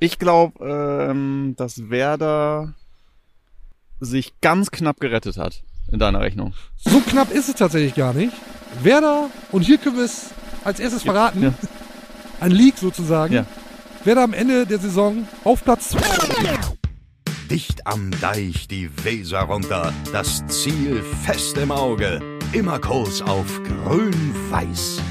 Ich 0.00 0.18
glaube, 0.18 0.64
ähm, 0.66 1.54
dass 1.56 1.90
Werder 1.90 2.74
sich 4.00 4.32
ganz 4.40 4.70
knapp 4.70 4.98
gerettet 4.98 5.36
hat 5.36 5.62
in 5.92 5.98
deiner 5.98 6.20
Rechnung. 6.20 6.54
So 6.78 7.00
knapp 7.00 7.30
ist 7.30 7.50
es 7.50 7.54
tatsächlich 7.54 7.94
gar 7.94 8.14
nicht. 8.14 8.32
Werder, 8.82 9.28
und 9.52 9.60
hier 9.62 9.76
können 9.76 9.98
wir 9.98 10.04
es 10.04 10.30
als 10.64 10.80
erstes 10.80 11.02
verraten, 11.02 11.42
Ja. 11.42 11.54
ein 12.40 12.50
Leak 12.50 12.78
sozusagen. 12.78 13.34
Ja. 13.34 13.46
Werder 14.04 14.22
am 14.22 14.32
Ende 14.32 14.66
der 14.66 14.78
Saison 14.78 15.28
auf 15.44 15.62
Platz 15.62 15.94
Dicht 17.50 17.86
am 17.86 18.10
Deich 18.22 18.68
die 18.68 18.88
Weser 19.04 19.40
runter, 19.40 19.92
das 20.12 20.46
Ziel 20.46 21.02
fest 21.24 21.58
im 21.58 21.72
Auge, 21.72 22.20
immer 22.52 22.78
Kurs 22.78 23.20
auf 23.20 23.60
grün-weiß. 23.64 25.02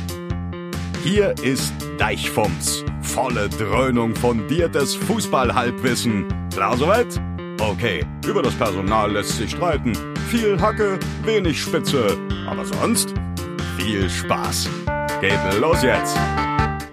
Hier 1.04 1.34
ist 1.42 1.74
Deichfumms, 1.98 2.84
volle 3.02 3.48
Dröhnung 3.48 4.14
fundiertes 4.16 4.96
Fußballhalbwissen. 4.96 6.28
Klar 6.52 6.76
soweit? 6.76 7.08
Okay, 7.62 8.06
über 8.28 8.44
das 8.44 8.54
Personal 8.56 9.14
lässt 9.14 9.38
sich 9.38 9.52
streiten. 9.52 9.94
Viel 10.30 10.60
Hacke, 10.60 11.00
wenig 11.24 11.62
Spitze, 11.62 12.18
aber 12.46 12.66
sonst 12.66 13.14
viel 13.78 14.10
Spaß. 14.10 14.70
Geht 15.22 15.40
los 15.62 15.82
jetzt! 15.84 16.18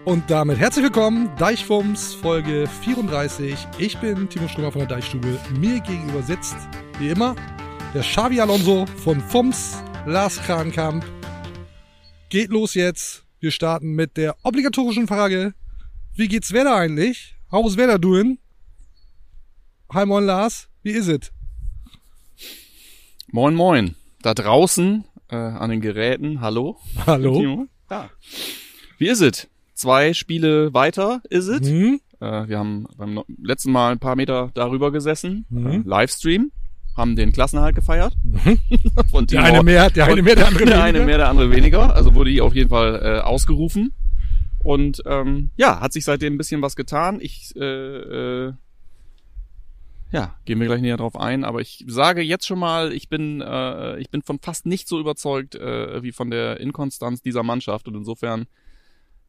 Und 0.05 0.31
damit 0.31 0.59
herzlich 0.59 0.85
willkommen, 0.85 1.29
Deichfums, 1.37 2.15
Folge 2.15 2.69
34. 2.83 3.57
Ich 3.79 3.99
bin 3.99 4.29
Timo 4.29 4.47
Strömer 4.47 4.71
von 4.71 4.83
der 4.83 4.89
Deichstube. 4.89 5.41
Mir 5.59 5.81
gegenüber 5.81 6.23
sitzt, 6.23 6.57
wie 7.01 7.09
immer, 7.09 7.35
der 7.93 8.03
Xavi 8.03 8.41
Alonso 8.41 8.87
von 9.03 9.21
Fums, 9.21 9.83
Lars 10.07 10.41
Krankamp. 10.43 11.05
Geht 12.29 12.51
los 12.51 12.75
jetzt. 12.75 13.26
Wir 13.47 13.53
starten 13.53 13.93
mit 13.93 14.17
der 14.17 14.35
obligatorischen 14.43 15.07
Frage. 15.07 15.55
Wie 16.17 16.27
geht's 16.27 16.53
Werder 16.53 16.75
eigentlich? 16.75 17.37
How's 17.53 17.77
Werder 17.77 17.97
doing? 17.97 18.41
Hi 19.93 20.05
moin 20.05 20.25
Lars, 20.25 20.69
wie 20.83 20.91
ist 20.91 21.07
es? 21.07 21.31
Moin, 23.31 23.55
moin. 23.55 23.95
Da 24.21 24.35
draußen 24.35 25.05
äh, 25.29 25.37
an 25.37 25.71
den 25.71 25.81
Geräten. 25.81 26.41
Hallo. 26.41 26.77
Hallo? 27.07 27.39
Timo? 27.39 27.67
Ja. 27.89 28.11
Wie 28.99 29.07
ist 29.07 29.21
es? 29.21 29.47
Zwei 29.75 30.13
Spiele 30.13 30.75
weiter 30.75 31.23
ist 31.31 31.47
es. 31.47 31.69
Hm? 31.69 32.01
Äh, 32.19 32.49
wir 32.49 32.59
haben 32.59 32.89
beim 32.97 33.23
letzten 33.41 33.71
Mal 33.71 33.93
ein 33.93 34.01
paar 34.01 34.17
Meter 34.17 34.51
darüber 34.55 34.91
gesessen. 34.91 35.47
Mhm. 35.51 35.67
Äh, 35.69 35.77
Livestream. 35.85 36.51
Haben 36.97 37.15
den 37.15 37.33
Klassenerhalt 37.33 37.75
gefeiert. 37.75 38.15
Von 39.11 39.27
Der 39.27 39.45
eine 39.45 39.63
mehr, 39.63 39.91
der 39.91 40.07
eine 40.07 40.23
mehr, 40.23 40.35
der 40.35 40.47
andere 40.49 40.65
der 40.65 40.83
eine 40.83 40.99
weniger. 40.99 41.07
mehr, 41.07 41.19
der 41.19 41.29
andere 41.29 41.51
weniger. 41.51 41.95
Also 41.95 42.15
wurde 42.15 42.31
die 42.31 42.41
auf 42.41 42.55
jeden 42.55 42.71
Fall 42.71 43.01
äh, 43.03 43.21
ausgerufen. 43.21 43.93
Und 44.61 45.03
ähm, 45.07 45.51
ja, 45.57 45.81
hat 45.81 45.93
sich 45.93 46.05
seitdem 46.05 46.35
ein 46.35 46.39
bisschen 46.39 46.63
was 46.63 46.75
getan. 46.75 47.19
Ich 47.21 47.55
äh, 47.55 47.61
äh, 48.49 48.53
ja, 50.13 50.35
gehen 50.45 50.61
wir 50.61 50.67
gleich 50.67 50.81
näher 50.81 50.97
drauf 50.97 51.17
ein, 51.19 51.45
aber 51.45 51.61
ich 51.61 51.85
sage 51.89 52.23
jetzt 52.23 52.47
schon 52.47 52.59
mal, 52.61 52.93
ich 52.93 53.09
bin 53.09 53.41
äh, 53.41 53.99
ich 53.99 54.09
bin 54.09 54.23
von 54.23 54.39
fast 54.39 54.65
nicht 54.65 54.89
so 54.89 54.99
überzeugt 55.01 55.55
äh, 55.57 56.03
wie 56.03 56.13
von 56.13 56.31
der 56.31 56.61
Inkonstanz 56.61 57.23
dieser 57.23 57.43
Mannschaft 57.43 57.89
und 57.89 57.95
insofern 57.97 58.47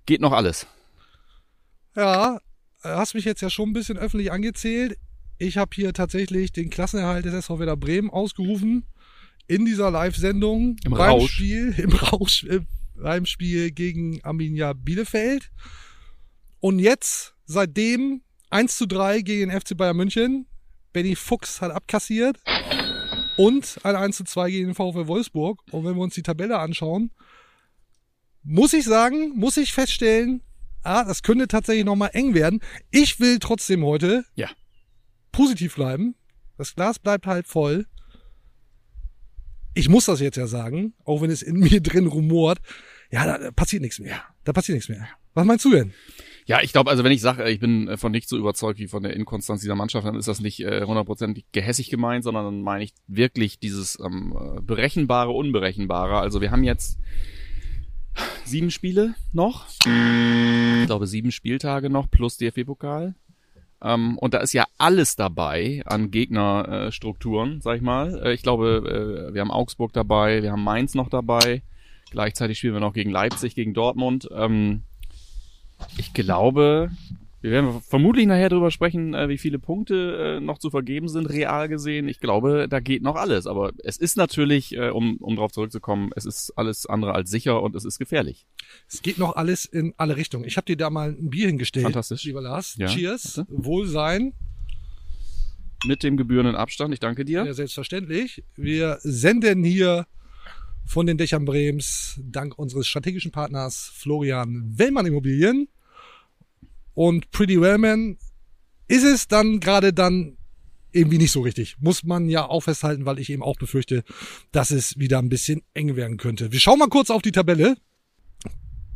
geht 0.06 0.22
noch 0.22 0.32
alles. 0.34 0.68
Ja, 1.96 2.38
äh, 2.84 2.90
hast 2.90 3.16
mich 3.16 3.26
jetzt 3.26 3.42
ja 3.42 3.50
schon 3.50 3.70
ein 3.70 3.74
bisschen 3.74 3.98
öffentlich 3.98 4.32
angezählt. 4.32 4.98
Ich 5.38 5.58
habe 5.58 5.72
hier 5.74 5.94
tatsächlich 5.94 6.52
den 6.52 6.70
Klassenerhalt 6.70 7.26
des 7.26 7.34
SV 7.34 7.60
Werder 7.60 7.78
Bremen 7.78 8.10
ausgerufen 8.10 8.86
in 9.48 9.66
dieser 9.66 9.92
Live-Sendung 9.92 10.78
Im 10.84 10.92
beim 10.92 11.12
Rausch. 11.12 11.32
Spiel 11.32 11.74
im 11.78 11.92
Rausch 11.92 12.44
äh, 12.46 12.62
beim 12.96 13.26
Spiel 13.26 13.72
gegen 13.72 14.24
Arminia 14.24 14.74
Bielefeld. 14.74 15.52
Und 16.60 16.80
jetzt 16.80 17.36
seitdem 17.46 18.22
1 18.50 18.78
zu 18.78 18.88
3 18.88 19.22
gegen 19.22 19.50
den 19.50 19.62
FC 19.62 19.78
Bayern 19.78 19.98
München. 19.98 20.48
Benny 20.94 21.16
Fuchs 21.16 21.62
hat 21.62 21.72
abkassiert 21.72 22.40
und 23.36 23.78
ein 23.84 23.96
1 23.96 24.18
zu 24.18 24.24
2 24.24 24.50
gegen 24.50 24.68
den 24.68 24.76
VfL 24.76 25.08
Wolfsburg. 25.08 25.62
Und 25.72 25.86
wenn 25.86 25.96
wir 25.96 26.02
uns 26.02 26.16
die 26.16 26.24
Tabelle 26.24 26.58
anschauen, 26.58 27.12
muss 28.44 28.74
ich 28.74 28.86
sagen, 28.86 29.34
muss 29.36 29.58
ich 29.58 29.74
feststellen, 29.74 30.42
ah, 30.82 31.04
das 31.04 31.22
könnte 31.22 31.48
tatsächlich 31.48 31.86
nochmal 31.86 32.12
eng 32.14 32.34
werden. 32.34 32.62
Ich 32.90 33.20
will 33.20 33.38
trotzdem 33.40 33.86
heute 33.86 34.26
Ja. 34.36 34.50
Positiv 35.38 35.76
bleiben. 35.76 36.16
Das 36.58 36.74
Glas 36.74 36.98
bleibt 36.98 37.28
halt 37.28 37.46
voll. 37.48 37.86
Ich 39.76 39.88
muss 39.88 40.06
das 40.06 40.20
jetzt 40.20 40.36
ja 40.36 40.48
sagen, 40.48 40.96
auch 41.06 41.22
wenn 41.22 41.30
es 41.30 41.44
in 41.44 41.60
mir 41.60 41.80
drin 41.80 42.08
rumort. 42.08 42.58
Ja, 43.12 43.38
da, 43.38 43.52
passiert 43.52 43.84
nichts 43.84 44.00
mehr. 44.00 44.20
Da 44.44 44.52
passiert 44.52 44.76
nichts 44.78 44.90
mehr. 44.90 45.08
Was 45.36 45.46
meinst 45.46 45.64
du 45.64 45.72
denn? 45.72 45.94
Ja, 46.48 46.62
ich 46.64 46.72
glaube, 46.72 46.90
also 46.90 47.04
wenn 47.04 47.12
ich 47.12 47.22
sage, 47.22 47.48
ich 47.52 47.60
bin 47.60 47.88
äh, 47.88 47.98
von 47.98 48.12
nicht 48.12 48.28
so 48.28 48.36
überzeugt 48.36 48.80
wie 48.80 48.88
von 48.88 49.04
der 49.04 49.14
Inkonstanz 49.14 49.62
dieser 49.62 49.76
Mannschaft, 49.76 50.08
dann 50.08 50.16
ist 50.16 50.28
das 50.28 50.40
nicht 50.40 50.62
äh, 50.62 50.84
hundertprozentig 50.84 51.46
gehässig 51.52 51.92
gemeint, 51.92 52.24
sondern 52.24 52.46
dann 52.46 52.62
meine 52.64 52.84
ich 52.84 52.94
wirklich 53.06 53.60
dieses 53.60 54.00
ähm, 54.04 54.36
äh, 54.36 54.62
berechenbare, 54.62 55.30
unberechenbare. 55.30 56.18
Also 56.18 56.42
wir 56.42 56.50
haben 56.50 56.64
jetzt 56.64 56.98
sieben 58.44 58.72
Spiele 58.72 59.14
noch. 59.34 59.68
Ich 59.68 60.88
glaube 60.88 61.06
sieben 61.06 61.32
Spieltage 61.32 61.92
noch 61.92 62.10
plus 62.10 62.38
DFB-Pokal. 62.38 63.14
Ähm, 63.82 64.18
und 64.18 64.34
da 64.34 64.40
ist 64.40 64.54
ja 64.54 64.66
alles 64.78 65.16
dabei 65.16 65.84
an 65.86 66.10
Gegnerstrukturen, 66.10 67.58
äh, 67.58 67.62
sag 67.62 67.78
ich 67.78 67.82
mal. 67.82 68.22
Äh, 68.24 68.34
ich 68.34 68.42
glaube, 68.42 69.28
äh, 69.30 69.34
wir 69.34 69.42
haben 69.42 69.52
Augsburg 69.52 69.94
dabei, 69.94 70.42
wir 70.42 70.52
haben 70.52 70.64
Mainz 70.64 70.96
noch 70.96 71.10
dabei. 71.10 71.62
Gleichzeitig 72.10 72.58
spielen 72.58 72.74
wir 72.74 72.80
noch 72.80 72.94
gegen 72.94 73.12
Leipzig, 73.12 73.54
gegen 73.56 73.74
Dortmund. 73.74 74.30
Ähm, 74.34 74.84
ich 75.98 76.14
glaube, 76.14 76.90
wir 77.42 77.52
werden 77.52 77.82
vermutlich 77.82 78.26
nachher 78.26 78.50
darüber 78.50 78.72
sprechen, 78.72 79.14
äh, 79.14 79.30
wie 79.30 79.38
viele 79.38 79.60
Punkte 79.60 80.38
äh, 80.38 80.40
noch 80.40 80.58
zu 80.58 80.72
vergeben 80.72 81.08
sind, 81.08 81.30
real 81.30 81.68
gesehen. 81.68 82.08
Ich 82.08 82.20
glaube, 82.20 82.68
da 82.68 82.80
geht 82.80 83.04
noch 83.04 83.16
alles. 83.16 83.46
Aber 83.46 83.74
es 83.84 83.98
ist 83.98 84.18
natürlich, 84.18 84.76
äh, 84.76 84.90
um, 84.90 85.18
um 85.18 85.36
darauf 85.36 85.52
zurückzukommen, 85.52 86.10
es 86.16 86.26
ist 86.26 86.52
alles 86.56 86.88
andere 86.88 87.14
als 87.14 87.30
sicher 87.30 87.62
und 87.62 87.76
es 87.76 87.86
ist 87.86 88.00
gefährlich. 88.00 88.48
Es 88.90 89.04
geht 89.04 89.20
noch 89.20 89.36
alles 89.36 89.66
in 89.66 89.94
alle 89.98 90.18
Richtungen. 90.18 90.46
Ich 90.46 90.58
habe 90.58 90.66
dir 90.66 90.78
da 90.78 90.90
mal 90.90 91.10
ein 91.10 91.30
Bier 91.30 91.48
hingestellt. 91.48 91.84
Fantastisch. 91.84 92.24
Lieber 92.24 92.42
Lars. 92.42 92.76
Ja, 92.78 92.88
Cheers. 92.88 93.44
bitte. 93.46 93.66
Wohlsein. 93.66 94.34
Mit 95.86 96.02
dem 96.02 96.18
gebührenden 96.18 96.56
Abstand, 96.56 96.92
ich 96.92 97.00
danke 97.00 97.24
dir. 97.24 97.46
Ja, 97.46 97.54
selbstverständlich. 97.54 98.44
Wir 98.56 98.98
senden 99.02 99.64
hier 99.64 100.08
von 100.88 101.06
den 101.06 101.20
Dächern 101.20 101.46
Brems 101.46 102.20
dank 102.24 102.58
unseres 102.58 102.88
strategischen 102.88 103.32
Partners 103.32 103.92
Florian 103.94 104.74
Wellmann 104.76 105.06
Immobilien 105.06 105.68
und 106.98 107.30
Pretty 107.30 107.62
Wellman 107.62 108.18
ist 108.88 109.04
es 109.04 109.28
dann 109.28 109.60
gerade 109.60 109.94
dann 109.94 110.36
irgendwie 110.92 111.20
nicht 111.20 111.32
so 111.32 111.42
richtig. 111.42 111.76
Muss 111.80 112.04
man 112.04 112.28
ja 112.28 112.50
auch 112.50 112.62
festhalten, 112.62 113.06
weil 113.06 113.20
ich 113.20 113.30
eben 113.30 113.44
auch 113.44 113.56
befürchte, 113.56 114.04
dass 114.52 114.72
es 114.72 114.98
wieder 114.98 115.20
ein 115.20 115.30
bisschen 115.30 115.62
eng 115.76 115.96
werden 115.96 116.18
könnte. 116.18 116.52
Wir 116.52 116.60
schauen 116.60 116.80
mal 116.80 116.90
kurz 116.90 117.12
auf 117.12 117.22
die 117.22 117.32
Tabelle. 117.32 117.78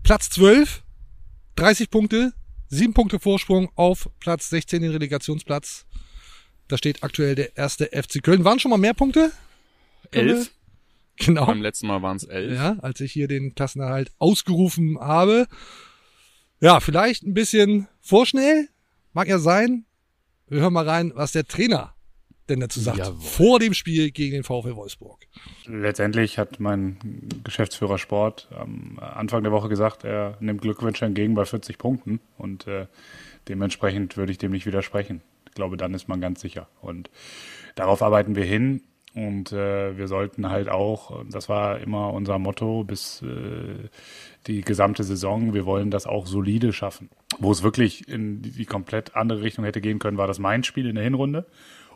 Platz 0.02 0.32
12, 0.32 0.82
30 1.58 1.92
Punkte, 1.92 2.34
7 2.70 2.96
Punkte 2.96 3.20
Vorsprung 3.20 3.70
auf 3.76 4.10
Platz 4.20 4.50
16, 4.50 4.82
den 4.82 4.92
Relegationsplatz. 4.94 5.86
Da 6.70 6.80
steht 6.80 7.04
aktuell 7.04 7.36
der 7.36 7.56
erste 7.56 7.86
FC 7.94 8.24
Köln. 8.24 8.44
Waren 8.44 8.58
schon 8.58 8.72
mal 8.72 8.78
mehr 8.78 8.96
Punkte? 8.96 9.32
Elf. 10.10 10.50
Genau. 11.18 11.46
Beim 11.46 11.62
letzten 11.62 11.86
Mal 11.86 12.02
waren 12.02 12.18
es 12.18 12.24
elf. 12.24 12.52
Ja, 12.52 12.78
als 12.82 13.00
ich 13.00 13.12
hier 13.12 13.28
den 13.28 13.54
Klassenerhalt 13.54 14.12
ausgerufen 14.18 14.98
habe. 15.00 15.48
Ja, 16.62 16.80
vielleicht 16.80 17.24
ein 17.24 17.34
bisschen 17.34 17.88
vorschnell. 18.02 18.70
Mag 19.14 19.28
ja 19.28 19.40
sein. 19.40 19.86
Wir 20.48 20.62
hören 20.62 20.74
mal 20.74 20.88
rein, 20.88 21.12
was 21.16 21.32
der 21.32 21.46
Trainer 21.46 21.96
denn 22.50 22.60
dazu 22.60 22.80
sagt. 22.80 23.00
Jawohl. 23.00 23.20
Vor 23.20 23.60
dem 23.60 23.74
Spiel 23.74 24.12
gegen 24.12 24.34
den 24.34 24.44
VfL 24.44 24.76
Wolfsburg. 24.76 25.26
Letztendlich 25.66 26.38
hat 26.38 26.60
mein 26.60 26.98
Geschäftsführer 27.44 27.98
Sport 27.98 28.48
am 28.56 29.00
Anfang 29.00 29.42
der 29.42 29.52
Woche 29.52 29.70
gesagt, 29.70 30.04
er 30.04 30.38
nimmt 30.40 30.62
Glückwünsche 30.62 31.04
entgegen 31.06 31.34
bei 31.34 31.46
40 31.46 31.80
Punkten 31.80 32.20
und 32.38 32.68
äh, 32.68 32.86
dementsprechend 33.48 34.16
würde 34.16 34.32
ich 34.32 34.38
dem 34.38 34.52
nicht 34.52 34.68
widersprechen. 34.68 35.22
Ich 35.48 35.56
glaube, 35.56 35.78
dann 35.78 35.96
ist 35.96 36.08
man 36.08 36.22
ganz 36.22 36.42
sicher. 36.42 36.68
Und 36.80 37.10
darauf 37.74 38.04
arbeiten 38.04 38.36
wir 38.36 38.46
hin 38.46 38.84
und 39.14 39.52
äh, 39.52 39.98
wir 39.98 40.08
sollten 40.08 40.50
halt 40.50 40.70
auch, 40.70 41.24
das 41.30 41.50
war 41.50 41.80
immer 41.80 42.14
unser 42.14 42.40
Motto 42.40 42.84
bis 42.86 43.22
äh, 43.22 43.90
die 44.48 44.62
gesamte 44.62 45.04
Saison, 45.04 45.54
wir 45.54 45.66
wollen 45.66 45.92
das 45.92 46.08
auch 46.08 46.26
solide 46.26 46.72
schaffen. 46.72 47.10
Wo 47.38 47.52
es 47.52 47.62
wirklich 47.62 48.08
in 48.08 48.42
die, 48.42 48.66
komplett 48.66 49.16
andere 49.16 49.42
Richtung 49.42 49.66
hätte 49.66 49.82
gehen 49.82 50.00
können, 50.00 50.18
war 50.18 50.28
das 50.28 50.40
mein 50.40 50.64
Spiel 50.64 50.88
in 50.88 50.96
der 50.96 51.04
Hinrunde. 51.04 51.46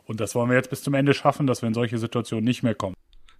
Und 0.05 0.19
das 0.19 0.35
wollen 0.35 0.49
wir 0.49 0.57
jetzt 0.57 0.69
bis 0.69 0.83
zum 0.83 0.93
Ende 0.93 1.13
schaffen, 1.13 1.47
dass 1.47 1.61
wir 1.61 1.67
in 1.67 1.73
solche 1.73 1.97
Situationen 1.97 2.43
nicht 2.43 2.63
mehr 2.63 2.75
kommen. 2.75 2.95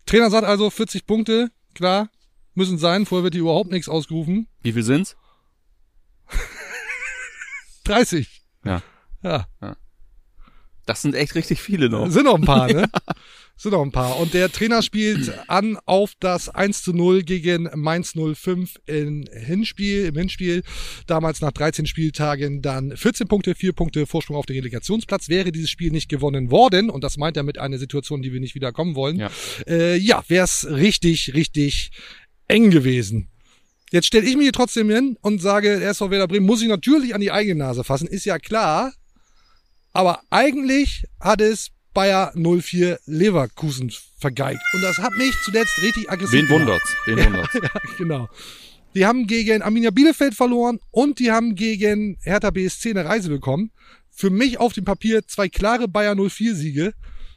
Trainer 0.05 0.29
sagt 0.29 0.45
also 0.45 0.69
40 0.69 1.05
Punkte, 1.05 1.51
klar, 1.73 2.09
müssen 2.53 2.77
sein. 2.77 3.05
Vorher 3.05 3.23
wird 3.23 3.33
hier 3.33 3.41
überhaupt 3.41 3.71
nichts 3.71 3.89
ausgerufen. 3.89 4.47
Wie 4.61 4.71
viel 4.71 4.83
sind's? 4.83 5.17
30. 7.83 8.41
Ja. 8.63 8.81
Ja. 9.21 9.47
Das 10.85 11.01
sind 11.01 11.15
echt 11.15 11.33
richtig 11.35 11.61
viele 11.61 11.89
noch. 11.89 12.09
Sind 12.09 12.25
noch 12.25 12.35
ein 12.35 12.41
paar, 12.45 12.67
ne? 12.73 12.87
Sind 13.57 13.71
noch 13.71 13.81
ein 13.81 13.91
paar. 13.91 14.19
Und 14.19 14.33
der 14.33 14.51
Trainer 14.51 14.81
spielt 14.81 15.33
an 15.47 15.77
auf 15.85 16.11
das 16.19 16.49
1 16.49 16.83
zu 16.83 16.93
0 16.93 17.23
gegen 17.23 17.69
Mainz 17.73 18.13
05 18.13 18.75
in 18.85 19.27
Hinspiel, 19.33 20.05
im 20.05 20.15
Hinspiel. 20.15 20.61
Damals 21.07 21.41
nach 21.41 21.53
13 21.53 21.85
Spieltagen 21.85 22.61
dann 22.61 22.95
14 22.95 23.27
Punkte, 23.27 23.55
4 23.55 23.73
Punkte 23.73 24.05
Vorsprung 24.05 24.35
auf 24.35 24.45
den 24.45 24.57
Relegationsplatz. 24.57 25.29
Wäre 25.29 25.51
dieses 25.51 25.69
Spiel 25.69 25.91
nicht 25.91 26.09
gewonnen 26.09 26.51
worden, 26.51 26.89
und 26.89 27.03
das 27.03 27.17
meint 27.17 27.37
er 27.37 27.43
mit 27.43 27.57
einer 27.57 27.77
Situation, 27.77 28.21
die 28.21 28.33
wir 28.33 28.39
nicht 28.41 28.55
wiederkommen 28.55 28.95
wollen, 28.95 29.17
Ja. 29.17 29.31
äh, 29.67 29.95
ja 29.97 30.23
wäre 30.27 30.43
es 30.43 30.67
richtig, 30.69 31.33
richtig 31.33 31.91
eng 32.47 32.69
gewesen. 32.71 33.29
Jetzt 33.91 34.07
stelle 34.07 34.27
ich 34.27 34.35
mich 34.35 34.43
hier 34.43 34.51
trotzdem 34.51 34.89
hin 34.89 35.17
und 35.21 35.41
sage, 35.41 35.79
der 35.79 35.89
SV 35.89 36.11
Werder 36.11 36.27
Bremen 36.27 36.45
muss 36.45 36.59
sich 36.59 36.67
natürlich 36.67 37.15
an 37.15 37.21
die 37.21 37.31
eigene 37.31 37.59
Nase 37.59 37.83
fassen, 37.83 38.07
ist 38.07 38.25
ja 38.25 38.37
klar. 38.37 38.93
Aber 39.95 40.19
eigentlich 40.29 41.05
hat 41.21 41.39
es 41.39 41.69
Bayer 41.93 42.33
04 42.35 42.99
Leverkusen 43.05 43.89
vergeigt. 44.19 44.59
Und 44.73 44.81
das 44.81 44.97
hat 44.97 45.13
mich 45.15 45.33
zuletzt 45.45 45.81
richtig 45.81 46.11
aggressiv 46.11 46.33
Wen 46.33 46.47
gemacht. 46.47 46.59
wundert's? 46.59 46.95
Wen 47.05 47.25
wundert's? 47.25 47.53
Ja, 47.63 47.69
genau. 47.97 48.29
Die 48.93 49.05
haben 49.05 49.25
gegen 49.25 49.61
Arminia 49.61 49.91
Bielefeld 49.91 50.35
verloren 50.35 50.79
und 50.91 51.19
die 51.19 51.31
haben 51.31 51.55
gegen 51.55 52.17
Hertha 52.23 52.49
BSC 52.51 52.89
eine 52.89 53.05
Reise 53.05 53.29
bekommen. 53.29 53.71
Für 54.11 54.29
mich 54.29 54.59
auf 54.59 54.73
dem 54.73 54.83
Papier 54.83 55.25
zwei 55.27 55.47
klare 55.47 55.87
Bayer 55.87 56.13
04 56.13 56.55
Siege. 56.55 56.93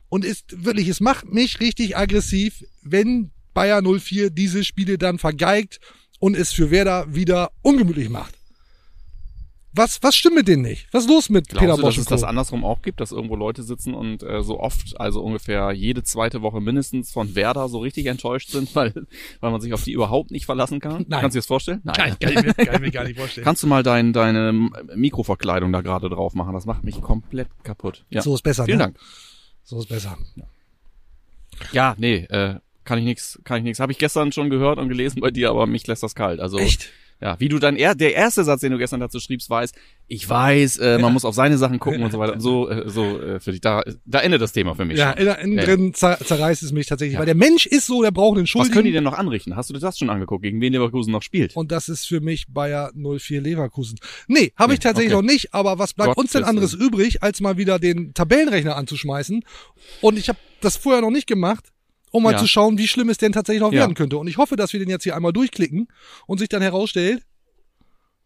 Und 0.08 0.24
ist 0.24 0.64
wirklich, 0.64 0.88
es 0.88 0.98
macht 0.98 1.32
mich 1.32 1.60
richtig 1.60 1.96
aggressiv, 1.96 2.64
wenn 2.82 3.30
Bayer 3.54 3.82
04 3.82 4.30
diese 4.30 4.64
Spiele 4.64 4.98
dann 4.98 5.20
vergeigt 5.20 5.78
und 6.18 6.36
es 6.36 6.52
für 6.52 6.72
Werder 6.72 7.14
wieder 7.14 7.52
ungemütlich 7.62 8.08
macht. 8.08 8.37
Was, 9.78 10.02
was 10.02 10.16
stimmt 10.16 10.34
mit 10.34 10.48
denen 10.48 10.62
nicht? 10.62 10.88
Was 10.90 11.04
ist 11.04 11.10
los 11.10 11.30
mit 11.30 11.46
Peter 11.48 11.60
Glaubst 11.60 11.78
du, 11.78 11.82
Bosch 11.82 11.94
dass 11.94 12.02
es 12.02 12.08
Co? 12.08 12.14
das 12.14 12.24
andersrum 12.24 12.64
auch 12.64 12.82
gibt, 12.82 13.00
dass 13.00 13.12
irgendwo 13.12 13.36
Leute 13.36 13.62
sitzen 13.62 13.94
und 13.94 14.24
äh, 14.24 14.42
so 14.42 14.58
oft, 14.58 15.00
also 15.00 15.22
ungefähr 15.22 15.70
jede 15.70 16.02
zweite 16.02 16.42
Woche 16.42 16.60
mindestens 16.60 17.12
von 17.12 17.36
Werder 17.36 17.68
so 17.68 17.78
richtig 17.78 18.06
enttäuscht 18.06 18.50
sind, 18.50 18.74
weil, 18.74 18.92
weil 19.38 19.50
man 19.52 19.60
sich 19.60 19.72
auf 19.72 19.84
die 19.84 19.92
überhaupt 19.92 20.32
nicht 20.32 20.46
verlassen 20.46 20.80
kann? 20.80 21.06
Nein. 21.06 21.20
Kannst 21.20 21.34
du 21.34 21.38
dir 21.38 21.42
das 21.42 21.46
vorstellen? 21.46 21.80
Nein, 21.84 22.16
kann 22.18 22.32
ich, 22.32 22.42
mir, 22.42 22.54
kann 22.54 22.74
ich 22.74 22.80
mir 22.80 22.90
gar 22.90 23.04
nicht 23.04 23.16
vorstellen. 23.18 23.44
Kannst 23.44 23.62
du 23.62 23.68
mal 23.68 23.84
dein, 23.84 24.12
deine 24.12 24.52
Mikroverkleidung 24.96 25.72
da 25.72 25.80
gerade 25.80 26.10
drauf 26.10 26.34
machen? 26.34 26.54
Das 26.54 26.66
macht 26.66 26.82
mich 26.82 27.00
komplett 27.00 27.48
kaputt. 27.62 28.04
Ja. 28.10 28.20
So 28.20 28.34
ist 28.34 28.42
besser, 28.42 28.64
Vielen 28.64 28.78
ne? 28.78 28.84
Dank. 28.84 28.98
So 29.62 29.78
ist 29.78 29.88
besser. 29.88 30.18
Ja, 31.72 31.94
nee, 31.98 32.24
äh, 32.30 32.56
kann 32.82 32.98
ich 32.98 33.04
nix, 33.04 33.38
kann 33.44 33.58
ich 33.58 33.62
nix. 33.62 33.78
Habe 33.78 33.92
ich 33.92 33.98
gestern 33.98 34.32
schon 34.32 34.50
gehört 34.50 34.78
und 34.78 34.88
gelesen 34.88 35.20
bei 35.20 35.30
dir, 35.30 35.50
aber 35.50 35.66
mich 35.66 35.86
lässt 35.86 36.02
das 36.02 36.16
kalt. 36.16 36.40
Also 36.40 36.58
Echt? 36.58 36.90
Ja, 37.20 37.38
wie 37.40 37.48
du 37.48 37.58
dann 37.58 37.76
er, 37.76 37.94
der 37.94 38.14
erste 38.14 38.44
Satz, 38.44 38.60
den 38.60 38.72
du 38.72 38.78
gestern 38.78 39.00
dazu 39.00 39.18
schriebst, 39.20 39.50
war 39.50 39.62
es, 39.62 39.72
ich 40.06 40.28
weiß, 40.28 40.78
äh, 40.78 40.98
man 40.98 41.12
muss 41.12 41.24
auf 41.24 41.34
seine 41.34 41.58
Sachen 41.58 41.78
gucken 41.78 42.02
und 42.02 42.10
so 42.12 42.18
weiter. 42.18 42.34
Und 42.34 42.40
so, 42.40 42.68
äh, 42.70 42.88
so 42.88 43.20
äh, 43.20 43.40
für 43.40 43.52
dich. 43.52 43.60
Da, 43.60 43.82
da 44.06 44.20
endet 44.20 44.40
das 44.40 44.52
Thema 44.52 44.74
für 44.74 44.84
mich. 44.84 44.96
Ja, 44.98 45.14
schon. 45.18 45.26
innen, 45.26 45.58
Ja, 45.58 45.64
drin 45.64 45.92
zer 45.94 46.18
zerreißt 46.18 46.62
es 46.62 46.72
mich 46.72 46.86
tatsächlich, 46.86 47.14
Ja. 47.14 47.18
weil 47.18 47.26
der 47.26 47.34
Mensch 47.34 47.66
ist 47.66 47.86
so, 47.86 48.02
der 48.02 48.10
braucht 48.10 48.36
einen 48.36 48.44
Was 48.44 48.50
Schuldigen. 48.50 48.72
können 48.72 48.84
die 48.86 48.92
denn 48.92 49.04
noch 49.04 49.12
anrichten? 49.18 49.56
Hast 49.56 49.68
du 49.68 49.74
dir 49.74 49.80
das 49.80 49.98
schon 49.98 50.10
angeguckt, 50.10 50.42
gegen 50.42 50.60
wen 50.60 50.72
Leverkusen 50.72 51.10
noch 51.12 51.22
spielt? 51.22 51.56
Und 51.56 51.72
das 51.72 51.88
ist 51.88 52.06
für 52.06 52.20
mich 52.20 52.46
Bayer 52.48 52.90
04 52.94 53.40
Leverkusen. 53.42 53.98
Nee, 54.28 54.52
habe 54.56 54.72
ich 54.74 54.78
Nee, 54.78 54.82
tatsächlich 54.84 55.12
okay. 55.14 55.22
noch 55.26 55.30
nicht, 55.32 55.52
aber 55.54 55.78
was 55.78 55.92
bleibt 55.94 56.10
Gott 56.10 56.18
uns 56.18 56.32
denn 56.32 56.42
ist 56.42 56.48
anderes 56.48 56.72
es. 56.74 56.80
übrig, 56.80 57.22
als 57.22 57.40
mal 57.40 57.56
wieder 57.58 57.78
den 57.78 58.14
Tabellenrechner 58.14 58.76
anzuschmeißen? 58.76 59.44
Und 60.00 60.18
ich 60.18 60.28
habe 60.28 60.38
das 60.60 60.76
vorher 60.76 61.02
noch 61.02 61.10
nicht 61.10 61.26
gemacht, 61.26 61.72
um 62.10 62.22
mal 62.22 62.32
Ja. 62.32 62.38
zu 62.38 62.46
schauen, 62.46 62.78
wie 62.78 62.88
schlimm 62.88 63.08
es 63.08 63.18
denn 63.18 63.32
tatsächlich 63.32 63.60
noch 63.62 63.72
Ja. 63.72 63.80
werden 63.80 63.94
könnte. 63.94 64.18
Und 64.18 64.26
ich 64.28 64.36
hoffe, 64.38 64.56
dass 64.56 64.72
wir 64.72 64.80
den 64.80 64.88
jetzt 64.88 65.04
hier 65.04 65.14
einmal 65.16 65.32
durchklicken 65.32 65.88
und 66.26 66.38
sich 66.38 66.48
dann 66.48 66.62
herausstellt, 66.62 67.22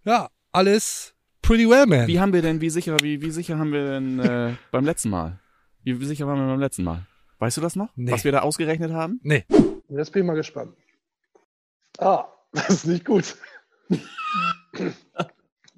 ja, 0.05 0.29
alles 0.53 1.15
pretty 1.43 1.69
well, 1.69 1.87
man. 1.87 2.07
Wie 2.07 2.21
haben 2.21 2.33
wir 2.33 2.43
denn, 2.43 2.61
wie 2.61 2.71
sicher, 2.71 2.97
wie, 3.03 3.21
wie 3.23 3.31
sicher 3.31 3.59
haben 3.59 3.73
wir 3.73 3.85
denn 3.91 4.19
äh, 4.19 4.55
beim 4.71 4.85
letzten 4.85 5.11
Mal? 5.11 5.39
Wie, 5.85 6.01
wie 6.01 6.05
sicher 6.07 6.27
waren 6.27 6.39
wir 6.39 6.47
beim 6.47 6.61
letzten 6.61 6.85
Mal? 6.85 7.07
Weißt 7.39 7.57
du 7.57 7.61
das 7.61 7.75
noch? 7.77 7.89
Nee. 7.97 8.13
Was 8.13 8.25
wir 8.25 8.33
da 8.33 8.41
ausgerechnet 8.41 8.93
haben? 8.93 9.19
Nee. 9.23 9.45
Jetzt 9.89 10.13
bin 10.13 10.23
ich 10.23 10.27
mal 10.27 10.35
gespannt. 10.35 10.75
Ah, 11.99 12.27
das 12.53 12.71
ist 12.71 12.87
nicht 12.87 13.05
gut. 13.05 13.37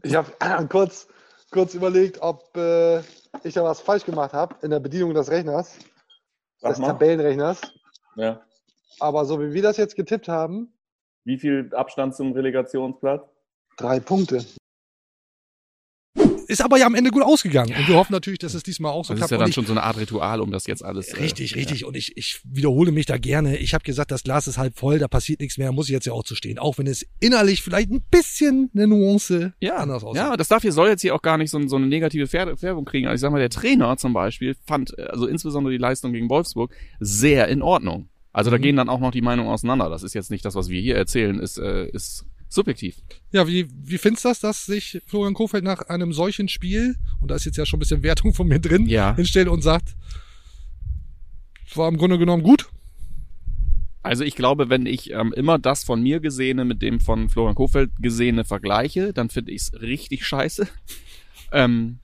Ich 0.03 0.15
habe 0.15 0.31
kurz, 0.69 1.09
kurz 1.51 1.75
überlegt, 1.75 2.21
ob 2.21 2.55
äh, 2.57 2.99
ich 3.43 3.55
da 3.55 3.65
was 3.65 3.81
falsch 3.81 4.05
gemacht 4.05 4.33
habe 4.33 4.55
in 4.63 4.71
der 4.71 4.81
Bedienung 4.81 5.15
des 5.15 5.31
Rechners, 5.31 5.79
Sag 6.59 6.71
des 6.73 6.79
mal. 6.81 6.89
Tabellenrechners. 6.89 7.61
Ja. 8.17 8.43
Aber 9.01 9.25
so 9.25 9.41
wie 9.41 9.53
wir 9.53 9.63
das 9.63 9.77
jetzt 9.77 9.97
getippt 9.97 10.29
haben, 10.29 10.73
Wie 11.25 11.39
viel 11.39 11.71
Abstand 11.75 12.15
zum 12.15 12.33
Relegationsplatz? 12.33 13.23
drei 13.77 13.99
Punkte. 14.01 14.45
Ist 16.49 16.63
aber 16.63 16.79
ja 16.79 16.87
am 16.87 16.95
Ende 16.95 17.11
gut 17.11 17.23
ausgegangen. 17.23 17.75
Und 17.77 17.89
wir 17.89 17.95
hoffen 17.97 18.13
natürlich, 18.13 18.39
dass 18.39 18.55
es 18.55 18.63
diesmal 18.63 18.93
auch 18.93 19.05
so 19.05 19.15
Das 19.15 19.21
ist 19.23 19.29
klappt. 19.29 19.31
ja 19.33 19.37
Und 19.37 19.41
dann 19.43 19.49
ich, 19.51 19.55
schon 19.55 19.67
so 19.67 19.73
eine 19.73 19.83
Art 19.83 19.97
Ritual, 19.99 20.41
um 20.41 20.51
das 20.51 20.67
jetzt 20.67 20.85
alles. 20.85 21.09
äh, 21.09 21.17
Richtig, 21.23 21.57
richtig. 21.57 21.85
Und 21.85 21.97
ich, 21.97 22.17
ich 22.17 22.41
wiederhole 22.45 22.93
mich 22.93 23.07
da 23.07 23.19
gerne. 23.19 23.57
Ich 23.57 23.75
habe 23.75 23.85
gesagt, 23.85 24.11
das 24.11 24.23
Glas 24.23 24.47
ist 24.47 24.59
halb 24.59 24.79
voll, 24.79 24.99
da 24.99 25.09
passiert 25.09 25.41
nichts 25.41 25.59
mehr, 25.59 25.73
muss 25.73 25.87
ich 25.89 25.93
jetzt 25.93 26.07
ja 26.07 26.13
auch 26.13 26.25
zu 26.25 26.35
stehen. 26.35 26.59
Auch 26.59 26.79
wenn 26.79 26.87
es 26.87 27.07
innerlich 27.21 27.63
vielleicht 27.63 27.91
ein 27.91 28.03
bisschen 28.11 28.71
eine 28.75 28.87
Nuance 28.87 29.53
Ja, 29.61 29.77
anders 29.77 30.05
aussieht. 30.05 30.23
ja, 30.23 30.37
das 30.37 30.49
darf 30.49 30.63
hier 30.63 30.73
soll 30.73 30.89
jetzt 30.89 31.03
hier 31.03 31.15
auch 31.15 31.23
gar 31.23 31.39
nicht 31.39 31.51
so, 31.51 31.67
so 31.67 31.77
eine 31.77 31.87
negative 31.87 32.25
Fär- 32.27 32.57
Färbung 32.57 32.85
kriegen. 32.85 33.07
Also 33.07 33.15
ich 33.17 33.21
sag 33.21 33.33
mal, 33.33 33.39
der 33.39 33.51
Trainer 33.51 33.97
zum 33.97 34.13
Beispiel 34.13 34.57
fand, 34.67 34.99
äh, 34.99 35.03
also 35.05 35.27
insbesondere 35.27 35.73
die 35.73 35.79
Leistung 35.79 36.13
gegen 36.13 36.29
Wolfsburg, 36.29 36.73
sehr 37.01 37.49
in 37.49 37.63
Ordnung. 37.63 38.09
Also 38.33 38.51
da 38.51 38.59
Mhm. 38.59 38.63
gehen 38.63 38.77
dann 38.77 38.89
auch 38.89 38.99
noch 38.99 39.13
die 39.13 39.23
Meinungen 39.23 39.49
auseinander. 39.49 39.89
Das 39.89 40.03
ist 40.03 40.13
jetzt 40.15 40.31
nicht 40.31 40.45
das, 40.45 40.57
was 40.57 40.69
wir 40.69 40.81
hier 40.81 40.97
erzählen, 40.97 41.39
ist, 41.39 41.57
äh, 41.59 41.87
ist 41.91 42.25
subjektiv. 42.49 42.97
Ja, 43.33 43.47
wie, 43.49 43.69
wie 43.71 43.99
findest 43.99 44.25
du 44.25 44.29
das, 44.29 44.41
dass 44.41 44.67
sich 44.67 45.03
Florian 45.07 45.35
Kofeld 45.35 45.65
nach 45.65 45.83
einem 45.89 46.13
solchen 46.13 46.49
Spiel, 46.49 46.97
und 47.21 47.31
da 47.31 47.35
ist 47.35 47.45
jetzt 47.45 47.57
ja 47.57 47.67
schon 47.67 47.79
ein 47.79 47.81
bisschen 47.81 48.03
Wertung 48.03 48.33
von 48.35 48.47
mir 48.47 48.59
drin, 48.61 48.87
Ja. 48.87 49.15
hinstellt 49.17 49.49
und 49.49 49.63
sagt, 49.63 49.95
es 51.69 51.77
war 51.77 51.89
im 51.89 51.97
Grunde 51.97 52.19
genommen 52.19 52.43
gut? 52.43 52.69
Also 54.03 54.23
ich 54.23 54.37
glaube, 54.37 54.69
wenn 54.69 54.85
ich 54.85 55.11
ähm, 55.13 55.33
immer 55.33 55.59
das 55.59 55.83
von 55.83 56.03
mir 56.03 56.21
Gesehene 56.21 56.65
mit 56.67 56.83
dem 56.83 57.01
von 57.01 57.31
Florian 57.31 57.55
Kofeld 57.55 57.91
Gesehene 58.01 58.45
vergleiche, 58.45 59.15
dann 59.15 59.31
finde 59.31 59.53
ich 59.53 59.63
es 59.63 59.81
richtig 59.81 60.27
scheiße. 60.27 60.69
Ähm, 61.53 61.99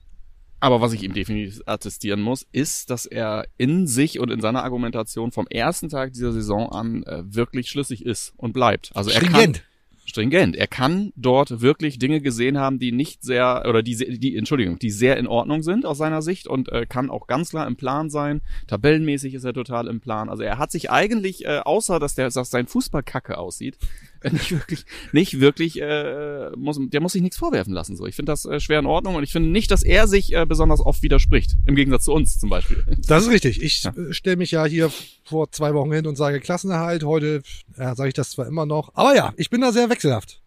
aber 0.61 0.79
was 0.79 0.93
ich 0.93 1.03
ihm 1.03 1.13
definitiv 1.13 1.59
attestieren 1.65 2.21
muss, 2.21 2.47
ist, 2.53 2.89
dass 2.89 3.05
er 3.05 3.47
in 3.57 3.85
sich 3.85 4.17
und 4.19 4.31
in 4.31 4.39
seiner 4.39 4.63
Argumentation 4.63 5.33
vom 5.33 5.45
ersten 5.47 5.89
Tag 5.89 6.13
dieser 6.13 6.31
Saison 6.31 6.71
an 6.71 7.03
äh, 7.03 7.23
wirklich 7.25 7.67
schlüssig 7.67 8.05
ist 8.05 8.31
und 8.37 8.53
bleibt. 8.53 8.91
Also 8.95 9.09
er 9.09 9.19
kann, 9.21 9.57
Stringent. 10.05 10.55
Er 10.55 10.67
kann 10.67 11.13
dort 11.15 11.61
wirklich 11.61 11.99
Dinge 11.99 12.21
gesehen 12.21 12.57
haben, 12.57 12.79
die 12.79 12.91
nicht 12.91 13.23
sehr 13.23 13.63
oder 13.67 13.81
die, 13.83 14.19
die 14.19 14.35
Entschuldigung, 14.35 14.79
die 14.79 14.89
sehr 14.89 15.17
in 15.17 15.27
Ordnung 15.27 15.63
sind 15.63 15.85
aus 15.85 15.97
seiner 15.97 16.21
Sicht 16.21 16.47
und 16.47 16.69
äh, 16.69 16.85
kann 16.85 17.09
auch 17.09 17.27
ganz 17.27 17.51
klar 17.51 17.67
im 17.67 17.75
Plan 17.75 18.09
sein. 18.09 18.41
Tabellenmäßig 18.67 19.33
ist 19.33 19.43
er 19.43 19.53
total 19.53 19.87
im 19.87 20.01
Plan. 20.01 20.29
Also 20.29 20.43
er 20.43 20.57
hat 20.57 20.71
sich 20.71 20.89
eigentlich 20.91 21.45
äh, 21.45 21.59
außer 21.59 21.99
dass 21.99 22.15
der 22.15 22.29
dass 22.29 22.49
sein 22.49 22.67
Fußball 22.67 23.03
kacke 23.03 23.37
aussieht, 23.37 23.77
nicht 24.31 24.51
wirklich 24.51 24.85
nicht 25.13 25.39
wirklich 25.39 25.81
äh, 25.81 26.49
muss 26.55 26.79
der 26.79 27.01
muss 27.01 27.13
sich 27.13 27.21
nichts 27.21 27.37
vorwerfen 27.37 27.73
lassen 27.73 27.95
so. 27.95 28.05
Ich 28.05 28.15
finde 28.15 28.31
das 28.31 28.45
äh, 28.45 28.59
schwer 28.59 28.79
in 28.79 28.85
Ordnung 28.85 29.15
und 29.15 29.23
ich 29.23 29.31
finde 29.31 29.49
nicht, 29.49 29.71
dass 29.71 29.83
er 29.83 30.07
sich 30.07 30.33
äh, 30.33 30.45
besonders 30.45 30.79
oft 30.79 31.01
widerspricht 31.03 31.55
im 31.65 31.75
Gegensatz 31.75 32.05
zu 32.05 32.13
uns 32.13 32.39
zum 32.39 32.49
Beispiel. 32.49 32.83
Das 33.07 33.23
ist 33.23 33.29
richtig. 33.31 33.61
Ich 33.61 33.83
Ja. 33.83 33.91
äh, 33.95 34.13
stelle 34.13 34.37
mich 34.37 34.51
ja 34.51 34.65
hier 34.65 34.91
vor 35.23 35.51
zwei 35.51 35.73
Wochen 35.73 35.91
hin 35.91 36.05
und 36.07 36.15
sage 36.17 36.39
Klassenerhalt. 36.39 37.03
Heute 37.03 37.41
ja, 37.77 37.95
sage 37.95 38.09
ich 38.09 38.13
das 38.13 38.31
zwar 38.31 38.47
immer 38.47 38.65
noch, 38.65 38.91
aber 38.95 39.15
ja, 39.15 39.33
ich 39.37 39.49
bin 39.49 39.61
da 39.61 39.71
sehr 39.71 39.89
wechselhaft. 40.03 40.41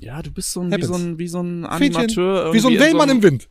Ja, 0.00 0.22
du 0.22 0.30
bist 0.30 0.52
so 0.52 0.60
ein 0.62 0.72
wie 0.76 0.82
so 0.82 0.94
ein 0.94 1.18
wie 1.18 1.28
so 1.28 1.40
ein 1.40 1.64
Animateur 1.64 2.52
wie 2.52 2.58
so 2.58 2.68
ein 2.68 2.78
Wellmann 2.78 3.10
einem- 3.10 3.18
im 3.18 3.22
Wind. 3.22 3.48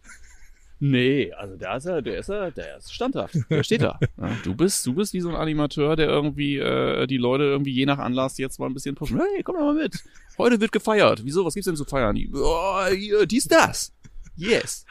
Nee, 0.79 1.31
also 1.37 1.55
da 1.55 1.77
ist 1.77 1.85
er, 1.85 2.01
der 2.01 2.17
ist 2.19 2.27
er, 2.29 2.51
der 2.51 2.77
ist 2.77 2.93
standhaft. 2.93 3.35
Der 3.49 3.63
steht 3.63 3.81
da. 3.83 3.97
Ja, 4.21 4.35
du 4.43 4.53
bist, 4.53 4.85
du 4.85 4.93
bist 4.93 5.13
wie 5.13 5.21
so 5.21 5.29
ein 5.29 5.35
Animateur, 5.35 5.95
der 5.95 6.07
irgendwie 6.09 6.57
äh, 6.57 7.07
die 7.07 7.15
Leute 7.17 7.45
irgendwie 7.45 7.71
je 7.71 7.85
nach 7.85 7.99
Anlass 7.99 8.37
jetzt 8.37 8.59
mal 8.59 8.65
ein 8.65 8.73
bisschen 8.73 8.93
pushen. 8.95 9.17
Hey, 9.17 9.43
komm 9.43 9.55
doch 9.55 9.61
mal 9.63 9.75
mit. 9.75 10.03
Heute 10.37 10.59
wird 10.59 10.73
gefeiert. 10.73 11.21
Wieso? 11.23 11.45
Was 11.45 11.53
gibt's 11.53 11.67
denn 11.67 11.77
zu 11.77 11.85
feiern? 11.85 12.17
Oh, 12.33 12.85
hier, 12.93 13.25
dies, 13.25 13.47
das. 13.47 13.93
Yes. 14.35 14.85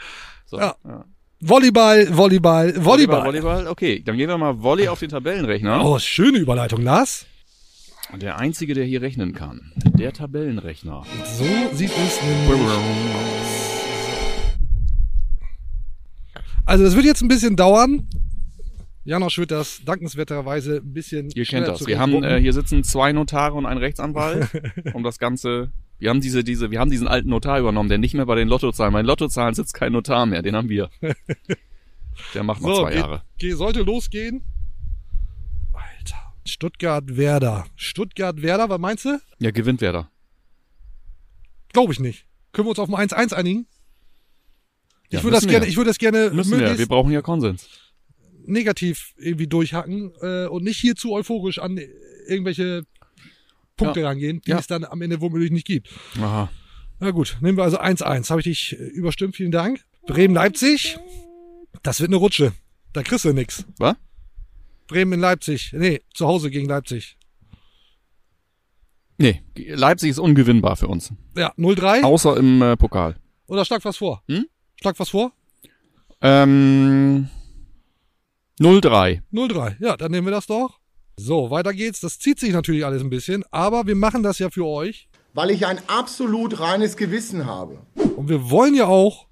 So, 0.46 0.58
Ja. 0.58 0.76
Volleyball, 1.40 2.06
Volleyball, 2.16 2.72
Volleyball. 2.72 2.84
Volleyball, 2.84 3.24
Volleyball. 3.26 3.66
Okay, 3.66 4.00
dann 4.02 4.16
gehen 4.16 4.28
wir 4.28 4.38
mal 4.38 4.62
Volley 4.62 4.88
auf 4.88 5.00
den 5.00 5.10
Tabellenrechner. 5.10 5.84
Oh, 5.84 5.98
schöne 5.98 6.38
Überleitung, 6.38 6.80
Lars. 6.82 7.26
Der 8.20 8.38
einzige, 8.38 8.74
der 8.74 8.84
hier 8.84 9.00
rechnen 9.02 9.32
kann. 9.32 9.72
Der 9.98 10.12
Tabellenrechner. 10.12 11.02
So 11.24 11.44
sieht 11.72 11.90
es 11.90 12.20
nämlich 12.22 12.60
Also 16.64 16.84
das 16.84 16.94
wird 16.94 17.06
jetzt 17.06 17.22
ein 17.22 17.28
bisschen 17.28 17.56
dauern. 17.56 18.06
Janosch 19.04 19.38
wird 19.38 19.50
das 19.50 19.82
dankenswerterweise 19.84 20.76
ein 20.76 20.92
bisschen 20.92 21.30
Ihr 21.34 21.44
kennt 21.44 21.66
das. 21.66 21.86
Wir 21.86 21.98
haben 21.98 22.22
äh, 22.22 22.40
hier 22.40 22.52
sitzen 22.52 22.84
zwei 22.84 23.12
Notare 23.12 23.54
und 23.54 23.66
ein 23.66 23.78
Rechtsanwalt, 23.78 24.48
um 24.94 25.02
das 25.02 25.18
Ganze. 25.18 25.72
Wir 25.98 26.10
haben 26.10 26.20
diese, 26.20 26.44
diese, 26.44 26.70
wir 26.70 26.78
haben 26.78 26.90
diesen 26.90 27.08
alten 27.08 27.28
Notar 27.28 27.58
übernommen, 27.58 27.88
der 27.88 27.98
nicht 27.98 28.14
mehr 28.14 28.26
bei 28.26 28.36
den 28.36 28.46
Lottozahlen. 28.48 28.92
Bei 28.92 29.02
den 29.02 29.06
Lottozahlen 29.06 29.54
sitzt 29.54 29.74
kein 29.74 29.92
Notar 29.92 30.26
mehr, 30.26 30.42
den 30.42 30.54
haben 30.54 30.68
wir. 30.68 30.90
Der 32.34 32.42
macht 32.42 32.60
noch 32.60 32.74
so, 32.74 32.82
zwei 32.82 32.90
geht, 32.90 33.00
Jahre. 33.00 33.22
Geht, 33.38 33.56
sollte 33.56 33.82
losgehen. 33.82 34.42
Stuttgart-Werder. 36.44 37.66
Stuttgart-Werder, 37.76 38.68
was 38.68 38.78
meinst 38.80 39.04
du? 39.04 39.20
Ja, 39.38 39.50
gewinnt 39.50 39.80
wer 39.80 39.92
da. 39.92 40.10
Glaube 41.72 41.92
ich 41.92 42.00
nicht. 42.00 42.26
Können 42.52 42.66
wir 42.66 42.70
uns 42.70 42.78
auf 42.78 42.92
ein 42.92 43.08
1-1 43.08 43.32
einigen? 43.34 43.66
Ja, 45.10 45.18
ich 45.18 45.24
würde 45.24 45.36
das 45.36 45.46
gerne, 45.46 45.66
ich 45.66 45.76
würde 45.76 45.90
das 45.90 45.98
gerne 45.98 46.30
Müssen 46.30 46.58
wir. 46.58 46.78
Wir 46.78 46.86
brauchen 46.88 47.12
ja 47.12 47.22
Konsens. 47.22 47.68
negativ 48.46 49.14
irgendwie 49.18 49.46
durchhacken 49.46 50.12
äh, 50.20 50.46
und 50.46 50.64
nicht 50.64 50.78
hier 50.78 50.96
zu 50.96 51.12
euphorisch 51.12 51.58
an 51.58 51.78
irgendwelche 52.26 52.82
Punkte 53.76 54.04
rangehen, 54.04 54.40
die 54.42 54.50
Ja. 54.50 54.58
es 54.58 54.66
dann 54.66 54.84
am 54.84 55.00
Ende 55.02 55.20
womöglich 55.20 55.50
nicht 55.50 55.66
gibt. 55.66 55.88
Aha. 56.18 56.50
Na 57.00 57.10
gut, 57.10 57.36
nehmen 57.40 57.56
wir 57.58 57.64
also 57.64 57.78
1-1. 57.80 58.30
Habe 58.30 58.40
ich 58.40 58.44
dich 58.44 58.72
äh, 58.78 58.84
überstimmt, 58.84 59.36
vielen 59.36 59.50
Dank. 59.52 59.84
Bremen-Leipzig, 60.06 60.98
das 61.82 62.00
wird 62.00 62.08
eine 62.10 62.16
Rutsche. 62.16 62.52
Da 62.92 63.02
kriegst 63.02 63.24
du 63.24 63.32
nix. 63.32 63.64
Was? 63.78 63.96
Bremen 64.92 65.14
in 65.14 65.20
Leipzig. 65.20 65.72
Nee, 65.72 66.02
zu 66.12 66.26
Hause 66.26 66.50
gegen 66.50 66.68
Leipzig. 66.68 67.16
Nee, 69.18 69.42
Leipzig 69.56 70.10
ist 70.10 70.18
ungewinnbar 70.18 70.76
für 70.76 70.88
uns. 70.88 71.12
Ja, 71.36 71.52
0-3. 71.56 72.02
Außer 72.02 72.36
im 72.36 72.60
äh, 72.60 72.76
Pokal. 72.76 73.16
Oder 73.46 73.64
schlag 73.64 73.84
was 73.84 73.96
vor? 73.96 74.22
Hm? 74.28 74.46
Schlag 74.80 74.98
was 74.98 75.08
vor? 75.10 75.32
Ähm, 76.20 77.28
0-3. 78.60 79.22
0-3. 79.32 79.76
Ja, 79.80 79.96
dann 79.96 80.10
nehmen 80.10 80.26
wir 80.26 80.32
das 80.32 80.46
doch. 80.46 80.78
So, 81.16 81.50
weiter 81.50 81.72
geht's. 81.72 82.00
Das 82.00 82.18
zieht 82.18 82.38
sich 82.38 82.52
natürlich 82.52 82.84
alles 82.84 83.02
ein 83.02 83.10
bisschen, 83.10 83.44
aber 83.50 83.86
wir 83.86 83.94
machen 83.96 84.22
das 84.22 84.38
ja 84.38 84.50
für 84.50 84.66
euch. 84.66 85.08
weil 85.34 85.50
ich 85.50 85.66
ein 85.66 85.80
absolut 85.88 86.60
reines 86.60 86.96
Gewissen 86.96 87.46
habe. 87.46 87.78
Und 88.16 88.28
wir 88.28 88.50
wollen 88.50 88.74
ja 88.74 88.86
auch 88.86 89.26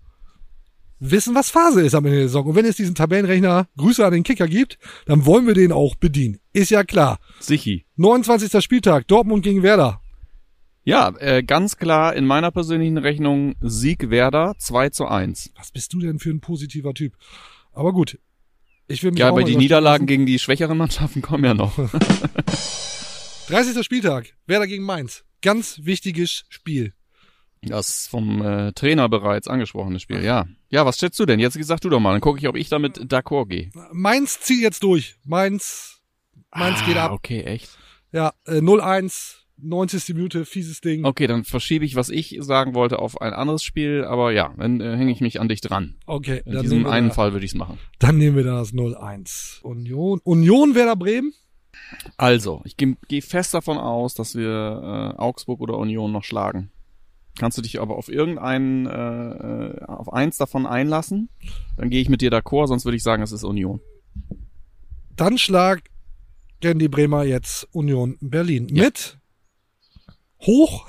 wissen, 1.00 1.34
was 1.34 1.50
Phase 1.50 1.82
ist 1.82 1.94
am 1.94 2.04
Ende 2.04 2.18
der 2.18 2.28
Saison. 2.28 2.46
Und 2.46 2.54
wenn 2.54 2.64
es 2.64 2.76
diesen 2.76 2.94
Tabellenrechner 2.94 3.66
Grüße 3.76 4.04
an 4.04 4.12
den 4.12 4.22
Kicker 4.22 4.46
gibt, 4.46 4.78
dann 5.06 5.26
wollen 5.26 5.46
wir 5.46 5.54
den 5.54 5.72
auch 5.72 5.96
bedienen. 5.96 6.38
Ist 6.52 6.70
ja 6.70 6.84
klar. 6.84 7.18
Sichi. 7.40 7.84
29. 7.96 8.62
Spieltag, 8.62 9.08
Dortmund 9.08 9.42
gegen 9.42 9.62
Werder. 9.62 10.00
Ja, 10.84 11.12
äh, 11.18 11.42
ganz 11.42 11.76
klar 11.76 12.14
in 12.14 12.26
meiner 12.26 12.50
persönlichen 12.50 12.98
Rechnung 12.98 13.54
Sieg 13.60 14.10
Werder 14.10 14.54
2 14.58 14.90
zu 14.90 15.06
1. 15.06 15.52
Was 15.56 15.72
bist 15.72 15.92
du 15.92 16.00
denn 16.00 16.18
für 16.18 16.30
ein 16.30 16.40
positiver 16.40 16.94
Typ? 16.94 17.14
Aber 17.72 17.92
gut. 17.92 18.18
Ich 18.88 19.02
will 19.02 19.12
mich 19.12 19.20
Ja, 19.20 19.28
aber 19.28 19.44
die 19.44 19.56
Niederlagen 19.56 20.06
gegen 20.06 20.26
die 20.26 20.38
schwächeren 20.38 20.76
Mannschaften 20.76 21.22
kommen 21.22 21.44
ja 21.44 21.54
noch. 21.54 21.78
lassen. 21.78 22.00
30. 23.48 23.84
Spieltag, 23.84 24.32
Werder 24.46 24.66
gegen 24.66 24.84
Mainz. 24.84 25.24
Ganz 25.42 25.80
wichtiges 25.84 26.44
Spiel. 26.48 26.94
Das 27.62 28.06
vom 28.06 28.40
äh, 28.42 28.72
Trainer 28.72 29.08
bereits 29.08 29.46
angesprochene 29.46 30.00
Spiel, 30.00 30.24
ja. 30.24 30.46
Ja, 30.70 30.86
was 30.86 30.98
schätzt 30.98 31.18
du 31.20 31.26
denn? 31.26 31.40
Jetzt 31.40 31.62
sag 31.62 31.80
du 31.82 31.90
doch 31.90 32.00
mal, 32.00 32.12
dann 32.12 32.20
gucke 32.22 32.38
ich, 32.38 32.48
ob 32.48 32.56
ich 32.56 32.68
damit 32.70 32.98
d'accord 33.12 33.46
gehe. 33.48 33.70
Mainz 33.92 34.40
zieht 34.40 34.62
jetzt 34.62 34.82
durch. 34.82 35.16
Mainz, 35.24 36.00
Mainz 36.54 36.84
geht 36.86 36.96
Ah, 36.96 37.06
ab. 37.06 37.12
Okay, 37.12 37.42
echt. 37.42 37.68
Ja, 38.12 38.32
äh, 38.46 38.60
0-1, 38.60 39.40
90. 39.58 40.14
Minute, 40.14 40.46
fieses 40.46 40.80
Ding. 40.80 41.04
Okay, 41.04 41.26
dann 41.26 41.44
verschiebe 41.44 41.84
ich, 41.84 41.96
was 41.96 42.08
ich 42.08 42.38
sagen 42.40 42.74
wollte, 42.74 42.98
auf 42.98 43.20
ein 43.20 43.34
anderes 43.34 43.62
Spiel, 43.62 44.04
aber 44.06 44.32
ja, 44.32 44.54
dann 44.56 44.80
äh, 44.80 44.96
hänge 44.96 45.12
ich 45.12 45.20
mich 45.20 45.38
an 45.38 45.48
dich 45.48 45.60
dran. 45.60 45.96
Okay, 46.06 46.40
In 46.46 46.52
dann 46.54 46.62
diesem 46.62 46.86
einen 46.86 47.08
da, 47.08 47.14
Fall 47.14 47.32
würde 47.34 47.44
ich 47.44 47.52
es 47.52 47.58
machen. 47.58 47.78
dann 47.98 48.16
nehmen 48.16 48.36
wir 48.36 48.44
das 48.44 48.72
0-1. 48.72 49.60
Union, 49.62 50.18
Union 50.24 50.74
Werder 50.74 50.96
Bremen. 50.96 51.34
Also, 52.16 52.62
ich 52.64 52.76
gehe 52.78 52.96
geh 53.08 53.20
fest 53.20 53.52
davon 53.52 53.76
aus, 53.76 54.14
dass 54.14 54.34
wir 54.34 55.12
äh, 55.14 55.20
Augsburg 55.20 55.60
oder 55.60 55.76
Union 55.76 56.10
noch 56.10 56.24
schlagen. 56.24 56.70
Kannst 57.38 57.56
du 57.58 57.62
dich 57.62 57.80
aber 57.80 57.96
auf 57.96 58.08
irgendeinen, 58.08 58.86
äh, 58.86 58.90
äh, 58.90 59.84
auf 59.84 60.12
eins 60.12 60.36
davon 60.36 60.66
einlassen? 60.66 61.28
Dann 61.76 61.88
gehe 61.90 62.00
ich 62.02 62.08
mit 62.08 62.20
dir 62.20 62.30
d'accord, 62.30 62.66
sonst 62.66 62.84
würde 62.84 62.96
ich 62.96 63.02
sagen, 63.02 63.22
es 63.22 63.32
ist 63.32 63.44
Union. 63.44 63.80
Dann 65.16 65.38
schlagen 65.38 65.82
die 66.62 66.88
Bremer 66.88 67.24
jetzt 67.24 67.68
Union 67.72 68.18
Berlin. 68.20 68.68
Ja. 68.68 68.84
Mit 68.84 69.18
hoch. 70.42 70.86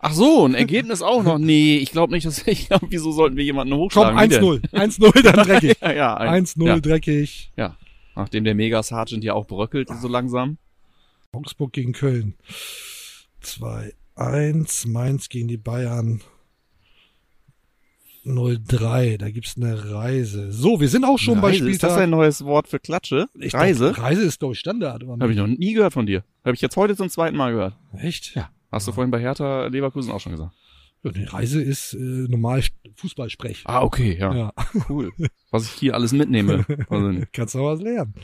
Ach 0.00 0.12
so, 0.12 0.44
ein 0.46 0.54
Ergebnis 0.54 1.00
auch 1.02 1.22
noch? 1.22 1.38
Nee, 1.38 1.76
ich 1.78 1.90
glaube 1.90 2.12
nicht, 2.12 2.26
dass 2.26 2.38
ich 2.46 2.68
glaube, 2.68 2.86
wieso 2.90 3.10
sollten 3.12 3.36
wir 3.36 3.44
jemanden 3.44 3.72
Komm, 3.72 3.80
hochschlagen? 3.80 4.30
Denn? 4.30 4.42
1-0. 4.42 4.70
1-0, 4.72 5.22
dann 5.22 5.46
dreckig. 5.46 5.76
Ja, 5.82 5.92
ja, 5.92 6.16
ein- 6.16 6.44
1-0 6.46 6.66
Ja, 6.66 6.80
dreckig. 6.80 7.52
ja. 7.56 7.76
Nachdem 8.16 8.44
der 8.44 8.54
Mega 8.54 8.82
Sergeant 8.82 9.24
ja 9.24 9.34
auch 9.34 9.46
bröckelt 9.46 9.88
so 10.00 10.06
langsam. 10.08 10.58
Augsburg 11.32 11.72
gegen 11.72 11.92
Köln. 11.92 12.34
2-1. 14.16 14.88
Mainz 14.88 15.28
gegen 15.28 15.48
die 15.48 15.56
Bayern. 15.56 16.22
0-3. 18.24 19.18
Da 19.18 19.30
gibt's 19.30 19.56
eine 19.56 19.92
Reise. 19.92 20.50
So, 20.50 20.80
wir 20.80 20.88
sind 20.88 21.04
auch 21.04 21.18
schon 21.18 21.40
bei 21.40 21.48
Reise, 21.50 21.68
ist 21.70 21.82
das 21.82 21.92
ein 21.92 21.96
Spieltag. 21.96 22.10
neues 22.10 22.44
Wort 22.44 22.68
für 22.68 22.80
Klatsche? 22.80 23.28
Ich 23.34 23.52
Reise? 23.52 23.92
Glaub, 23.92 24.06
Reise 24.06 24.22
ist, 24.22 24.38
glaube 24.38 24.54
ich, 24.54 24.60
Standard. 24.60 25.02
Habe 25.06 25.30
ich 25.30 25.36
noch 25.36 25.46
nie 25.46 25.74
gehört 25.74 25.92
von 25.92 26.06
dir. 26.06 26.24
Habe 26.42 26.54
ich 26.54 26.62
jetzt 26.62 26.76
heute 26.76 26.96
zum 26.96 27.10
zweiten 27.10 27.36
Mal 27.36 27.52
gehört. 27.52 27.76
Echt? 27.98 28.34
Ja. 28.34 28.50
Hast 28.72 28.88
du 28.88 28.92
vorhin 28.92 29.10
bei 29.10 29.20
Hertha 29.20 29.66
Leverkusen 29.66 30.10
auch 30.10 30.20
schon 30.20 30.32
gesagt. 30.32 30.52
Ja, 31.02 31.10
die 31.10 31.24
Reise 31.24 31.60
ist 31.62 31.92
äh, 31.92 31.98
normal 31.98 32.62
Fußballsprech. 32.96 33.64
Ah, 33.66 33.82
okay, 33.82 34.16
ja. 34.18 34.34
Ja. 34.34 34.52
Cool. 34.88 35.12
Was 35.50 35.66
ich 35.66 35.72
hier 35.72 35.94
alles 35.94 36.12
mitnehme. 36.12 36.64
Also, 36.88 37.20
Kannst 37.32 37.54
du 37.54 37.58
was 37.62 37.80
lernen. 37.80 38.14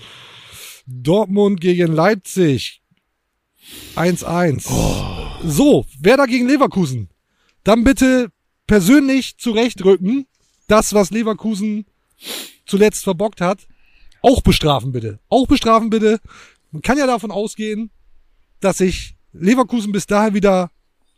Dortmund 0.87 1.61
gegen 1.61 1.93
Leipzig. 1.93 2.83
1-1. 3.97 5.20
So, 5.45 5.87
Werder 6.01 6.27
gegen 6.27 6.47
Leverkusen. 6.47 7.09
Dann 7.65 7.85
bitte 7.85 8.31
persönlich 8.67 9.39
zurechtrücken. 9.39 10.27
Das, 10.69 10.93
was 10.93 11.11
Leverkusen 11.11 11.87
zuletzt 12.67 13.05
verbockt 13.05 13.41
hat, 13.41 13.67
auch 14.23 14.43
bestrafen 14.43 14.93
bitte. 14.93 15.19
Auch 15.29 15.47
bestrafen 15.47 15.91
bitte. 15.91 16.21
Man 16.71 16.83
kann 16.83 16.99
ja 16.99 17.07
davon 17.07 17.31
ausgehen, 17.31 17.91
dass 18.61 18.79
sich 18.79 19.17
Leverkusen 19.33 19.93
bis 19.93 20.07
dahin 20.07 20.35
wieder 20.35 20.71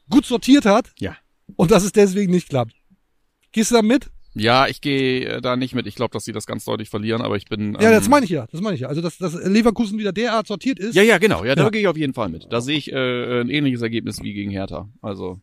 gut 0.09 0.25
sortiert 0.25 0.65
hat 0.65 0.93
ja. 0.99 1.17
und 1.57 1.71
dass 1.71 1.83
es 1.83 1.93
deswegen 1.93 2.33
nicht 2.33 2.49
klappt. 2.49 2.75
Gehst 3.51 3.71
du 3.71 3.75
da 3.75 3.83
mit? 3.83 4.11
Ja, 4.35 4.67
ich 4.67 4.81
gehe 4.81 5.27
äh, 5.27 5.41
da 5.43 5.57
nicht 5.57 5.75
mit. 5.75 5.87
Ich 5.87 5.95
glaube, 5.95 6.13
dass 6.13 6.25
sie 6.25 6.33
das 6.33 6.47
ganz 6.47 6.65
deutlich 6.65 6.89
verlieren, 6.89 7.21
aber 7.21 7.37
ich 7.37 7.47
bin. 7.47 7.75
Ja, 7.75 7.89
ähm, 7.89 7.95
das 7.95 8.09
meine 8.09 8.25
ich 8.25 8.31
ja. 8.31 8.47
Das 8.51 8.61
meine 8.61 8.75
ich 8.75 8.81
ja. 8.81 8.89
Also, 8.89 9.03
dass, 9.03 9.19
dass 9.19 9.35
Leverkusen 9.35 9.99
wieder 9.99 10.13
derart 10.13 10.47
sortiert 10.47 10.79
ist. 10.79 10.95
Ja, 10.95 11.03
ja, 11.03 11.19
genau. 11.19 11.45
Ja, 11.45 11.55
da 11.55 11.65
Ja. 11.65 11.71
gehe 11.71 11.83
ich 11.83 11.89
auf 11.89 11.97
jeden 11.97 12.15
Fall 12.15 12.29
mit. 12.31 12.47
Da 12.51 12.61
sehe 12.61 12.79
ich 12.79 12.91
äh, 12.93 13.41
ein 13.41 13.51
ähnliches 13.51 13.83
Ergebnis 13.83 14.23
wie 14.23 14.33
gegen 14.33 14.51
Hertha. 14.51 14.89
Also, 15.03 15.41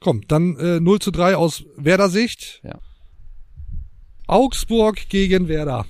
Komm, 0.00 0.22
dann 0.26 0.56
äh, 0.56 0.80
0 0.80 0.98
zu 1.00 1.10
3 1.10 1.36
aus 1.36 1.64
Werder 1.76 2.08
Sicht. 2.08 2.60
Ja. 2.64 2.78
Augsburg 4.26 5.08
gegen 5.08 5.48
Werder. 5.48 5.86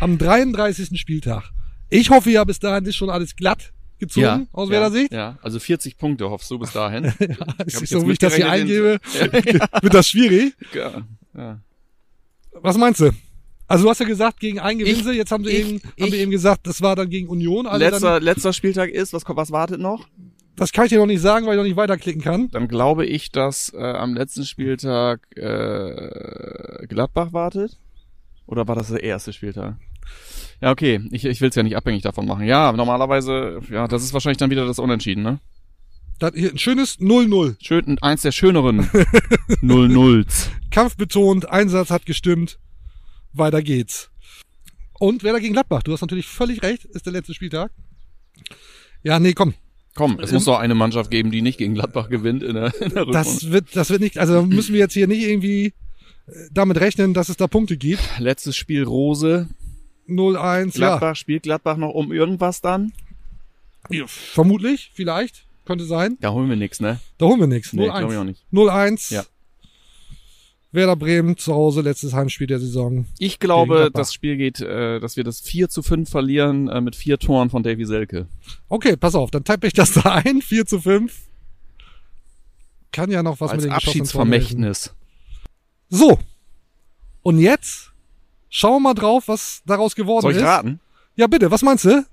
Am 0.00 0.16
33. 0.16 0.98
Spieltag. 0.98 1.50
Ich 1.90 2.10
hoffe 2.10 2.30
ja, 2.30 2.44
bis 2.44 2.60
dahin 2.60 2.84
ist 2.84 2.96
schon 2.96 3.10
alles 3.10 3.34
glatt 3.34 3.72
gezogen 3.98 4.24
ja, 4.24 4.46
aus 4.52 4.68
ja, 4.68 4.72
Werder 4.72 4.90
Sicht. 4.92 5.12
Ja, 5.12 5.38
also 5.42 5.58
40 5.58 5.98
Punkte 5.98 6.30
hoffst 6.30 6.50
du 6.50 6.58
bis 6.58 6.72
dahin. 6.72 7.02
Nicht 7.64 7.82
ich 7.82 7.88
so, 7.88 8.06
wie 8.06 8.12
ich 8.12 8.18
das 8.18 8.36
hier 8.36 8.48
eingebe, 8.48 9.00
wird 9.82 9.94
das 9.94 10.08
schwierig. 10.08 10.54
ja, 10.72 11.02
ja. 11.38 11.60
Was 12.52 12.76
meinst 12.76 13.00
du? 13.00 13.10
Also 13.66 13.84
du 13.84 13.90
hast 13.90 14.00
ja 14.00 14.06
gesagt, 14.06 14.40
gegen 14.40 14.58
einen 14.60 14.78
gewinnen 14.78 15.04
sie. 15.04 15.12
Jetzt 15.12 15.30
haben, 15.30 15.44
sie 15.44 15.50
ich- 15.50 15.58
eben, 15.68 15.80
haben 15.82 15.92
ich- 15.96 16.12
wir 16.12 16.18
eben 16.20 16.30
gesagt, 16.30 16.66
das 16.66 16.80
war 16.82 16.96
dann 16.96 17.10
gegen 17.10 17.28
Union. 17.28 17.66
Also 17.66 17.78
letzter, 17.84 18.14
dann, 18.14 18.22
letzter 18.22 18.52
Spieltag 18.52 18.90
ist, 18.90 19.12
was, 19.12 19.24
kommt- 19.24 19.36
was 19.38 19.50
wartet 19.50 19.80
noch? 19.80 20.06
das 20.56 20.72
kann 20.72 20.86
ich 20.86 20.90
dir 20.90 20.98
noch 20.98 21.06
nicht 21.06 21.20
sagen, 21.20 21.46
weil 21.46 21.52
ich 21.52 21.58
noch 21.58 21.64
nicht 21.64 21.76
weiterklicken 21.76 22.20
kann. 22.20 22.48
Dann 22.50 22.66
glaube 22.66 23.06
ich, 23.06 23.30
dass 23.30 23.72
äh, 23.74 23.78
am 23.80 24.14
letzten 24.14 24.44
Spieltag 24.44 25.20
äh, 25.36 26.86
Gladbach 26.88 27.32
wartet. 27.32 27.78
Oder 28.46 28.66
war 28.66 28.74
das 28.74 28.88
der 28.88 29.02
erste 29.04 29.32
Spieltag? 29.32 29.76
Ja, 30.60 30.72
okay. 30.72 31.00
Ich, 31.12 31.24
ich 31.26 31.40
will 31.40 31.50
es 31.50 31.54
ja 31.54 31.62
nicht 31.62 31.76
abhängig 31.76 32.02
davon 32.02 32.26
machen. 32.26 32.44
Ja, 32.46 32.72
normalerweise, 32.72 33.60
ja, 33.70 33.86
das 33.86 34.02
ist 34.02 34.12
wahrscheinlich 34.14 34.38
dann 34.38 34.50
wieder 34.50 34.66
das 34.66 34.78
Unentschieden, 34.80 35.22
ne? 35.22 35.38
Das 36.18 36.32
hier 36.34 36.50
ein 36.50 36.58
schönes 36.58 36.98
0-0. 36.98 37.56
Schön, 37.60 37.98
eins 38.00 38.22
der 38.22 38.32
schöneren 38.32 38.80
0-0s. 39.62 40.48
Kampfbetont, 40.70 41.48
Einsatz 41.48 41.90
hat 41.90 42.06
gestimmt. 42.06 42.58
Weiter 43.32 43.62
geht's. 43.62 44.10
Und 44.98 45.22
Werder 45.22 45.40
gegen 45.40 45.52
Gladbach. 45.52 45.82
Du 45.84 45.92
hast 45.92 46.00
natürlich 46.00 46.26
völlig 46.26 46.62
recht, 46.62 46.84
ist 46.86 47.06
der 47.06 47.12
letzte 47.12 47.34
Spieltag. 47.34 47.70
Ja, 49.04 49.20
nee, 49.20 49.32
komm. 49.32 49.54
Komm, 49.94 50.18
es 50.20 50.32
muss 50.32 50.44
doch 50.44 50.58
eine 50.58 50.74
Mannschaft 50.74 51.10
geben, 51.10 51.30
die 51.30 51.42
nicht 51.42 51.58
gegen 51.58 51.74
Gladbach 51.74 52.08
gewinnt 52.08 52.42
in 52.42 52.54
der, 52.54 52.74
in 52.80 52.94
der. 52.94 53.06
Das 53.06 53.50
wird, 53.50 53.74
das 53.74 53.90
wird 53.90 54.00
nicht, 54.00 54.18
also 54.18 54.42
müssen 54.42 54.72
wir 54.72 54.80
jetzt 54.80 54.92
hier 54.94 55.08
nicht 55.08 55.22
irgendwie 55.24 55.66
äh, 56.26 56.32
damit 56.52 56.78
rechnen, 56.78 57.14
dass 57.14 57.28
es 57.28 57.36
da 57.36 57.46
Punkte 57.48 57.76
gibt. 57.76 58.02
Letztes 58.18 58.56
Spiel 58.56 58.84
Rose. 58.84 59.48
0-1, 60.08 60.74
Gladbach, 60.74 61.16
spielt 61.16 61.42
Gladbach 61.42 61.76
noch 61.76 61.90
um 61.90 62.12
irgendwas 62.12 62.60
dann? 62.60 62.92
ja. 63.90 64.06
Vermutlich, 64.06 64.90
vielleicht, 64.94 65.47
könnte 65.68 65.84
sein. 65.84 66.16
Da 66.20 66.32
holen 66.32 66.48
wir 66.48 66.56
nix, 66.56 66.80
ne? 66.80 66.98
Da 67.18 67.26
holen 67.26 67.38
wir 67.40 67.46
nichts. 67.46 67.72
Nee, 67.74 67.84
glaube 67.84 68.12
ich 68.12 68.18
auch 68.18 68.22
0-1. 68.22 68.24
nicht. 68.24 68.44
0-1. 68.52 69.14
Ja. 69.14 69.24
Werder 70.72 70.96
Bremen 70.96 71.36
zu 71.36 71.54
Hause, 71.54 71.82
letztes 71.82 72.14
Heimspiel 72.14 72.46
der 72.46 72.58
Saison. 72.58 73.06
Ich 73.18 73.38
glaube, 73.38 73.90
das 73.92 74.14
Spiel 74.14 74.36
geht, 74.38 74.60
äh, 74.60 74.98
dass 74.98 75.16
wir 75.16 75.24
das 75.24 75.40
4 75.40 75.68
zu 75.68 75.82
5 75.82 76.08
verlieren 76.08 76.68
äh, 76.68 76.80
mit 76.80 76.96
vier 76.96 77.18
Toren 77.18 77.50
von 77.50 77.62
Davy 77.62 77.84
Selke. 77.84 78.26
Okay, 78.68 78.96
pass 78.96 79.14
auf, 79.14 79.30
dann 79.30 79.44
type 79.44 79.66
ich 79.66 79.74
das 79.74 79.92
da 79.92 80.14
ein. 80.24 80.40
4 80.42 80.66
zu 80.66 80.80
5. 80.80 81.14
Kann 82.90 83.10
ja 83.10 83.22
noch 83.22 83.40
was 83.40 83.50
Als 83.50 83.62
mit 83.62 83.70
helfen. 83.72 83.88
Abschiedsvermächtnis. 83.88 84.94
So. 85.90 86.18
Und 87.22 87.38
jetzt 87.38 87.92
schauen 88.48 88.76
wir 88.76 88.80
mal 88.80 88.94
drauf, 88.94 89.24
was 89.28 89.62
daraus 89.66 89.94
geworden 89.94 90.22
Soll 90.22 90.32
ich 90.32 90.38
ist. 90.38 90.44
raten? 90.44 90.80
Ja, 91.16 91.26
bitte, 91.26 91.50
was 91.50 91.62
meinst 91.62 91.84
du? 91.84 92.06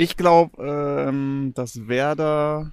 Ich 0.00 0.16
glaube, 0.16 0.62
ähm, 0.64 1.52
dass 1.54 1.86
Werder 1.86 2.72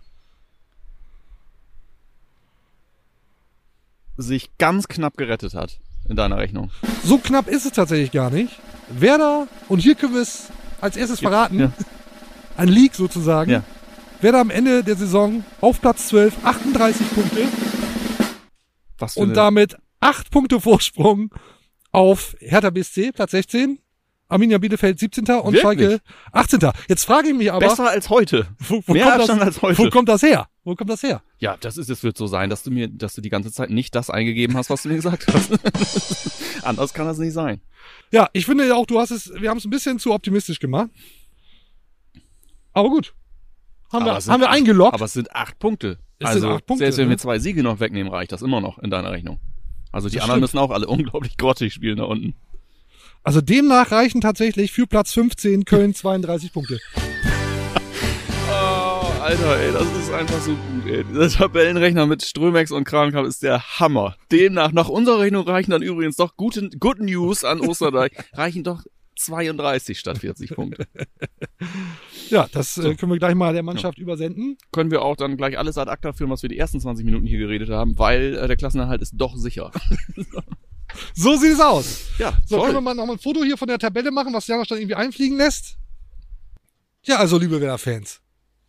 sich 4.15 4.57
ganz 4.57 4.87
knapp 4.87 5.17
gerettet 5.17 5.53
hat 5.53 5.81
in 6.07 6.15
deiner 6.15 6.37
Rechnung. 6.37 6.71
So 7.03 7.17
knapp 7.17 7.49
ist 7.49 7.65
es 7.65 7.73
tatsächlich 7.73 8.13
gar 8.13 8.29
nicht. 8.29 8.57
Werder, 8.87 9.49
und 9.67 9.79
hier 9.79 9.95
können 9.95 10.13
wir 10.13 10.21
es 10.21 10.47
als 10.79 10.95
erstes 10.95 11.19
verraten, 11.19 11.59
Ja. 11.59 11.73
ein 12.55 12.69
Leak 12.69 12.95
sozusagen. 12.95 13.51
Ja. 13.51 13.63
Werder 14.21 14.39
am 14.39 14.49
Ende 14.49 14.85
der 14.85 14.95
Saison 14.95 15.43
auf 15.59 15.81
Platz 15.81 16.07
12, 16.07 16.45
38 16.45 17.13
Punkte 17.13 17.45
Was 18.99 19.17
und 19.17 19.33
damit 19.33 19.75
8 19.99 20.31
Punkte 20.31 20.61
Vorsprung 20.61 21.35
auf 21.91 22.37
Hertha 22.39 22.69
BSC, 22.69 23.11
Platz 23.11 23.31
16. 23.31 23.79
Arminia 24.29 24.57
Bielefeld 24.57 24.99
17. 24.99 25.23
und 25.25 25.53
Wirklich? 25.53 25.61
Schalke 25.61 26.01
18. 26.33 26.59
Jetzt 26.89 27.05
frage 27.05 27.29
ich 27.29 27.35
mich 27.35 27.51
aber, 27.51 27.65
besser 27.65 27.89
als 27.89 28.09
heute. 28.09 28.47
wo, 28.59 28.81
wo, 28.85 28.93
Mehr 28.93 29.03
kommt 29.03 29.15
Abstand 29.19 29.41
das, 29.41 29.47
als 29.47 29.61
heute. 29.61 29.77
wo 29.77 29.89
kommt 29.89 30.09
das 30.09 30.21
her? 30.21 30.47
Wo 30.65 30.75
kommt 30.75 30.89
das 30.89 31.01
her? 31.03 31.21
Ja, 31.39 31.55
das 31.59 31.77
ist, 31.77 31.89
es 31.89 32.03
wird 32.03 32.17
so 32.17 32.27
sein, 32.27 32.49
dass 32.49 32.63
du 32.63 32.71
mir, 32.71 32.89
dass 32.89 33.15
du 33.15 33.21
die 33.21 33.29
ganze 33.29 33.51
Zeit 33.51 33.69
nicht 33.69 33.95
das 33.95 34.09
eingegeben 34.09 34.57
hast, 34.57 34.69
was 34.69 34.83
du 34.83 34.89
mir 34.89 34.95
gesagt 34.95 35.27
hast. 35.27 35.53
Anders 36.63 36.93
kann 36.93 37.05
das 37.07 37.17
nicht 37.19 37.33
sein. 37.33 37.61
Ja, 38.11 38.29
ich 38.33 38.45
finde 38.45 38.67
ja 38.67 38.75
auch, 38.75 38.85
du 38.85 38.99
hast 38.99 39.11
es, 39.11 39.31
wir 39.39 39.49
haben 39.49 39.57
es 39.57 39.65
ein 39.65 39.69
bisschen 39.69 39.97
zu 39.99 40.13
optimistisch 40.13 40.59
gemacht. 40.59 40.89
Aber 42.73 42.89
gut. 42.89 43.13
Haben, 43.93 44.03
Aber 44.03 44.15
wir, 44.15 44.21
sind 44.21 44.33
haben 44.33 44.41
wir 44.41 44.49
eingeloggt. 44.49 44.93
Aber 44.93 45.05
es 45.05 45.13
sind 45.13 45.33
acht 45.33 45.57
Punkte. 45.59 45.99
Es 46.19 46.27
sind 46.31 46.43
also, 46.43 46.55
acht 46.55 46.65
Punkte, 46.65 46.83
selbst 46.85 46.97
wenn 46.97 47.05
ne? 47.05 47.11
wir 47.11 47.17
zwei 47.17 47.39
Siege 47.39 47.63
noch 47.63 47.79
wegnehmen, 47.79 48.11
reicht 48.11 48.33
das 48.33 48.41
immer 48.41 48.59
noch 48.59 48.77
in 48.79 48.89
deiner 48.89 49.11
Rechnung. 49.11 49.39
Also 49.93 50.09
die 50.09 50.15
Das 50.15 50.25
anderen 50.25 50.41
stimmt. 50.41 50.53
müssen 50.53 50.57
auch 50.59 50.71
alle 50.71 50.87
unglaublich 50.89 51.37
grottig 51.37 51.73
spielen 51.73 51.97
da 51.97 52.03
unten. 52.03 52.35
Also 53.23 53.41
demnach 53.41 53.91
reichen 53.91 54.21
tatsächlich 54.21 54.71
für 54.71 54.87
Platz 54.87 55.11
15 55.13 55.65
Köln 55.65 55.93
32 55.93 56.53
Punkte. 56.53 56.79
Oh, 58.49 59.21
Alter, 59.21 59.59
ey, 59.59 59.73
das 59.73 59.87
ist 59.97 60.11
einfach 60.13 60.39
so 60.39 60.51
gut, 60.51 60.89
ey. 60.89 61.03
Dieser 61.03 61.29
Tabellenrechner 61.29 62.05
mit 62.05 62.23
Strömex 62.23 62.71
und 62.71 62.85
Krankamp 62.85 63.27
ist 63.27 63.43
der 63.43 63.79
Hammer. 63.79 64.15
Demnach, 64.31 64.71
nach 64.71 64.87
unserer 64.87 65.19
Rechnung 65.19 65.47
reichen 65.47 65.71
dann 65.71 65.81
übrigens 65.81 66.15
doch 66.15 66.37
gute, 66.37 66.69
Good 66.79 66.99
News 66.99 67.43
an 67.43 67.59
Osterdeich, 67.59 68.11
reichen 68.33 68.63
doch 68.63 68.83
32 69.17 69.99
statt 69.99 70.19
40 70.19 70.51
Punkte. 70.51 70.87
Ja, 72.29 72.47
das 72.51 72.77
äh, 72.77 72.95
können 72.95 73.11
wir 73.11 73.19
gleich 73.19 73.35
mal 73.35 73.53
der 73.53 73.63
Mannschaft 73.63 73.97
übersenden. 73.97 74.57
Können 74.71 74.91
wir 74.91 75.01
auch 75.01 75.15
dann 75.15 75.37
gleich 75.37 75.57
alles 75.57 75.77
ad 75.77 75.89
acta 75.89 76.13
führen, 76.13 76.29
was 76.29 76.43
wir 76.43 76.49
die 76.49 76.57
ersten 76.57 76.79
20 76.79 77.05
Minuten 77.05 77.25
hier 77.25 77.39
geredet 77.39 77.69
haben, 77.69 77.97
weil 77.97 78.35
äh, 78.35 78.47
der 78.47 78.57
Klassenerhalt 78.57 79.01
ist 79.01 79.13
doch 79.15 79.35
sicher. 79.35 79.71
So 81.17 81.35
sieht 81.35 81.53
es 81.53 81.59
aus. 81.59 82.01
Ja, 82.19 82.37
So, 82.45 82.61
können 82.61 82.75
wir 82.75 82.81
mal 82.81 82.93
noch 82.93 83.07
mal 83.07 83.13
ein 83.13 83.19
Foto 83.19 83.43
hier 83.43 83.57
von 83.57 83.67
der 83.67 83.79
Tabelle 83.79 84.11
machen, 84.11 84.33
was 84.33 84.45
Janosch 84.45 84.67
dann 84.67 84.77
irgendwie 84.77 84.93
einfliegen 84.93 85.35
lässt? 85.35 85.75
Ja, 87.05 87.17
also, 87.17 87.39
liebe 87.39 87.59
Werder-Fans. 87.59 88.21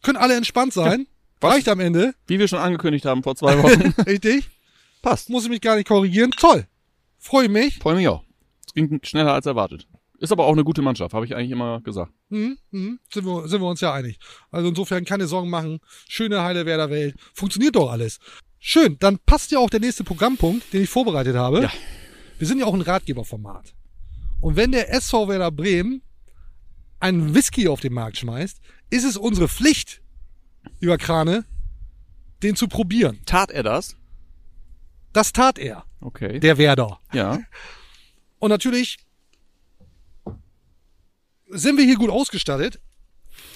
Können 0.02 0.16
alle 0.16 0.34
entspannt 0.34 0.72
sein. 0.72 1.06
Was? 1.40 1.52
Reicht 1.52 1.68
am 1.68 1.78
Ende. 1.80 2.14
Wie 2.26 2.38
wir 2.38 2.48
schon 2.48 2.58
angekündigt 2.58 3.04
haben 3.04 3.22
vor 3.22 3.36
zwei 3.36 3.62
Wochen. 3.62 3.94
Richtig. 4.06 4.48
Passt. 5.02 5.28
Muss 5.28 5.44
ich 5.44 5.50
mich 5.50 5.60
gar 5.60 5.76
nicht 5.76 5.88
korrigieren. 5.88 6.30
Toll. 6.30 6.66
Freue 7.18 7.50
mich. 7.50 7.78
Freue 7.80 7.96
mich 7.96 8.08
auch. 8.08 8.24
Es 8.66 8.72
ging 8.72 8.98
schneller 9.02 9.34
als 9.34 9.44
erwartet. 9.44 9.86
Ist 10.18 10.32
aber 10.32 10.46
auch 10.46 10.52
eine 10.52 10.64
gute 10.64 10.82
Mannschaft, 10.82 11.14
habe 11.14 11.26
ich 11.26 11.36
eigentlich 11.36 11.50
immer 11.52 11.80
gesagt. 11.82 12.12
Mhm, 12.28 12.58
mhm. 12.70 12.98
Sind, 13.12 13.24
wir, 13.24 13.46
sind 13.46 13.60
wir 13.60 13.68
uns 13.68 13.80
ja 13.80 13.92
einig. 13.92 14.18
Also 14.50 14.68
insofern 14.68 15.04
keine 15.04 15.26
Sorgen 15.28 15.50
machen. 15.50 15.80
Schöne 16.08 16.42
heile 16.42 16.64
Werder 16.66 16.90
Welt. 16.90 17.14
Funktioniert 17.34 17.76
doch 17.76 17.90
alles. 17.90 18.18
Schön. 18.58 18.96
Dann 18.98 19.18
passt 19.18 19.52
ja 19.52 19.58
auch 19.58 19.70
der 19.70 19.80
nächste 19.80 20.02
Programmpunkt, 20.02 20.72
den 20.72 20.82
ich 20.82 20.90
vorbereitet 20.90 21.36
habe. 21.36 21.62
Ja. 21.62 21.72
Wir 22.38 22.46
sind 22.46 22.58
ja 22.58 22.66
auch 22.66 22.74
ein 22.74 22.80
Ratgeberformat. 22.80 23.74
Und 24.40 24.56
wenn 24.56 24.72
der 24.72 24.92
SV 24.94 25.28
Werder 25.28 25.50
Bremen 25.50 26.02
einen 27.00 27.34
Whisky 27.34 27.68
auf 27.68 27.80
den 27.80 27.92
Markt 27.92 28.16
schmeißt, 28.18 28.60
ist 28.90 29.04
es 29.04 29.16
unsere 29.16 29.48
Pflicht, 29.48 30.00
lieber 30.80 30.98
Krane, 30.98 31.44
den 32.42 32.56
zu 32.56 32.68
probieren. 32.68 33.20
Tat 33.26 33.50
er 33.50 33.62
das? 33.62 33.96
Das 35.12 35.32
tat 35.32 35.58
er, 35.58 35.84
Okay. 36.00 36.38
der 36.40 36.58
Werder. 36.58 37.00
ja. 37.12 37.40
Und 38.40 38.50
natürlich 38.50 38.98
sind 41.48 41.76
wir 41.76 41.84
hier 41.84 41.96
gut 41.96 42.10
ausgestattet. 42.10 42.80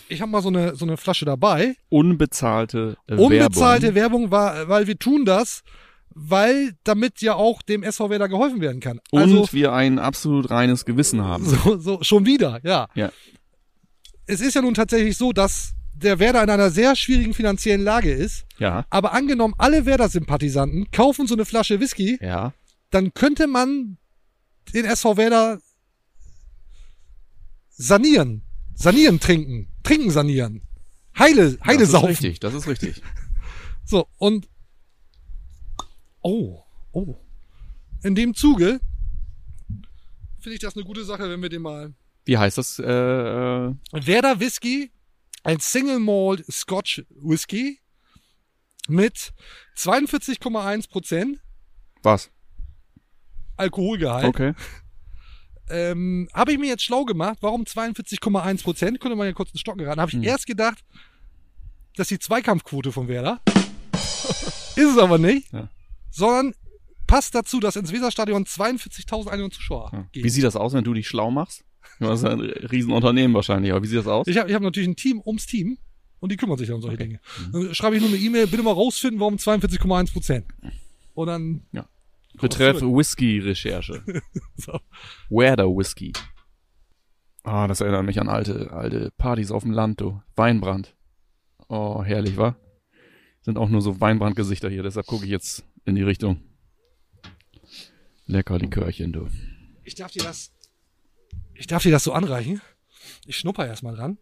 Ich 0.08 0.20
habe 0.20 0.30
mal 0.32 0.42
so 0.42 0.48
eine, 0.48 0.74
so 0.74 0.84
eine 0.84 0.96
Flasche 0.96 1.24
dabei. 1.24 1.76
Unbezahlte 1.88 2.96
äh, 3.06 3.14
Unbezahlte 3.14 3.94
Werbung. 3.94 4.22
Werbung, 4.22 4.30
war, 4.32 4.68
weil 4.68 4.88
wir 4.88 4.98
tun 4.98 5.24
das, 5.24 5.62
weil 6.14 6.72
damit 6.84 7.20
ja 7.20 7.34
auch 7.34 7.62
dem 7.62 7.82
SV 7.82 8.10
Werder 8.10 8.28
geholfen 8.28 8.60
werden 8.60 8.80
kann. 8.80 9.00
Und 9.10 9.20
Also 9.22 9.48
wir 9.52 9.72
ein 9.72 9.98
absolut 9.98 10.50
reines 10.50 10.84
Gewissen 10.84 11.22
haben. 11.24 11.44
so, 11.46 11.78
so 11.78 12.02
schon 12.02 12.26
wieder, 12.26 12.60
ja. 12.64 12.88
Ja. 12.94 13.10
Es 14.26 14.40
ist 14.40 14.54
ja 14.54 14.62
nun 14.62 14.74
tatsächlich 14.74 15.16
so, 15.16 15.32
dass 15.32 15.72
der 15.94 16.18
Werder 16.18 16.42
in 16.42 16.50
einer 16.50 16.70
sehr 16.70 16.96
schwierigen 16.96 17.34
finanziellen 17.34 17.82
Lage 17.82 18.10
ist. 18.12 18.44
Ja. 18.58 18.84
Aber 18.90 19.12
angenommen, 19.12 19.54
alle 19.58 19.84
Werder-Sympathisanten 19.86 20.90
kaufen 20.90 21.26
so 21.26 21.34
eine 21.34 21.44
Flasche 21.44 21.80
Whisky, 21.80 22.18
Ja. 22.20 22.52
dann 22.90 23.12
könnte 23.14 23.46
man 23.46 23.98
den 24.74 24.84
SV 24.84 25.16
Werder 25.16 25.58
sanieren. 27.70 28.42
Sanieren 28.74 29.20
trinken. 29.20 29.68
Trinken 29.82 30.10
sanieren. 30.10 30.62
Heile, 31.18 31.58
Heile 31.64 31.78
das 31.80 31.88
ist 31.88 31.92
saufen. 31.92 32.06
richtig, 32.06 32.40
das 32.40 32.54
ist 32.54 32.66
richtig. 32.68 33.02
So, 33.84 34.06
und 34.18 34.48
oh, 36.22 36.62
oh. 36.92 37.16
In 38.02 38.14
dem 38.14 38.34
Zuge 38.34 38.80
finde 40.40 40.54
ich 40.54 40.60
das 40.60 40.74
eine 40.76 40.84
gute 40.84 41.04
Sache, 41.04 41.28
wenn 41.30 41.40
wir 41.42 41.48
den 41.48 41.62
mal 41.62 41.94
Wie 42.24 42.36
heißt 42.38 42.58
das? 42.58 42.78
Äh, 42.78 42.84
äh, 42.84 43.74
Werder 43.92 44.40
Whisky, 44.40 44.90
ein 45.44 45.60
Single 45.60 46.00
Malt 46.00 46.44
Scotch 46.50 47.04
Whisky 47.10 47.78
mit 48.88 49.32
42,1 49.76 50.88
Prozent 50.90 51.40
was? 52.02 52.30
Alkoholgehalt. 53.56 54.24
Okay. 54.24 54.54
Ähm, 55.70 56.28
habe 56.34 56.52
ich 56.52 56.58
mir 56.58 56.66
jetzt 56.66 56.82
schlau 56.82 57.04
gemacht, 57.04 57.38
warum 57.40 57.62
42,1 57.62 58.62
Prozent? 58.64 58.98
Könnte 59.00 59.14
man 59.16 59.26
ja 59.28 59.32
kurz 59.32 59.50
einen 59.50 59.58
Stock 59.60 59.78
geraten. 59.78 60.00
Habe 60.00 60.10
ich 60.10 60.16
Hm. 60.16 60.24
erst 60.24 60.46
gedacht, 60.46 60.82
dass 61.96 62.08
die 62.08 62.18
Zweikampfquote 62.18 62.90
von 62.90 63.06
Werder. 63.06 63.40
Ist 63.94 64.76
es 64.78 64.98
aber 64.98 65.18
nicht. 65.18 65.52
Ja. 65.52 65.68
Sondern 66.12 66.54
passt 67.08 67.34
dazu, 67.34 67.58
dass 67.58 67.74
ins 67.76 67.90
Weserstadion 67.92 68.44
42.100 68.44 69.50
Zuschauer 69.50 69.90
Ja. 69.92 70.06
gehen. 70.12 70.24
Wie 70.24 70.28
sieht 70.28 70.44
das 70.44 70.54
aus, 70.56 70.72
wenn 70.72 70.84
du 70.84 70.94
dich 70.94 71.08
schlau 71.08 71.30
machst? 71.30 71.64
Du 71.98 72.06
hast 72.08 72.24
ein 72.24 72.40
Riesenunternehmen 72.70 73.34
wahrscheinlich, 73.34 73.72
aber 73.72 73.82
wie 73.82 73.86
sieht 73.88 73.98
das 73.98 74.06
aus? 74.06 74.26
Ich 74.28 74.36
habe 74.38 74.48
ich 74.48 74.54
hab 74.54 74.62
natürlich 74.62 74.88
ein 74.88 74.96
Team 74.96 75.20
ums 75.26 75.46
Team 75.46 75.78
und 76.20 76.30
die 76.30 76.36
kümmern 76.36 76.56
sich 76.58 76.70
um 76.70 76.80
solche 76.80 76.94
Okay. 76.96 77.18
Mhm. 77.48 77.52
Dinge. 77.52 77.66
Dann 77.66 77.74
schreibe 77.74 77.96
ich 77.96 78.02
nur 78.02 78.10
eine 78.10 78.18
E-Mail, 78.18 78.46
bitte 78.46 78.62
mal 78.62 78.72
rausfinden, 78.72 79.18
warum 79.20 79.36
42,1 79.36 80.12
Prozent. 80.12 80.46
Und 81.14 81.26
dann 81.26 81.62
Betreff 82.40 82.78
zurück. 82.78 82.96
Whisky-Recherche. 82.98 84.02
so. 84.56 84.78
Werder 85.28 85.66
Whisky. 85.68 86.12
Ah, 87.44 87.66
das 87.66 87.80
erinnert 87.80 88.04
mich 88.04 88.20
an 88.20 88.28
alte, 88.28 88.70
alte 88.72 89.10
Partys 89.18 89.50
auf 89.50 89.64
dem 89.64 89.72
Land, 89.72 90.00
du. 90.00 90.22
Weinbrand. 90.36 90.94
Oh, 91.68 92.02
herrlich, 92.04 92.36
wa? 92.36 92.56
Sind 93.42 93.58
auch 93.58 93.68
nur 93.68 93.82
so 93.82 94.00
Weinbrandgesichter 94.00 94.70
hier, 94.70 94.82
deshalb 94.84 95.06
gucke 95.06 95.24
ich 95.24 95.30
jetzt 95.30 95.64
in 95.84 95.94
die 95.94 96.02
Richtung. 96.02 96.40
Lecker 98.26 98.58
Likörchen, 98.58 99.12
du. 99.12 99.28
Ich 99.84 99.94
darf 99.94 100.12
dir 100.12 100.22
das. 100.22 100.52
Ich 101.54 101.66
darf 101.66 101.82
dir 101.82 101.92
das 101.92 102.04
so 102.04 102.12
anreichen. 102.12 102.60
Ich 103.26 103.36
schnupper 103.36 103.66
erstmal 103.66 103.94
dran. 103.96 104.18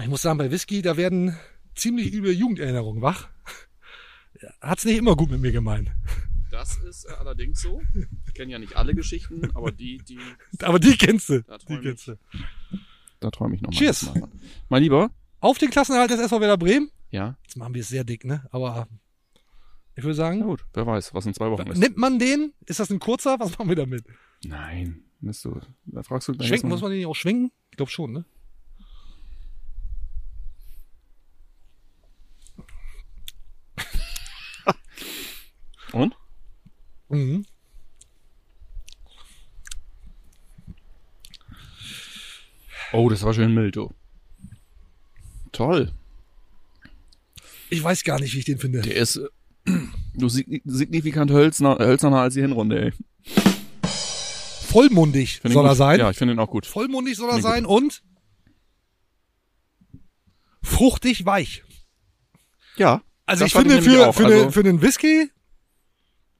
Ich 0.00 0.06
muss 0.08 0.22
sagen, 0.22 0.38
bei 0.38 0.50
Whisky, 0.50 0.82
da 0.82 0.96
werden 0.96 1.36
ziemlich 1.74 2.12
üble 2.12 2.32
Jugenderinnerungen 2.32 3.02
wach. 3.02 3.28
Hat's 4.60 4.84
nicht 4.84 4.96
immer 4.98 5.16
gut 5.16 5.30
mit 5.30 5.40
mir 5.40 5.52
gemeint. 5.52 5.90
Das 6.50 6.76
ist 6.78 7.06
allerdings 7.06 7.60
so. 7.60 7.82
Ich 8.26 8.34
kenne 8.34 8.52
ja 8.52 8.58
nicht 8.58 8.76
alle 8.76 8.94
Geschichten, 8.94 9.50
aber 9.54 9.70
die, 9.70 9.98
die, 9.98 10.18
Aber 10.62 10.78
die 10.78 10.96
kennst 10.96 11.28
du. 11.28 11.42
Da 11.42 11.58
Die 11.58 11.66
träum 11.66 11.82
kennst 11.82 12.08
du. 12.08 12.18
da 13.20 13.30
träume 13.30 13.56
ich 13.56 13.60
nochmal. 13.60 13.78
Cheers. 13.78 14.10
Mein 14.68 14.82
Lieber? 14.82 15.10
Auf 15.40 15.58
den 15.58 15.70
Klassenerhalt 15.70 16.10
des 16.10 16.20
SV 16.20 16.40
Werder 16.40 16.56
Bremen. 16.56 16.90
Ja? 17.10 17.36
Jetzt 17.42 17.56
machen 17.56 17.74
wir 17.74 17.82
es 17.82 17.88
sehr 17.88 18.04
dick, 18.04 18.24
ne? 18.24 18.46
Aber 18.50 18.88
ich 19.98 20.04
würde 20.04 20.16
Na 20.16 20.24
sagen, 20.26 20.40
gut, 20.42 20.64
wer 20.74 20.86
weiß, 20.86 21.12
was 21.12 21.26
in 21.26 21.34
zwei 21.34 21.50
Wochen 21.50 21.66
ist. 21.66 21.78
nimmt 21.78 21.96
man 21.96 22.20
den? 22.20 22.52
Ist 22.66 22.78
das 22.78 22.88
ein 22.90 23.00
kurzer? 23.00 23.40
Was 23.40 23.50
machen 23.58 23.68
wir 23.68 23.74
damit? 23.74 24.04
Nein, 24.44 25.02
bist 25.20 25.44
du, 25.44 25.60
da 25.86 26.04
fragst 26.04 26.28
du 26.28 26.32
gleich 26.34 26.46
Schwenken, 26.46 26.68
muss 26.68 26.82
man 26.82 26.92
den 26.92 27.04
auch 27.06 27.16
schwingen? 27.16 27.50
Ich 27.72 27.76
glaube 27.76 27.90
schon, 27.90 28.12
ne? 28.12 28.24
Und? 35.92 36.14
Mhm. 37.08 37.44
Oh, 42.92 43.08
das 43.08 43.24
war 43.24 43.34
schön 43.34 43.52
mild, 43.52 43.74
du. 43.74 43.92
Toll. 45.50 45.92
Ich 47.70 47.82
weiß 47.82 48.04
gar 48.04 48.20
nicht, 48.20 48.34
wie 48.34 48.38
ich 48.38 48.44
den 48.44 48.58
finde. 48.58 48.82
Der 48.82 48.94
ist 48.94 49.20
du 50.14 50.26
signi- 50.26 50.62
signifikant 50.64 51.30
hölzner, 51.30 51.78
hölzerner 51.78 52.18
als 52.20 52.34
die 52.34 52.40
Hinrunde, 52.40 52.86
ey. 52.86 52.92
Vollmundig 54.66 55.40
soll 55.44 55.64
er 55.64 55.70
gut. 55.70 55.78
sein. 55.78 55.98
Ja, 56.00 56.10
ich 56.10 56.16
finde 56.18 56.34
ihn 56.34 56.38
auch 56.40 56.50
gut. 56.50 56.66
Vollmundig 56.66 57.16
soll 57.16 57.30
er 57.30 57.40
sein 57.40 57.64
und 57.66 58.02
fruchtig 60.62 61.24
weich. 61.24 61.64
Ja. 62.76 63.02
Also 63.26 63.44
ich 63.44 63.52
finde 63.52 63.80
für, 63.82 64.12
für, 64.12 64.24
Also- 64.24 64.42
eine, 64.42 64.52
für 64.52 64.60
einen 64.60 64.82
Whisky 64.82 65.24
bin 65.24 65.30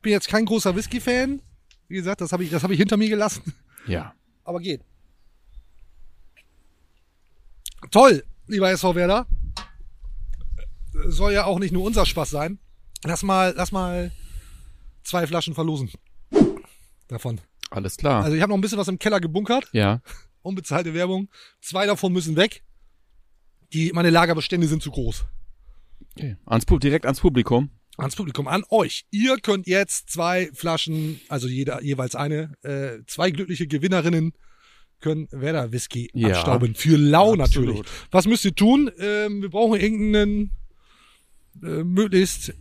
bin 0.03 0.13
jetzt 0.13 0.29
kein 0.29 0.45
großer 0.45 0.77
Whisky-Fan. 0.77 1.41
Wie 1.89 1.95
gesagt, 1.97 2.21
das 2.21 2.33
habe 2.33 2.45
ich, 2.45 2.51
das 2.51 2.63
habe 2.63 2.73
ich 2.75 2.79
hinter 2.79 2.97
mir 2.97 3.09
gelassen. 3.09 3.43
Ja. 3.87 4.15
Aber 4.45 4.61
geht. 4.61 4.83
Toll, 7.91 8.23
lieber 8.47 8.71
SV 8.71 8.95
Werder. 8.95 9.27
Soll 11.07 11.33
ja 11.33 11.45
auch 11.45 11.59
nicht 11.59 11.73
nur 11.73 11.85
unser 11.85 12.05
Spaß 12.07 12.31
sein. 12.31 12.59
Lass 13.05 13.23
mal, 13.23 13.55
lass 13.57 13.73
mal 13.73 14.11
zwei 15.05 15.27
Flaschen 15.27 15.55
verlosen. 15.55 15.91
Davon. 17.09 17.41
Alles 17.71 17.97
klar. 17.97 18.25
Also 18.25 18.37
ich 18.37 18.43
habe 18.43 18.51
noch 18.51 18.59
ein 18.59 18.61
bisschen 18.61 18.79
was 18.79 18.89
im 18.89 18.99
Keller 18.99 19.21
gebunkert. 19.21 19.69
ja. 19.73 20.01
Unbezahlte 20.43 20.95
Werbung. 20.95 21.29
Zwei 21.61 21.85
davon 21.85 22.13
müssen 22.13 22.37
weg. 22.37 22.63
Die, 23.75 23.91
meine 23.93 24.09
Lagerbestände 24.09 24.67
sind 24.67 24.83
zu 24.83 24.91
groß. 24.91 25.27
Okay. 26.17 26.37
Ans, 26.47 26.65
direkt 26.65 27.05
ans 27.05 27.21
Publikum. 27.21 27.71
ans 27.99 28.17
Publikum, 28.17 28.47
an 28.49 28.63
euch. 28.71 29.05
Ihr 29.11 29.37
könnt 29.39 29.67
jetzt 29.67 30.09
zwei 30.11 30.49
Flaschen, 30.55 31.21
also 31.29 31.49
jeder 31.49 31.83
jeweils 31.83 32.15
eine, 32.15 32.55
äh, 32.63 33.05
zwei 33.07 33.31
glückliche 33.31 33.67
Gewinnerinnen 33.67 34.33
können 35.01 35.29
Werder 35.31 35.71
Whisky 35.73 36.09
Ja. 36.15 36.29
abstauben. 36.29 36.75
Für 36.75 36.97
lau 36.97 37.35
Absolut. 37.35 37.67
natürlich. 37.67 37.93
Was 38.11 38.27
müsst 38.27 38.45
ihr 38.45 38.55
tun? 38.55 38.91
Ähm, 38.99 39.43
wir 39.43 39.51
brauchen 39.51 39.79
irgendeinen 39.79 40.53
äh, 41.63 41.85
möglichst 41.85 42.55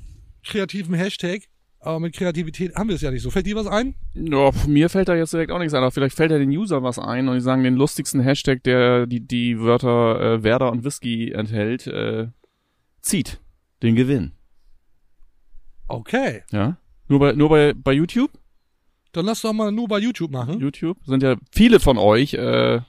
kreativen 0.48 0.96
Hashtag. 0.96 1.44
Aber 1.80 2.00
mit 2.00 2.16
Kreativität 2.16 2.76
haben 2.76 2.90
wir 2.90 2.96
es 2.96 3.02
ja 3.02 3.12
nicht 3.12 3.22
so. 3.22 3.30
Fällt 3.30 3.46
dir 3.46 3.56
was 3.56 3.68
ein? 3.68 3.96
Ja, 4.16 4.52
mir 4.68 4.90
fällt 4.90 5.10
da 5.10 5.16
jetzt 5.16 5.32
direkt 5.32 5.52
auch 5.52 5.60
nichts 5.60 5.74
ein, 5.74 5.84
aber 5.84 5.92
vielleicht 5.92 6.16
fällt 6.16 6.32
ja 6.32 6.40
den 6.40 6.50
User 6.50 6.82
was 6.82 6.98
ein 6.98 7.28
und 7.28 7.36
die 7.36 7.42
sagen 7.42 7.64
den 7.64 7.76
lustigsten 7.76 8.20
Hashtag, 8.20 8.64
der 8.64 9.06
die, 9.06 9.20
die 9.20 9.60
Wörter 9.60 10.20
äh, 10.20 10.44
Werder 10.44 10.72
und 10.72 10.84
Whisky 10.84 11.32
enthält, 11.32 11.86
äh, 11.88 12.30
zieht 13.02 13.40
den 13.84 13.96
Gewinn. 13.96 14.34
Okay. 15.88 16.44
Ja? 16.52 16.78
Nur 17.08 17.20
bei, 17.20 17.34
nur 17.34 17.50
bei, 17.50 17.74
bei 17.74 17.94
YouTube? 17.94 18.32
Dann 19.14 19.26
lass 19.26 19.42
doch 19.42 19.54
mal 19.54 19.72
nur 19.72 19.88
bei 19.88 20.00
YouTube 20.00 20.32
machen. 20.32 20.60
YouTube 20.60 20.98
sind 21.06 21.24
ja 21.24 21.38
viele 21.52 21.80
von 21.80 21.98
euch 21.98 22.34
äh, 22.34 22.82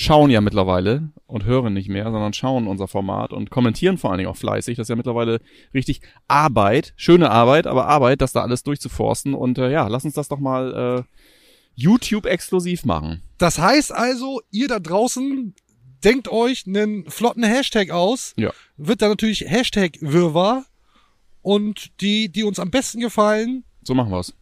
schauen 0.00 0.30
ja 0.30 0.40
mittlerweile 0.40 1.10
und 1.26 1.44
hören 1.44 1.74
nicht 1.74 1.88
mehr, 1.88 2.04
sondern 2.04 2.32
schauen 2.32 2.68
unser 2.68 2.86
Format 2.86 3.32
und 3.32 3.50
kommentieren 3.50 3.98
vor 3.98 4.10
allen 4.10 4.18
Dingen 4.18 4.30
auch 4.30 4.36
fleißig. 4.36 4.76
Das 4.76 4.84
ist 4.84 4.90
ja 4.90 4.94
mittlerweile 4.94 5.40
richtig 5.74 6.02
Arbeit, 6.28 6.92
schöne 6.94 7.32
Arbeit, 7.32 7.66
aber 7.66 7.88
Arbeit, 7.88 8.20
das 8.20 8.32
da 8.32 8.42
alles 8.42 8.62
durchzuforsten. 8.62 9.34
Und 9.34 9.58
äh, 9.58 9.72
ja, 9.72 9.88
lass 9.88 10.04
uns 10.04 10.14
das 10.14 10.28
doch 10.28 10.38
mal 10.38 11.04
äh, 11.04 11.24
YouTube 11.74 12.26
exklusiv 12.26 12.84
machen. 12.84 13.22
Das 13.38 13.58
heißt 13.58 13.92
also, 13.92 14.40
ihr 14.52 14.68
da 14.68 14.78
draußen 14.78 15.52
denkt 16.04 16.28
euch 16.28 16.64
einen 16.68 17.10
flotten 17.10 17.42
Hashtag 17.42 17.90
aus. 17.90 18.34
Ja. 18.36 18.52
Wird 18.76 19.02
dann 19.02 19.10
natürlich 19.10 19.46
Hashtag 19.48 19.98
Wirrwarr. 20.00 20.64
Und 21.42 22.00
die, 22.00 22.28
die 22.28 22.44
uns 22.44 22.60
am 22.60 22.70
besten 22.70 23.00
gefallen, 23.00 23.64
So 23.82 23.94
machen 23.94 24.12
wir's. 24.12 24.32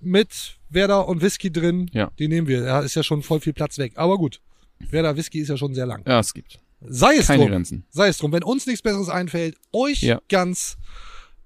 mit 0.00 0.58
Werder 0.72 1.08
und 1.08 1.20
Whisky 1.22 1.52
drin, 1.52 1.90
Ja. 1.92 2.10
die 2.18 2.28
nehmen 2.28 2.48
wir. 2.48 2.62
Da 2.64 2.80
ist 2.80 2.94
ja 2.94 3.02
schon 3.02 3.22
voll 3.22 3.40
viel 3.40 3.52
Platz 3.52 3.78
weg. 3.78 3.92
Aber 3.96 4.16
gut. 4.18 4.40
Werder 4.90 5.16
Whisky 5.16 5.38
ist 5.40 5.48
ja 5.48 5.56
schon 5.56 5.74
sehr 5.74 5.86
lang. 5.86 6.02
Ja, 6.06 6.18
es 6.20 6.34
gibt 6.34 6.58
Sei 6.80 7.14
es 7.16 7.28
keine 7.28 7.42
drum. 7.42 7.50
Grenzen. 7.52 7.84
Sei 7.90 8.08
es 8.08 8.18
drum. 8.18 8.32
Wenn 8.32 8.42
uns 8.42 8.66
nichts 8.66 8.82
Besseres 8.82 9.08
einfällt, 9.08 9.56
euch 9.72 10.00
Ja. 10.02 10.20
ganz 10.28 10.76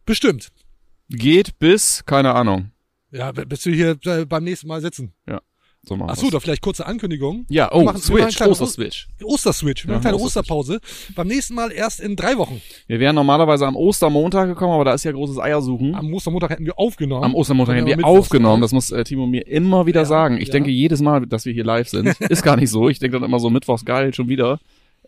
bestimmt. 0.07 0.51
Geht 1.11 1.59
bis, 1.59 2.05
keine 2.07 2.35
Ahnung. 2.35 2.71
Ja, 3.13 3.33
bis 3.33 3.65
wir 3.67 3.75
hier 3.75 3.99
äh, 4.13 4.25
beim 4.25 4.45
nächsten 4.45 4.67
Mal 4.69 4.81
sitzen. 4.81 5.13
So 5.89 5.95
machen 5.97 6.11
Ach 6.11 6.17
so, 6.17 6.23
wir's. 6.25 6.33
da 6.33 6.41
vielleicht 6.41 6.63
kurze 6.63 6.85
Ankündigung. 6.85 7.47
Ja, 7.49 7.71
oh, 7.73 7.85
machen- 7.85 8.01
Switch, 8.01 8.41
Oster-Switch. 8.41 9.07
Osterswitch. 9.23 9.87
Wir 9.87 9.95
machen 9.95 10.07
eine 10.07 10.17
kleine. 10.17 10.25
Osterpause. 10.27 10.81
Beim 11.15 11.29
nächsten 11.29 11.55
Mal 11.55 11.71
erst 11.71 12.01
in 12.01 12.17
drei 12.17 12.37
Wochen. 12.39 12.61
Wir 12.89 12.99
wären 12.99 13.15
normalerweise 13.15 13.67
am 13.67 13.77
Ostermontag 13.77 14.49
gekommen, 14.49 14.73
aber 14.73 14.85
da 14.85 14.95
ist 14.95 15.05
ja 15.05 15.13
großes 15.13 15.39
Eiersuchen. 15.39 15.95
Am 15.95 16.13
Ostermontag 16.13 16.51
hätten 16.51 16.67
wir 16.67 16.77
aufgenommen. 16.77 17.23
Am 17.23 17.35
Ostermontag 17.37 17.77
hätten 17.77 17.87
wir 17.87 18.05
aufgenommen. 18.05 18.63
Das 18.63 18.73
muss 18.73 18.91
äh, 18.91 19.05
Timo 19.05 19.27
mir 19.27 19.47
immer 19.47 19.87
wieder 19.87 20.01
Ja, 20.01 20.07
sagen. 20.07 20.39
Ich 20.41 20.49
ja. 20.49 20.53
denke 20.53 20.71
jedes 20.71 21.01
Mal, 21.01 21.25
dass 21.25 21.45
wir 21.45 21.53
hier 21.53 21.65
live 21.65 21.89
sind. 21.89 22.09
Ist 22.21 22.43
gar 22.43 22.57
nicht 22.57 22.71
so. 22.71 22.89
Ich 22.89 22.99
denke 22.99 23.21
dann 23.21 23.29
immer 23.29 23.39
so, 23.39 23.49
Mittwochs 23.49 23.85
geil, 23.85 24.13
schon 24.13 24.29
wieder. 24.29 24.59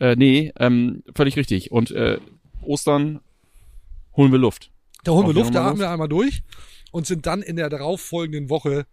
Äh, 0.00 0.14
nee, 0.14 0.52
ähm, 0.60 1.02
völlig 1.12 1.36
richtig. 1.36 1.72
Und 1.72 1.90
äh, 1.90 2.18
Ostern 2.62 3.18
holen 4.16 4.30
wir 4.30 4.38
Luft. 4.38 4.70
Da 5.02 5.10
holen 5.10 5.26
wir 5.26 5.34
Luft, 5.34 5.54
da 5.56 5.64
haben 5.64 5.80
wir 5.80 5.90
einmal 5.90 6.08
durch 6.08 6.42
und 6.92 7.04
sind 7.06 7.26
dann 7.26 7.42
in 7.42 7.56
der 7.56 7.68
darauffolgenden 7.68 8.48
Woche 8.48 8.86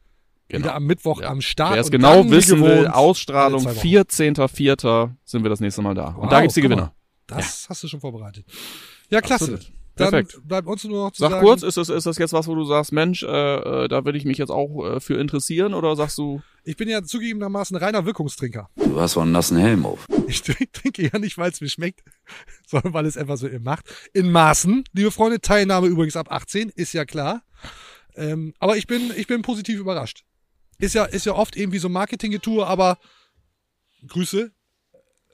Genau. 0.47 0.65
wieder 0.65 0.75
am 0.75 0.84
Mittwoch 0.86 1.21
Ja. 1.21 1.29
am 1.29 1.41
Start. 1.41 1.73
Wer 1.73 1.81
es 1.81 1.88
und 1.88 1.91
genau 1.91 2.29
wissen 2.29 2.62
will, 2.62 2.81
gewohnt, 2.84 2.93
Ausstrahlung 2.93 3.62
zwei 3.62 3.75
Wochen. 3.75 3.88
14.04. 3.88 5.12
sind 5.25 5.43
wir 5.43 5.49
das 5.49 5.60
nächste 5.60 5.81
Mal 5.81 5.95
da. 5.95 6.08
Und 6.10 6.23
Wow, 6.23 6.29
da 6.29 6.41
gibt's 6.41 6.55
die. 6.55 6.62
Gewinner. 6.62 6.93
Das 7.27 7.65
hast 7.69 7.84
du 7.84 7.88
schon 7.88 7.99
vorbereitet. 7.99 8.45
Ja, 9.10 9.21
klasse. 9.21 9.45
Absolut. 9.53 9.71
Dann 9.97 10.10
Perfekt. 10.12 10.41
bleibt 10.45 10.67
uns 10.67 10.84
nur 10.84 11.05
noch 11.05 11.12
zu 11.13 11.21
Sag 11.21 11.31
sagen, 11.31 11.45
kurz, 11.45 11.63
ist 11.63 11.77
das, 11.77 11.88
ist 11.88 12.05
das 12.05 12.17
jetzt 12.17 12.34
was, 12.34 12.47
wo 12.47 12.55
du 12.55 12.65
sagst, 12.65 12.91
Mensch, 12.91 13.23
äh, 13.23 13.27
äh, 13.86 13.88
da 13.88 14.03
würde 14.03 14.17
ich 14.17 14.25
mich 14.25 14.38
jetzt 14.38 14.49
auch 14.49 14.84
äh, 14.86 14.99
für 14.99 15.17
interessieren? 15.17 15.73
Oder 15.73 15.95
sagst 15.95 16.17
du, 16.17 16.41
ich 16.65 16.75
bin 16.75 16.89
ja 16.89 17.01
zugegebenermaßen 17.01 17.77
reiner 17.77 18.05
Wirkungstrinker. 18.05 18.69
Du 18.75 18.99
hast 18.99 19.15
wohl 19.15 19.23
einen 19.23 19.31
nassen 19.31 19.55
Helm 19.58 19.86
auf. 19.86 20.05
Ich 20.27 20.41
trinke, 20.41 20.69
trinke 20.73 21.10
ja 21.13 21.17
nicht, 21.17 21.38
weil 21.38 21.49
es 21.49 21.62
mir 21.62 21.69
schmeckt, 21.69 22.03
sondern 22.67 22.93
weil 22.93 23.05
es 23.05 23.15
einfach 23.17 23.38
so 23.38 23.47
ihr 23.47 23.62
macht. 23.62 23.86
In 24.13 24.31
Maßen, 24.34 24.84
liebe 24.91 25.12
Freunde, 25.12 25.39
Teilnahme 25.39 25.88
übrigens 25.88 26.17
ab 26.17 26.27
18, 26.29 26.69
ist 26.75 26.91
ja 26.91 27.05
klar. 27.05 27.41
Ähm, 28.17 28.53
aber 28.60 28.75
ich 28.75 28.88
bin, 28.88 29.13
ich 29.15 29.27
bin 29.27 29.43
positiv 29.43 29.79
überrascht. 29.79 30.25
Ist 30.78 30.94
ja, 30.96 31.06
ist 31.06 31.26
ja 31.26 31.34
oft 31.34 31.56
irgendwie 31.56 31.80
so 31.80 31.90
Marketinggetue, 31.90 32.66
aber 32.66 32.98
Grüße. 34.08 34.52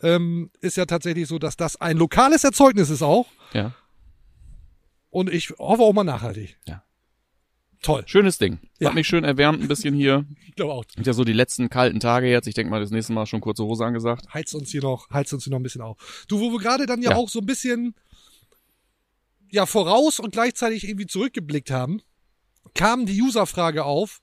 Ähm, 0.03 0.49
ist 0.61 0.77
ja 0.77 0.85
tatsächlich 0.85 1.27
so, 1.27 1.37
dass 1.39 1.55
das 1.57 1.75
ein 1.79 1.97
lokales 1.97 2.43
Erzeugnis 2.43 2.89
ist 2.89 3.03
auch. 3.03 3.27
ja, 3.53 3.75
Und 5.09 5.31
ich 5.31 5.49
hoffe 5.51 5.83
auch 5.83 5.93
mal 5.93 6.03
nachhaltig. 6.03 6.57
Ja. 6.67 6.83
Toll. 7.83 8.03
schönes 8.05 8.37
Ding. 8.37 8.59
Ja. 8.79 8.89
Hat 8.89 8.95
mich 8.95 9.07
schön 9.07 9.23
erwärmt 9.23 9.61
ein 9.61 9.67
bisschen 9.67 9.93
hier. 9.95 10.25
Ich 10.47 10.55
glaube 10.55 10.73
auch. 10.73 10.83
Sind 10.93 11.07
ja 11.07 11.13
so 11.13 11.23
die 11.23 11.31
letzten 11.33 11.69
kalten 11.69 11.99
Tage 12.01 12.29
jetzt. 12.29 12.45
Ich 12.45 12.53
denke 12.53 12.69
mal, 12.69 12.81
das 12.81 12.91
nächste 12.91 13.13
Mal 13.13 13.25
schon 13.25 13.39
kurze 13.39 13.63
Hose 13.63 13.85
angesagt. 13.85 14.33
heizt 14.33 14.53
uns 14.53 14.69
hier 14.69 14.81
noch, 14.81 15.09
heizt 15.11 15.33
uns 15.33 15.45
hier 15.45 15.51
noch 15.51 15.59
ein 15.59 15.63
bisschen 15.63 15.81
auf. 15.81 16.25
Du, 16.27 16.39
wo 16.41 16.51
wir 16.51 16.59
gerade 16.59 16.85
dann 16.85 17.01
ja, 17.01 17.11
Ja. 17.11 17.15
auch 17.15 17.29
so 17.29 17.39
ein 17.39 17.45
bisschen 17.45 17.95
ja 19.49 19.65
voraus 19.65 20.19
und 20.19 20.31
gleichzeitig 20.33 20.83
irgendwie 20.87 21.07
zurückgeblickt 21.07 21.71
haben, 21.71 22.01
kam 22.75 23.05
die 23.05 23.21
Userfrage 23.21 23.85
auf, 23.85 24.21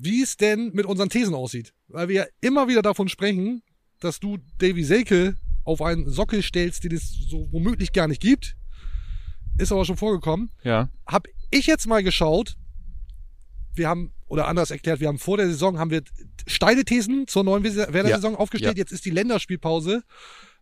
wie 0.00 0.22
es 0.22 0.36
denn 0.36 0.70
mit 0.72 0.86
unseren 0.86 1.10
Thesen 1.10 1.34
aussieht. 1.34 1.74
Weil 1.88 2.08
wir 2.08 2.14
ja 2.14 2.26
immer 2.40 2.68
wieder 2.68 2.82
davon 2.82 3.08
sprechen, 3.08 3.62
dass 4.00 4.20
du 4.20 4.38
Davy 4.58 4.84
Selke 4.84 5.36
auf 5.64 5.82
einen 5.82 6.08
Sockel 6.08 6.42
stellst, 6.42 6.84
den 6.84 6.92
es 6.92 7.10
so 7.28 7.48
womöglich 7.50 7.92
gar 7.92 8.08
nicht 8.08 8.22
gibt. 8.22 8.56
Ist 9.58 9.72
aber 9.72 9.84
schon 9.84 9.96
vorgekommen. 9.96 10.50
Ja. 10.62 10.88
Hab 11.06 11.26
ich 11.50 11.66
jetzt 11.66 11.86
mal 11.86 12.02
geschaut. 12.02 12.56
Wir 13.74 13.88
haben, 13.88 14.12
oder 14.28 14.46
anders 14.46 14.70
erklärt, 14.70 15.00
wir 15.00 15.08
haben 15.08 15.18
vor 15.18 15.36
der 15.36 15.46
Saison 15.46 15.78
haben 15.78 15.90
wir 15.90 16.02
steile 16.46 16.84
Thesen 16.84 17.26
zur 17.26 17.44
neuen 17.44 17.64
Werder-Saison 17.64 18.36
aufgestellt. 18.36 18.76
Ja. 18.76 18.82
Jetzt 18.82 18.92
ist 18.92 19.04
die 19.04 19.10
Länderspielpause. 19.10 20.04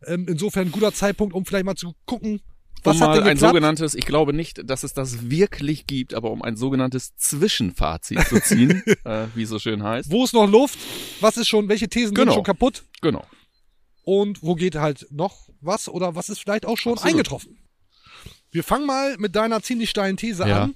Ähm, 0.06 0.26
insofern 0.28 0.68
ein 0.68 0.72
guter 0.72 0.92
Zeitpunkt, 0.92 1.34
um 1.34 1.44
vielleicht 1.44 1.64
mal 1.64 1.76
zu 1.76 1.94
gucken, 2.04 2.40
was 2.84 2.96
um 2.96 3.00
mal 3.00 3.14
denn 3.18 3.24
ein 3.24 3.36
sogenanntes, 3.36 3.94
ich 3.94 4.06
glaube 4.06 4.32
nicht, 4.32 4.68
dass 4.68 4.82
es 4.84 4.92
das 4.94 5.28
wirklich 5.30 5.86
gibt, 5.86 6.14
aber 6.14 6.30
um 6.30 6.42
ein 6.42 6.56
sogenanntes 6.56 7.16
Zwischenfazit 7.16 8.20
zu 8.28 8.40
ziehen, 8.40 8.82
äh, 9.04 9.26
wie 9.34 9.42
es 9.42 9.48
so 9.48 9.58
schön 9.58 9.82
heißt. 9.82 10.10
Wo 10.10 10.24
ist 10.24 10.32
noch 10.34 10.46
Luft? 10.48 10.78
Was 11.20 11.36
ist 11.36 11.48
schon, 11.48 11.68
welche 11.68 11.88
Thesen 11.88 12.14
Genau. 12.14 12.32
sind 12.32 12.34
schon 12.36 12.44
kaputt? 12.44 12.84
Genau. 13.02 13.24
Und 14.04 14.42
wo 14.42 14.54
geht 14.54 14.76
halt 14.76 15.06
noch 15.10 15.48
was 15.60 15.88
oder 15.88 16.14
was 16.14 16.28
ist 16.28 16.38
vielleicht 16.40 16.64
auch 16.66 16.78
schon 16.78 16.92
Absolut. 16.92 17.12
eingetroffen? 17.14 17.58
Wir 18.52 18.62
fangen 18.62 18.86
mal 18.86 19.16
mit 19.18 19.34
deiner 19.34 19.62
ziemlich 19.62 19.90
steilen 19.90 20.16
These 20.16 20.46
Ja. 20.46 20.62
an. 20.64 20.74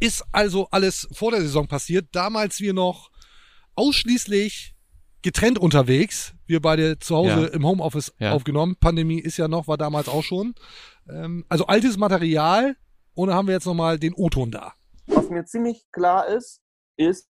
Ist 0.00 0.24
also 0.32 0.68
alles 0.72 1.08
vor 1.12 1.30
der 1.30 1.40
Saison 1.40 1.68
passiert. 1.68 2.08
Damals 2.12 2.60
wir 2.60 2.74
noch 2.74 3.10
ausschließlich 3.76 4.74
getrennt 5.22 5.58
unterwegs. 5.58 6.34
Wir 6.46 6.60
beide 6.60 6.98
zu 6.98 7.16
Hause 7.16 7.30
Ja. 7.30 7.46
im 7.46 7.64
Homeoffice 7.66 8.12
Ja. 8.18 8.32
aufgenommen. 8.32 8.76
Pandemie 8.78 9.20
ist 9.20 9.36
ja 9.36 9.48
noch, 9.48 9.68
war 9.68 9.76
damals 9.78 10.08
auch 10.08 10.22
schon. 10.22 10.54
Ähm, 11.08 11.44
also 11.48 11.66
altes 11.66 11.96
Material. 11.96 12.76
Und 13.14 13.28
dann 13.28 13.36
haben 13.36 13.48
wir 13.48 13.54
jetzt 13.54 13.66
nochmal 13.66 13.98
den 13.98 14.12
O-Ton 14.14 14.50
da. 14.50 14.74
Was 15.06 15.30
mir 15.30 15.44
ziemlich 15.44 15.86
klar 15.90 16.26
ist, 16.28 16.60
ist, 16.96 17.28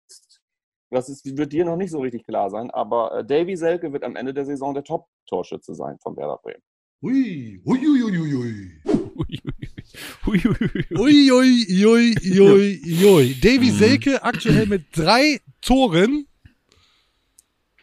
das 0.90 1.10
ist, 1.10 1.38
wird 1.38 1.54
dir 1.54 1.66
noch 1.66 1.76
nicht 1.76 1.92
so 1.92 2.00
richtig 2.00 2.26
klar 2.26 2.50
sein, 2.50 2.72
aber 2.72 3.20
äh, 3.20 3.26
Davy 3.26 3.56
Selke 3.56 3.94
wird 3.94 4.04
am 4.04 4.16
Ende 4.16 4.34
der 4.34 4.46
Saison 4.46 4.74
der 4.74 4.84
Top-Torschütze 4.84 5.76
sein 5.76 5.98
von 6.00 6.16
Werder 6.18 6.40
Bremen. 6.42 6.62
Hui, 7.02 7.62
hui, 7.66 7.80
hui, 7.80 8.02
hui, 8.02 8.32
hui. 8.32 8.82
Ui, 9.16 9.40
ui, 9.46 10.34
ui, 10.34 10.54
ui. 10.54 10.86
Ui, 10.98 11.32
ui, 11.32 11.86
ui, 11.86 12.16
ui, 12.40 13.06
ui. 13.06 13.34
Davy 13.42 13.72
Mhm. 13.72 13.78
Selke 13.78 14.24
aktuell 14.24 14.66
mit 14.66 14.86
drei 14.98 15.40
Toren. 15.62 16.28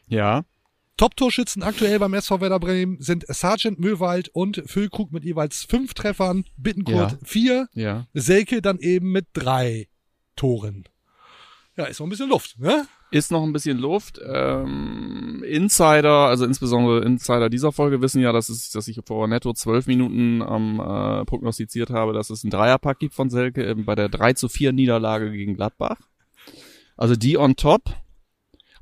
Ja, 0.09 0.44
Top-Torschützen 0.96 1.62
aktuell 1.62 1.98
beim 1.98 2.14
SV 2.14 2.40
Werder 2.40 2.61
Bremen 2.61 3.00
sind 3.00 3.24
Sergeant 3.26 3.81
Möwald 3.81 4.28
und 4.28 4.62
Füllkrug 4.66 5.11
mit 5.12 5.24
jeweils 5.24 5.64
fünf 5.64 5.94
Treffern, 5.94 6.44
Bittenkurt 6.57 7.12
Ja. 7.12 7.18
vier, 7.24 7.68
ja. 7.72 8.07
Selke 8.14 8.62
dann 8.62 8.78
eben 8.78 9.11
mit 9.11 9.26
drei 9.33 9.88
Toren. 10.37 10.85
Ja, 11.76 11.85
ist 11.87 12.00
noch 12.00 12.07
ein 12.07 12.11
bisschen 12.11 12.28
Luft, 12.28 12.59
ne? 12.59 12.87
Ist 13.11 13.31
noch 13.31 13.42
ein 13.42 13.52
bisschen 13.52 13.78
Luft. 13.78 14.20
Ähm, 14.26 15.42
Insider, 15.46 16.26
also 16.28 16.44
insbesondere 16.44 17.02
Insider 17.05 17.48
dieser 17.48 17.72
Folge 17.72 18.00
wissen 18.02 18.20
ja, 18.20 18.33
dass, 18.33 18.48
es, 18.50 18.70
dass 18.70 18.88
ich 18.88 19.00
vor 19.07 19.26
netto 19.26 19.52
zwölf 19.55 19.87
Minuten 19.87 20.42
ähm, 20.46 20.81
äh, 20.81 21.24
prognostiziert 21.24 21.90
habe, 21.90 22.12
dass 22.12 22.31
es 22.31 22.44
einen 22.44 22.50
Dreierpack 22.50 22.98
gibt 22.98 23.14
von 23.14 23.31
Selke 23.31 23.66
eben 23.66 23.85
bei 23.87 23.94
der 23.94 24.09
3 24.11 24.35
zu 24.35 24.48
4 24.48 24.72
Niederlage 24.72 25.31
gegen 25.33 25.55
Gladbach. 25.55 25.98
Also 26.96 27.16
die 27.16 27.38
on 27.38 27.57
top. 27.57 27.94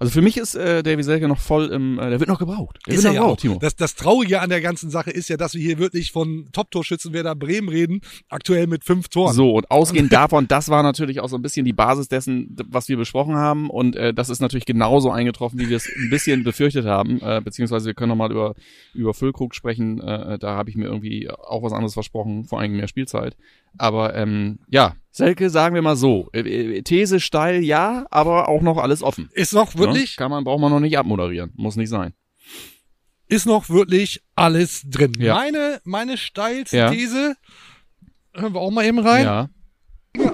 Also 0.00 0.12
für 0.14 0.22
mich 0.22 0.38
ist 0.38 0.54
äh, 0.54 0.82
Davy 0.82 1.02
Selke 1.02 1.28
noch 1.28 1.38
voll 1.38 1.66
im, 1.66 1.98
äh, 1.98 2.08
der 2.08 2.20
wird 2.20 2.30
noch 2.30 2.38
gebraucht. 2.38 2.78
Der 2.86 2.94
Ist 2.94 3.04
wird 3.04 3.04
er 3.04 3.08
noch 3.10 3.14
ja 3.14 3.20
auch. 3.20 3.24
gebraucht, 3.36 3.40
Timo. 3.40 3.58
Das, 3.60 3.76
das 3.76 3.94
Traurige 3.96 4.40
an 4.40 4.48
der 4.48 4.62
ganzen 4.62 4.88
Sache 4.88 5.10
ist 5.10 5.28
ja, 5.28 5.36
dass 5.36 5.52
wir 5.52 5.60
hier 5.60 5.78
wirklich 5.78 6.10
von 6.10 6.48
Top-Torschützen 6.52 7.12
Werder 7.12 7.36
Bremen 7.36 7.68
reden, 7.68 8.00
aktuell 8.30 8.66
mit 8.66 8.82
fünf 8.82 9.08
Toren. 9.08 9.34
So, 9.34 9.52
und 9.52 9.70
ausgehend 9.70 10.10
davon, 10.10 10.48
das 10.48 10.70
war 10.70 10.82
natürlich 10.82 11.20
auch 11.20 11.28
so 11.28 11.36
ein 11.36 11.42
bisschen 11.42 11.66
die 11.66 11.74
Basis 11.74 12.08
dessen, 12.08 12.56
was 12.66 12.88
wir 12.88 12.96
besprochen 12.96 13.36
haben. 13.36 13.68
Und 13.68 13.94
äh, 13.94 14.14
das 14.14 14.30
ist 14.30 14.40
natürlich 14.40 14.64
genauso 14.64 15.10
eingetroffen, 15.10 15.58
wie 15.58 15.68
wir 15.68 15.76
es 15.76 15.86
ein 15.86 16.08
bisschen 16.08 16.44
befürchtet 16.44 16.86
haben. 16.86 17.20
Äh, 17.20 17.42
beziehungsweise 17.44 17.84
wir 17.84 17.94
können 17.94 18.08
nochmal 18.08 18.30
über, 18.30 18.54
über 18.94 19.12
Füllkrug 19.12 19.54
sprechen. 19.54 20.00
Äh, 20.00 20.38
da 20.38 20.56
habe 20.56 20.70
ich 20.70 20.76
mir 20.76 20.86
irgendwie 20.86 21.28
auch 21.30 21.62
was 21.62 21.74
anderes 21.74 21.92
versprochen, 21.92 22.46
vor 22.46 22.58
allem 22.58 22.72
mehr 22.72 22.88
Spielzeit. 22.88 23.36
Aber 23.78 24.14
ähm, 24.14 24.58
ja, 24.68 24.94
Selke, 25.12 25.50
sagen 25.50 25.74
wir 25.74 25.82
mal 25.82 25.96
so. 25.96 26.28
Äh, 26.32 26.40
äh, 26.78 26.82
These 26.82 27.20
steil, 27.20 27.62
ja, 27.62 28.06
aber 28.10 28.48
auch 28.48 28.62
noch 28.62 28.78
alles 28.78 29.02
offen. 29.02 29.28
Ist 29.32 29.52
noch 29.52 29.76
wirklich, 29.76 30.16
Ne? 30.16 30.16
Kann 30.22 30.30
man, 30.30 30.44
braucht 30.44 30.60
man 30.60 30.70
noch 30.70 30.80
nicht 30.80 30.96
abmoderieren. 30.96 31.52
Muss 31.56 31.76
nicht 31.76 31.88
sein. 31.88 32.14
ist 33.28 33.46
noch 33.46 33.68
wirklich 33.68 34.22
alles 34.34 34.82
drin. 34.88 35.12
Ja. 35.18 35.34
Meine, 35.34 35.80
meine 35.84 36.16
steilste 36.16 36.76
Ja. 36.76 36.90
These, 36.90 37.36
hören 38.34 38.54
wir 38.54 38.60
auch 38.60 38.70
mal 38.70 38.84
eben 38.84 38.98
rein. 38.98 39.24
Ja. 39.24 39.48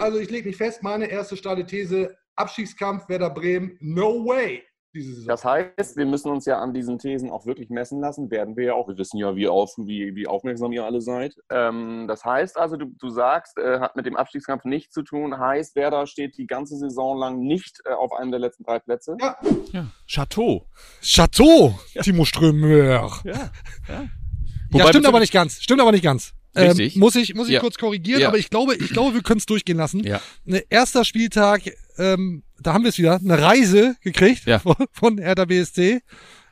Also 0.01 0.19
ich 0.19 0.31
lege 0.31 0.49
mich 0.49 0.57
fest, 0.57 0.83
meine 0.83 1.07
erste 1.07 1.37
steile 1.37 1.67
These, 1.67 2.17
Abstiegskampf 2.37 3.09
Werder 3.09 3.31
Bremen, 3.31 3.77
no 3.81 4.25
way. 4.25 4.63
Diese 4.97 5.11
Saison. 5.13 5.29
Das 5.29 5.45
heißt, 5.45 5.97
wir 5.99 6.07
müssen 6.07 6.31
uns 6.31 6.47
ja 6.47 6.59
an 6.59 6.73
diesen 6.73 6.99
Thesen 6.99 7.31
auch 7.31 7.45
wirklich 7.45 7.69
messen 7.69 8.01
lassen. 8.01 8.31
Werden 8.31 8.57
wir 8.57 8.65
ja 8.65 8.73
auch. 8.75 8.89
Wir 8.89 8.97
wissen 8.97 9.19
ja, 9.19 9.37
wie, 9.37 9.47
auf, 9.47 9.75
wie, 9.77 10.15
wie 10.15 10.27
aufmerksam 10.27 10.73
ihr 10.73 10.85
alle 10.87 11.03
seid. 11.03 11.35
Ähm, 11.51 12.07
das 12.09 12.25
heißt 12.25 12.57
also, 12.57 12.77
du, 12.77 12.87
du 12.99 13.11
sagst, 13.11 13.59
äh, 13.59 13.79
hat 13.81 13.95
mit 13.95 14.07
dem 14.07 14.17
Abstiegskampf 14.17 14.65
nichts 14.65 14.95
zu 14.95 15.03
tun. 15.03 15.39
Heißt, 15.39 15.77
Werder 15.77 16.07
steht 16.07 16.39
die 16.39 16.47
ganze 16.47 16.77
Saison 16.77 17.19
lang 17.19 17.41
nicht 17.41 17.81
äh, 17.85 17.91
auf 17.93 18.13
einem 18.13 18.31
der 18.31 18.41
letzten 18.41 18.65
drei 18.65 18.79
Plätze. 18.79 19.17
ja, 19.21 19.37
ja. 19.73 19.87
Chateau. 20.07 20.67
Chateau, 21.03 21.79
Timo 22.03 22.25
Strömer. 22.25 22.69
Ja. 22.69 23.07
ja. 23.25 23.51
Ja, 23.89 24.09
Wobei 24.71 24.89
stimmt 24.89 25.07
aber 25.07 25.21
nicht 25.21 25.33
ganz. 25.33 25.61
Stimmt 25.63 25.81
aber 25.81 25.93
nicht 25.93 26.05
ganz. 26.05 26.33
Ähm, 26.57 26.69
Richtig. 26.69 26.97
muss 26.97 27.15
ich, 27.17 27.35
muss 27.35 27.49
ich 27.49 27.55
Ja. 27.55 27.61
kurz 27.61 27.77
korrigieren, 27.77 28.21
Ja. 28.23 28.29
aber 28.29 28.39
ich 28.39 28.49
glaube, 28.51 28.75
ich 28.75 28.89
glaube, 28.91 29.15
wir 29.15 29.23
können 29.23 29.39
es 29.39 29.47
durchgehen 29.47 29.77
lassen. 29.77 30.03
Ja. 30.05 30.21
Ne, 30.45 30.65
erster 30.71 31.05
Spieltag, 31.05 31.63
ähm, 31.99 32.43
da 32.61 32.73
haben 32.73 32.85
wir 32.85 32.89
es 32.91 32.99
wieder, 32.99 33.17
eine 33.23 33.41
Reise 33.41 33.97
gekriegt 34.03 34.47
Ja. 34.47 34.59
von, 34.59 34.77
von 34.93 35.19
Hertha 35.19 35.45
BSC. 35.45 36.01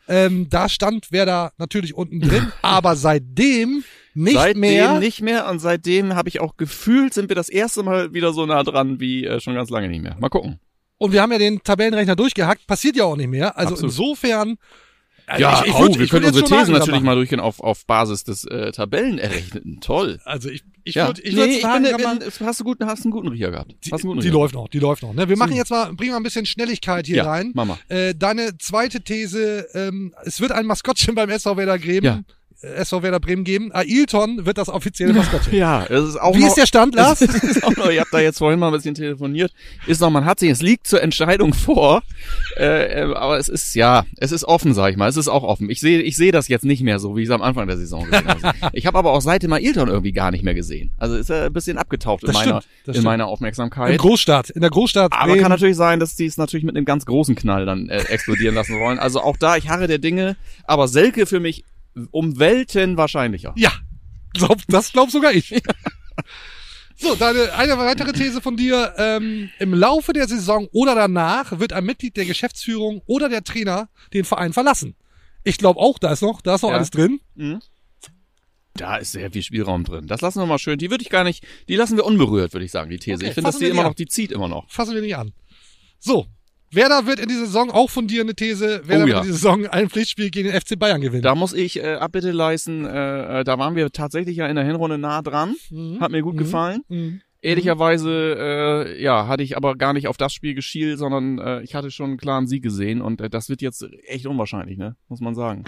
Ähm, 0.06 0.48
da 0.50 0.68
stand 0.68 1.12
Werder 1.12 1.52
natürlich 1.56 1.94
unten 1.94 2.20
drin, 2.20 2.52
aber 2.62 2.94
seitdem 2.96 3.84
nicht 4.12 4.34
seitdem 4.34 4.60
mehr. 4.60 4.98
nicht 5.00 5.22
mehr 5.22 5.48
und 5.48 5.60
seitdem 5.60 6.14
habe 6.14 6.28
ich 6.28 6.40
auch 6.40 6.56
gefühlt, 6.56 7.14
sind 7.14 7.28
wir 7.30 7.36
das 7.36 7.48
erste 7.48 7.82
Mal 7.82 8.12
wieder 8.12 8.32
so 8.32 8.44
nah 8.46 8.62
dran 8.62 9.00
wie 9.00 9.24
äh, 9.24 9.40
schon 9.40 9.54
ganz 9.54 9.70
lange 9.70 9.88
nicht 9.88 10.02
mehr. 10.02 10.16
Mal 10.20 10.28
gucken. 10.28 10.60
Und 10.98 11.12
wir 11.12 11.22
haben 11.22 11.32
ja 11.32 11.38
den 11.38 11.62
Tabellenrechner 11.62 12.16
durchgehackt, 12.16 12.66
passiert 12.66 12.96
ja 12.96 13.04
auch 13.04 13.16
nicht 13.16 13.28
mehr. 13.28 13.56
Also 13.58 13.72
Absolut. 13.72 13.92
insofern. 13.92 14.56
Äh, 15.26 15.40
Ja, 15.40 15.60
ich, 15.62 15.68
ich 15.68 15.74
oh, 15.74 15.78
würd- 15.84 15.94
wir 15.96 16.04
ich 16.04 16.10
können 16.10 16.26
unsere 16.26 16.44
Thesen 16.44 16.74
natürlich 16.74 17.02
mal 17.02 17.14
durchgehen 17.14 17.40
auf, 17.40 17.60
auf 17.60 17.86
Basis 17.86 18.24
des 18.24 18.44
äh, 18.44 18.72
Tabellenerrechneten. 18.72 19.80
Toll. 19.80 20.20
Also 20.24 20.48
ich, 20.48 20.62
ich 20.84 20.94
ja. 20.96 21.06
würde, 21.08 21.22
ich 21.22 21.32
nee, 21.34 21.38
würde 21.40 21.52
ich 21.52 21.62
sagen, 21.62 21.84
bin, 21.84 21.96
bin, 21.96 22.46
hast 22.46 22.60
du 22.60 22.64
guten, 22.64 22.86
hast 22.86 23.04
einen 23.04 23.12
guten 23.12 23.28
Riecher 23.28 23.50
gehabt. 23.50 23.74
die, 23.84 23.90
hast 23.90 24.02
einen 24.02 24.08
guten 24.14 24.20
die 24.20 24.28
läuft 24.30 24.54
noch, 24.54 24.68
die 24.68 24.78
läuft 24.78 25.02
noch. 25.02 25.14
Ne? 25.14 25.28
Wir 25.28 25.36
machen 25.36 25.54
jetzt 25.54 25.70
mal, 25.70 25.92
bringen 25.94 26.12
mal 26.12 26.18
ein 26.18 26.22
bisschen 26.22 26.46
Schnelligkeit 26.46 27.06
hier 27.06 27.16
Ja, 27.18 27.24
rein. 27.24 27.52
Mama. 27.54 27.78
Äh, 27.88 28.14
deine 28.14 28.58
zweite 28.58 29.00
These, 29.00 29.66
ähm, 29.74 30.14
es 30.24 30.40
wird 30.40 30.52
ein 30.52 30.66
Maskottchen 30.66 31.14
beim 31.14 31.30
SV 31.30 31.56
Werder 31.56 31.78
Bremen, 31.78 32.04
Ja. 32.04 32.20
SV 32.62 33.02
Werder 33.02 33.20
Bremen 33.20 33.44
geben. 33.44 33.70
Ailton 33.72 34.46
wird 34.46 34.58
das 34.58 34.68
offizielle 34.68 35.12
Maskottchen. 35.12 35.54
Ja, 35.54 35.84
es 35.84 36.08
ist 36.08 36.20
auch 36.20 36.34
Wie 36.34 36.40
noch, 36.40 36.48
ist 36.48 36.56
der 36.56 36.66
Stand, 36.66 36.94
Lars? 36.96 37.20
Es 37.20 37.34
ist 37.34 37.62
auch 37.64 37.76
noch, 37.76 37.90
ihr 37.90 38.00
habt 38.00 38.12
da 38.12 38.18
jetzt 38.20 38.38
vorhin 38.38 38.58
mal 38.58 38.68
ein 38.68 38.72
bisschen 38.72 38.94
telefoniert. 38.94 39.52
Ist 39.86 40.00
noch, 40.00 40.10
man 40.10 40.24
hat 40.24 40.40
sich, 40.40 40.50
es 40.50 40.62
liegt 40.62 40.86
zur 40.86 41.02
Entscheidung 41.02 41.52
vor. 41.52 42.02
Äh, 42.56 43.02
äh, 43.02 43.14
aber 43.14 43.38
es 43.38 43.48
ist, 43.48 43.74
ja, 43.74 44.04
es 44.16 44.32
ist 44.32 44.44
offen, 44.44 44.74
sag 44.74 44.90
ich 44.90 44.96
mal. 44.96 45.08
Es 45.08 45.16
ist 45.16 45.28
auch 45.28 45.42
offen. 45.42 45.70
Ich 45.70 45.80
sehe, 45.80 46.00
ich 46.02 46.16
sehe 46.16 46.32
das 46.32 46.48
jetzt 46.48 46.64
nicht 46.64 46.82
mehr 46.82 46.98
so, 46.98 47.16
wie 47.16 47.22
ich 47.22 47.28
es 47.28 47.34
am 47.34 47.42
Anfang 47.42 47.66
der 47.66 47.76
Saison 47.76 48.04
gesehen 48.04 48.28
habe. 48.28 48.40
Ich 48.72 48.86
habe 48.86 48.98
aber 48.98 49.12
auch 49.12 49.20
seitdem 49.20 49.52
Ailton 49.52 49.88
irgendwie 49.88 50.12
gar 50.12 50.30
nicht 50.30 50.42
mehr 50.42 50.54
gesehen. 50.54 50.90
Also 50.98 51.16
ist 51.16 51.30
er 51.30 51.46
ein 51.46 51.52
bisschen 51.52 51.78
abgetaucht 51.78 52.22
in 52.22 52.28
Das 52.28 52.34
meiner, 52.34 52.62
stimmt, 52.82 52.96
in 52.96 53.02
meiner 53.04 53.24
In 53.24 53.30
Aufmerksamkeit. 53.30 53.98
Großstadt, 53.98 54.50
in 54.50 54.60
der 54.62 54.70
Großstadt. 54.70 55.12
Aber 55.12 55.26
Bremen. 55.32 55.42
kann 55.42 55.50
natürlich 55.50 55.76
sein, 55.76 56.00
dass 56.00 56.16
die 56.16 56.26
es 56.26 56.36
natürlich 56.36 56.64
mit 56.64 56.76
einem 56.76 56.84
ganz 56.84 57.06
großen 57.06 57.34
Knall 57.34 57.66
dann 57.66 57.88
äh, 57.88 57.98
explodieren 58.08 58.54
lassen 58.54 58.78
wollen. 58.80 58.98
Also 58.98 59.20
auch 59.20 59.36
da, 59.36 59.56
ich 59.56 59.68
harre 59.68 59.86
der 59.86 59.98
Dinge. 59.98 60.36
Aber 60.64 60.88
Selke 60.88 61.26
für 61.26 61.40
mich 61.40 61.64
um 62.10 62.38
Welten 62.38 62.96
wahrscheinlicher. 62.96 63.52
Ja, 63.56 63.72
glaub, 64.32 64.60
das 64.68 64.92
glaub 64.92 65.10
sogar 65.10 65.32
ich. 65.32 65.54
So, 66.96 67.16
deine, 67.16 67.52
eine 67.54 67.76
weitere 67.76 68.12
These 68.12 68.40
von 68.40 68.56
dir. 68.56 68.94
Ähm, 68.98 69.50
Im 69.58 69.74
Laufe 69.74 70.12
der 70.12 70.28
Saison 70.28 70.68
oder 70.70 70.94
danach 70.94 71.58
wird 71.58 71.72
ein 71.72 71.84
Mitglied 71.84 72.16
der 72.16 72.24
Geschäftsführung 72.24 73.02
oder 73.06 73.28
der 73.28 73.42
Trainer 73.42 73.88
den 74.12 74.24
Verein 74.24 74.52
verlassen. 74.52 74.94
Ich 75.42 75.58
glaube 75.58 75.80
auch, 75.80 75.98
da 75.98 76.12
ist 76.12 76.22
noch, 76.22 76.40
da 76.40 76.54
ist 76.54 76.62
noch 76.62 76.70
Ja. 76.70 76.76
alles 76.76 76.90
drin. 76.90 77.20
Da 78.74 78.96
ist 78.96 79.10
sehr 79.12 79.30
viel 79.32 79.42
Spielraum 79.42 79.82
drin. 79.82 80.06
Das 80.06 80.20
lassen 80.20 80.38
wir 80.40 80.46
mal 80.46 80.58
schön. 80.58 80.78
Die 80.78 80.88
würde 80.90 81.02
ich 81.02 81.10
gar 81.10 81.24
nicht, 81.24 81.44
die 81.68 81.74
lassen 81.74 81.96
wir 81.96 82.04
unberührt, 82.06 82.52
würde 82.52 82.64
ich 82.64 82.70
sagen, 82.70 82.90
die 82.90 82.98
These. 82.98 83.16
Okay, 83.16 83.28
ich 83.28 83.34
finde, 83.34 83.48
dass 83.50 83.58
die 83.58 83.64
immer 83.66 83.74
die 83.74 83.82
noch, 83.82 83.90
an. 83.90 83.96
die 83.96 84.06
zieht 84.06 84.30
immer 84.30 84.48
noch. 84.48 84.70
Fassen 84.70 84.94
wir 84.94 85.02
nicht 85.02 85.16
an. 85.16 85.32
So, 85.98 86.26
Werder 86.74 87.06
wird 87.06 87.20
in 87.20 87.28
dieser 87.28 87.46
Saison 87.46 87.70
auch 87.70 87.90
von 87.90 88.06
dir 88.06 88.22
eine 88.22 88.34
These, 88.34 88.82
Werder 88.86 89.04
Oh 89.04 89.06
wird 89.06 89.08
ja. 89.08 89.16
in 89.18 89.22
dieser 89.22 89.34
Saison 89.34 89.66
ein 89.66 89.88
Pflichtspiel 89.90 90.30
gegen 90.30 90.50
den 90.50 90.60
FC 90.60 90.78
Bayern 90.78 91.00
gewinnen. 91.00 91.22
Da 91.22 91.34
muss 91.34 91.52
ich 91.52 91.78
äh, 91.82 91.94
Abbitte 91.94 92.30
leisten. 92.32 92.84
Äh, 92.84 93.40
äh, 93.40 93.44
da 93.44 93.58
waren 93.58 93.76
wir 93.76 93.90
tatsächlich 93.90 94.36
ja 94.36 94.46
in 94.46 94.56
der 94.56 94.64
Hinrunde 94.64 94.98
nah 94.98 95.22
dran. 95.22 95.54
Mhm. 95.70 96.00
Hat 96.00 96.10
mir 96.10 96.22
gut 96.22 96.36
gefallen. 96.36 96.82
Mhm. 96.88 97.20
Ehrlicherweise, 97.40 98.86
äh, 98.88 99.02
ja, 99.02 99.26
hatte 99.26 99.42
ich 99.42 99.58
aber 99.58 99.76
gar 99.76 99.92
nicht 99.92 100.08
auf 100.08 100.16
das 100.16 100.32
Spiel 100.32 100.54
geschielt, 100.54 100.98
sondern 100.98 101.38
äh, 101.38 101.60
ich 101.60 101.74
hatte 101.74 101.90
schon 101.90 102.10
einen 102.10 102.16
klaren 102.16 102.46
Sieg 102.46 102.62
gesehen 102.62 103.02
und 103.02 103.20
äh, 103.20 103.28
das 103.28 103.50
wird 103.50 103.60
jetzt 103.60 103.86
echt 104.06 104.26
unwahrscheinlich, 104.26 104.78
ne? 104.78 104.96
Muss 105.08 105.20
man 105.20 105.34
sagen. 105.34 105.62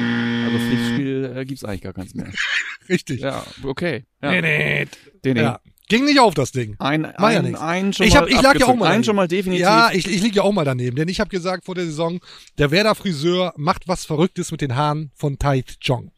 Also 0.47 0.59
Pflichtspiel 0.59 1.35
äh, 1.37 1.45
gibt's 1.45 1.65
eigentlich 1.65 1.83
gar 1.83 1.93
keins 1.93 2.15
mehr. 2.15 2.33
Richtig. 2.89 3.21
Ja, 3.21 3.45
okay. 3.63 4.05
Ja. 4.23 4.41
Den, 4.41 4.89
den. 5.23 5.37
Ja. 5.37 5.61
Ging 5.89 6.05
nicht 6.05 6.19
auf 6.19 6.35
das 6.35 6.51
Ding. 6.51 6.75
Ein, 6.81 7.05
ja 7.05 7.11
ein, 7.19 7.45
nix. 7.45 7.61
ein 7.61 7.93
schon 7.93 8.07
Ich, 8.07 8.15
mal 8.15 8.23
hab, 8.23 8.29
ich 8.29 8.43
lag 8.43 8.59
ja 8.59 8.67
auch 8.67 8.75
mal 8.75 8.89
Ein 8.91 9.05
schon 9.05 9.15
mal 9.15 9.29
definitiv. 9.29 9.63
Ja, 9.63 9.91
ich, 9.93 10.09
ich 10.09 10.21
liege 10.21 10.37
ja 10.37 10.43
auch 10.43 10.53
mal 10.53 10.65
daneben, 10.65 10.97
denn 10.97 11.07
ich 11.09 11.21
habe 11.21 11.31
gesagt 11.31 11.65
vor 11.65 11.75
der 11.77 11.85
Saison, 11.85 12.19
der 12.59 12.71
Werder 12.73 12.95
Friseur 12.97 13.53
macht 13.57 13.87
was 13.87 14.05
Verrücktes 14.05 14.51
mit 14.51 14.61
den 14.63 14.75
Haaren 14.75 15.11
von 15.15 15.39
Tai 15.39 15.63
Chong. 15.85 16.11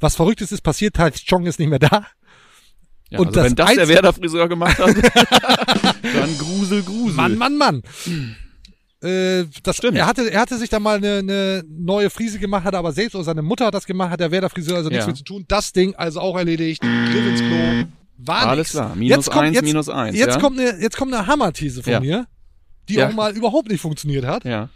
Was 0.00 0.16
Verrücktes 0.16 0.50
ist 0.50 0.62
passiert, 0.62 0.94
Tai 0.94 1.10
Chong 1.12 1.46
ist 1.46 1.58
nicht 1.60 1.68
mehr 1.68 1.78
da. 1.78 2.06
Ja, 3.10 3.20
Und 3.20 3.28
also 3.28 3.40
das 3.40 3.44
wenn 3.44 3.54
das 3.54 3.66
der 3.66 3.66
Einzige- 3.82 3.88
Werder-Friseur 3.94 4.48
gemacht 4.48 4.78
hat, 4.78 4.96
dann 6.02 6.38
Grusel, 6.38 6.82
Grusel. 6.82 7.14
Mann, 7.14 7.36
Mann, 7.38 7.56
Mann. 7.56 7.82
Äh, 9.02 9.44
das, 9.62 9.76
Stimmt. 9.76 9.96
Er 9.98 10.06
hatte, 10.06 10.28
er 10.32 10.40
hatte 10.40 10.58
sich 10.58 10.70
da 10.70 10.80
mal 10.80 10.96
eine, 10.96 11.18
eine 11.18 11.64
neue 11.68 12.10
Frise 12.10 12.40
gemacht, 12.40 12.64
hat 12.64 12.74
aber 12.74 12.90
selbst 12.92 13.14
oder 13.14 13.22
seine 13.22 13.42
Mutter 13.42 13.66
hat 13.66 13.74
das 13.74 13.86
gemacht, 13.86 14.10
hat 14.10 14.18
der 14.20 14.32
Werder 14.32 14.50
Friseur 14.50 14.78
also 14.78 14.88
nichts 14.88 15.04
Ja. 15.04 15.08
mehr 15.08 15.14
zu 15.14 15.22
tun. 15.22 15.44
Das 15.46 15.72
Ding 15.72 15.94
also 15.94 16.18
auch 16.20 16.36
erledigt. 16.36 16.82
Griff 16.82 17.26
ins 17.28 17.40
Klo. 17.40 17.84
War 18.18 18.46
Alles 18.46 18.58
nix. 18.58 18.70
klar. 18.70 18.94
Minus 18.96 19.16
Jetzt 19.16 19.30
kommt- 19.30 19.44
eins, 19.44 19.54
jetzt- 19.56 19.64
minus 19.64 19.88
eins. 19.88 20.16
Jetzt 20.16 20.34
ja? 20.34 20.40
kommt 20.40 20.58
eine, 20.58 20.80
jetzt 20.80 20.96
kommt 20.96 21.12
eine 21.14 21.26
Hammer-These 21.26 21.82
von 21.82 21.92
Ja. 21.92 22.00
mir, 22.00 22.26
die 22.88 22.94
Ja. 22.94 23.08
auch 23.08 23.12
mal 23.12 23.36
überhaupt 23.36 23.68
nicht 23.68 23.80
funktioniert 23.80 24.24
hat. 24.24 24.44
Ja. 24.44 24.68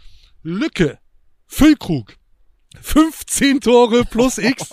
Lücke. 0.43 0.99
Füllkrug. 1.47 2.15
15 2.81 3.59
Tore 3.61 4.05
plus 4.05 4.37
X. 4.37 4.69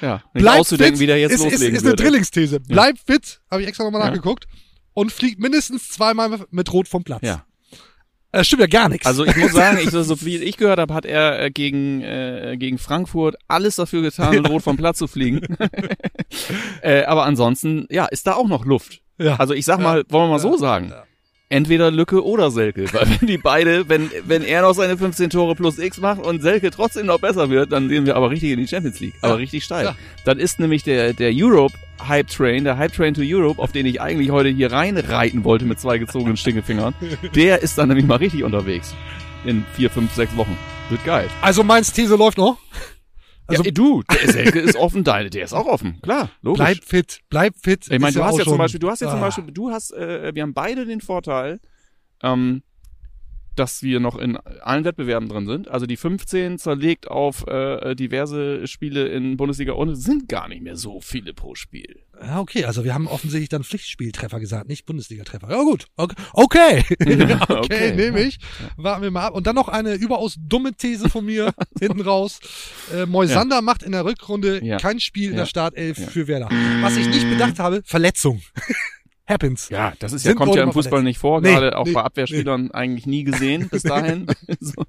Ja. 0.00 0.22
Nicht 0.34 0.42
Bleibt 0.42 0.60
auszudenken, 0.60 0.96
fit. 0.96 1.00
wie 1.02 1.06
der 1.06 1.18
jetzt 1.18 1.32
ist, 1.32 1.44
ist, 1.44 1.52
loslegen 1.52 1.76
ist 1.76 1.82
eine 1.82 1.90
würde. 1.92 2.02
Drilllingsthese. 2.02 2.60
Bleibt 2.60 2.98
fit, 3.06 3.40
habe 3.50 3.62
ich 3.62 3.68
extra 3.68 3.84
nochmal 3.84 4.04
nachgeguckt. 4.06 4.46
Und 4.94 5.10
fliegt 5.12 5.40
mindestens 5.40 5.88
zweimal 5.88 6.44
mit 6.50 6.72
Rot 6.72 6.86
vom 6.88 7.02
Platz. 7.02 7.22
Ja. 7.22 7.46
Äh, 8.32 8.44
stimmt 8.44 8.62
ja 8.62 8.66
gar 8.66 8.88
nichts. 8.88 9.06
Also 9.06 9.26
ich 9.26 9.36
muss 9.36 9.52
sagen, 9.52 9.78
ich, 9.82 9.90
so 9.90 10.16
viel 10.16 10.42
ich 10.42 10.56
gehört 10.56 10.78
habe, 10.78 10.92
hat 10.94 11.04
er 11.04 11.40
äh, 11.40 11.50
gegen, 11.50 12.00
äh, 12.02 12.56
gegen 12.58 12.78
Frankfurt 12.78 13.36
alles 13.46 13.76
dafür 13.76 14.00
getan, 14.02 14.34
mit 14.34 14.48
Rot 14.48 14.62
vom 14.62 14.76
Platz 14.78 14.98
zu 14.98 15.06
fliegen. 15.06 15.42
äh, 16.82 17.04
aber 17.04 17.24
ansonsten, 17.24 17.86
ja, 17.90 18.06
ist 18.06 18.26
da 18.26 18.34
auch 18.34 18.48
noch 18.48 18.64
Luft. 18.64 19.02
ja. 19.18 19.36
Also 19.36 19.52
ich 19.52 19.66
sag 19.66 19.80
mal, 19.80 20.04
wollen 20.08 20.24
wir 20.24 20.32
mal 20.32 20.38
so 20.38 20.56
sagen. 20.56 20.92
Entweder 21.52 21.90
Lücke 21.90 22.24
oder 22.24 22.50
Selke. 22.50 22.90
Weil 22.94 23.06
wenn 23.20 23.28
die 23.28 23.36
beide, 23.36 23.86
wenn, 23.88 24.10
wenn 24.24 24.42
er 24.42 24.62
noch 24.62 24.72
seine 24.72 24.96
15 24.96 25.28
Tore 25.28 25.54
plus 25.54 25.78
X 25.78 25.98
macht 25.98 26.22
und 26.24 26.40
Selke 26.40 26.70
trotzdem 26.70 27.04
noch 27.06 27.20
besser 27.20 27.50
wird, 27.50 27.72
dann 27.72 27.90
gehen 27.90 28.06
wir 28.06 28.16
aber 28.16 28.30
richtig 28.30 28.52
in 28.52 28.58
die 28.58 28.66
Champions 28.66 29.00
League. 29.00 29.14
Aber 29.20 29.32
Ja. 29.34 29.36
richtig 29.36 29.62
steil. 29.62 29.84
Ja. 29.84 29.96
Dann 30.24 30.38
ist 30.38 30.58
nämlich 30.60 30.82
der, 30.82 31.12
der 31.12 31.30
Europe 31.34 31.74
Hype 32.08 32.28
Train, 32.28 32.64
der 32.64 32.78
Hype 32.78 32.94
Train 32.94 33.12
to 33.12 33.20
Europe, 33.22 33.60
auf 33.60 33.70
den 33.70 33.84
ich 33.84 34.00
eigentlich 34.00 34.30
heute 34.30 34.48
hier 34.48 34.72
reinreiten 34.72 35.44
wollte 35.44 35.66
mit 35.66 35.78
zwei 35.78 35.98
gezogenen 35.98 36.38
Stingefingern, 36.38 36.94
der 37.34 37.60
ist 37.62 37.76
dann 37.76 37.88
nämlich 37.88 38.06
mal 38.06 38.16
richtig 38.16 38.44
unterwegs. 38.44 38.94
In 39.44 39.64
vier, 39.74 39.90
fünf, 39.90 40.14
sechs 40.14 40.34
Wochen. 40.36 40.56
Wird 40.88 41.04
geil. 41.04 41.28
Also 41.42 41.62
meins 41.62 41.92
These 41.92 42.16
läuft 42.16 42.38
noch. 42.38 42.56
Also 43.52 43.64
ja, 43.64 43.70
du, 43.70 44.02
der 44.02 44.32
Selke 44.32 44.58
ist 44.60 44.76
offen, 44.76 45.04
deine, 45.04 45.30
der 45.30 45.44
ist 45.44 45.52
auch 45.52 45.66
offen. 45.66 46.00
Klar, 46.02 46.30
logisch. 46.42 46.58
bleib 46.64 46.84
fit, 46.84 47.20
bleib 47.30 47.54
fit. 47.62 47.86
Ich 47.90 47.98
meine, 47.98 48.14
du 48.14 48.24
hast 48.24 48.38
ja 48.38 48.44
zum 48.44 48.58
Beispiel, 48.58 48.80
du 48.80 48.90
hast 48.90 49.00
ja 49.00 49.08
zum 49.10 49.18
Ah. 49.18 49.22
Beispiel, 49.22 49.44
du 49.52 49.70
hast, 49.70 49.92
äh, 49.92 50.34
wir 50.34 50.42
haben 50.42 50.54
beide 50.54 50.84
den 50.86 51.00
Vorteil, 51.00 51.60
ähm, 52.22 52.62
dass 53.56 53.82
wir 53.82 54.00
noch 54.00 54.16
in 54.18 54.36
allen 54.36 54.84
Wettbewerben 54.84 55.28
drin 55.28 55.46
sind. 55.46 55.68
Also 55.68 55.86
die 55.86 55.96
15 55.96 56.58
zerlegt 56.58 57.08
auf 57.08 57.46
äh, 57.46 57.94
diverse 57.94 58.66
Spiele 58.66 59.08
in 59.08 59.36
Bundesliga 59.36 59.72
und 59.72 59.94
sind 59.96 60.28
gar 60.28 60.48
nicht 60.48 60.62
mehr 60.62 60.76
so 60.76 61.00
viele 61.00 61.34
pro 61.34 61.54
Spiel. 61.54 62.00
Ja, 62.24 62.38
okay, 62.40 62.64
also 62.66 62.84
wir 62.84 62.94
haben 62.94 63.08
offensichtlich 63.08 63.48
dann 63.48 63.64
Pflichtspieltreffer 63.64 64.38
gesagt, 64.38 64.68
nicht 64.68 64.86
Bundesliga-Treffer. 64.86 65.50
Ja 65.50 65.62
gut, 65.62 65.86
okay, 65.96 66.14
okay, 66.34 66.84
okay, 67.00 67.58
Okay. 67.72 67.94
nehme 67.96 68.20
ich. 68.22 68.38
Warten 68.76 69.02
wir 69.02 69.10
mal 69.10 69.26
ab. 69.26 69.34
Und 69.34 69.46
dann 69.46 69.54
noch 69.56 69.68
eine 69.68 69.94
überaus 69.94 70.36
dumme 70.38 70.72
These 70.72 71.08
von 71.10 71.24
mir 71.24 71.52
hinten 71.80 72.00
raus. 72.00 72.38
Äh, 72.94 73.06
Moisander 73.06 73.60
macht 73.62 73.82
in 73.82 73.92
der 73.92 74.04
Rückrunde 74.04 74.64
Ja. 74.64 74.76
kein 74.78 75.00
Spiel 75.00 75.30
in 75.30 75.32
Ja. 75.36 75.40
der 75.40 75.46
Startelf 75.46 75.98
Ja. 75.98 76.06
für 76.06 76.28
Werder. 76.28 76.48
Was 76.80 76.96
ich 76.96 77.08
nicht 77.08 77.28
bedacht 77.28 77.58
habe, 77.58 77.82
Verletzung. 77.84 78.40
Happens. 79.26 79.68
Ja, 79.68 79.92
das 80.00 80.12
ist 80.12 80.24
ja, 80.26 80.34
kommt 80.34 80.54
ja 80.54 80.62
im 80.64 80.72
Fußball 80.72 80.90
verletzt. 80.90 81.04
nicht 81.04 81.18
vor, 81.18 81.40
Nee, 81.40 81.52
gerade 81.52 81.78
auch 81.78 81.86
nee, 81.86 81.92
bei 81.92 82.02
Abwehrspielern 82.02 82.70
eigentlich 82.72 83.06
nie 83.06 83.22
gesehen 83.24 83.68
bis 83.68 83.82
dahin. 83.84 84.26
so. 84.60 84.84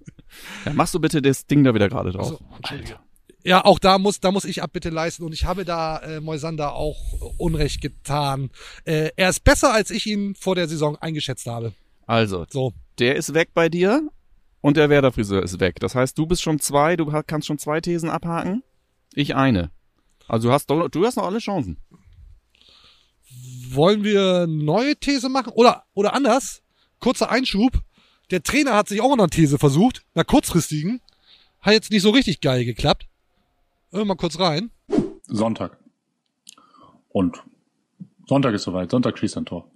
ja, 0.66 0.74
machst 0.74 0.94
du 0.94 1.00
bitte 1.00 1.22
das 1.22 1.46
Ding 1.46 1.64
da 1.64 1.74
wieder 1.74 1.88
gerade 1.90 2.12
drauf. 2.12 2.28
So, 2.30 2.40
Entschuldige. 2.58 2.98
Ja, 3.46 3.66
auch 3.66 3.78
da 3.78 4.00
muss, 4.00 4.22
da 4.22 4.32
muss 4.32 4.46
ich 4.46 4.64
Abbitte 4.64 4.90
leisten 4.90 5.24
und 5.24 5.34
ich 5.34 5.44
habe 5.46 5.66
da 5.66 5.98
äh, 6.00 6.22
Moisander 6.22 6.74
auch 6.76 6.98
Unrecht 7.38 7.82
getan. 7.82 8.50
Äh, 8.86 9.10
er 9.18 9.30
ist 9.30 9.44
besser, 9.44 9.74
als 9.74 9.92
ich 9.92 10.06
ihn 10.08 10.34
vor 10.36 10.56
der 10.56 10.68
Saison 10.70 10.96
eingeschätzt 10.96 11.46
habe. 11.46 11.74
Also, 12.08 12.46
So, 12.50 12.74
der 13.00 13.16
ist 13.18 13.34
weg 13.34 13.50
bei 13.54 13.68
dir 13.70 14.10
und 14.62 14.78
der 14.78 14.90
Werder-Friseur 14.90 15.44
ist 15.44 15.60
weg. 15.60 15.80
Das 15.82 15.94
heißt, 15.94 16.18
du 16.18 16.26
bist 16.26 16.42
schon 16.42 16.60
zwei, 16.60 16.96
du 16.96 17.06
kannst 17.28 17.48
schon 17.48 17.58
zwei 17.58 17.82
Thesen 17.82 18.10
abhaken, 18.10 18.64
ich 19.14 19.36
eine. 19.36 19.72
Also 20.28 20.48
du 20.48 20.54
hast, 20.54 20.70
doch- 20.70 20.88
du 20.90 21.06
hast 21.06 21.18
noch 21.18 21.26
alle 21.26 21.40
Chancen. 21.40 21.78
Wollen 23.76 24.04
wir 24.04 24.48
neue 24.48 24.96
These 24.96 25.30
machen? 25.30 25.54
Oder, 25.54 25.84
oder 25.94 26.14
anders, 26.14 26.64
kurzer 27.00 27.30
Einschub. 27.30 27.74
Der 28.32 28.44
Trainer 28.44 28.76
hat 28.76 28.88
sich 28.88 29.02
auch 29.02 29.10
noch 29.10 29.24
eine 29.24 29.30
These 29.30 29.60
versucht, 29.60 30.04
einer 30.16 30.26
kurzfristigen. 30.26 31.02
Hat 31.62 31.74
jetzt 31.74 31.92
nicht 31.92 32.02
so 32.02 32.10
richtig 32.10 32.42
geil 32.42 32.66
geklappt. 32.66 33.08
Hör 33.92 34.06
mal 34.06 34.16
kurz 34.16 34.40
rein. 34.40 34.72
Sonntag. 35.28 35.78
Und 37.10 37.44
Sonntag 38.28 38.54
ist 38.54 38.64
soweit. 38.64 38.92
Sonntag 38.92 39.18
schießt 39.18 39.38
ein 39.38 39.46
Tor. 39.46 39.70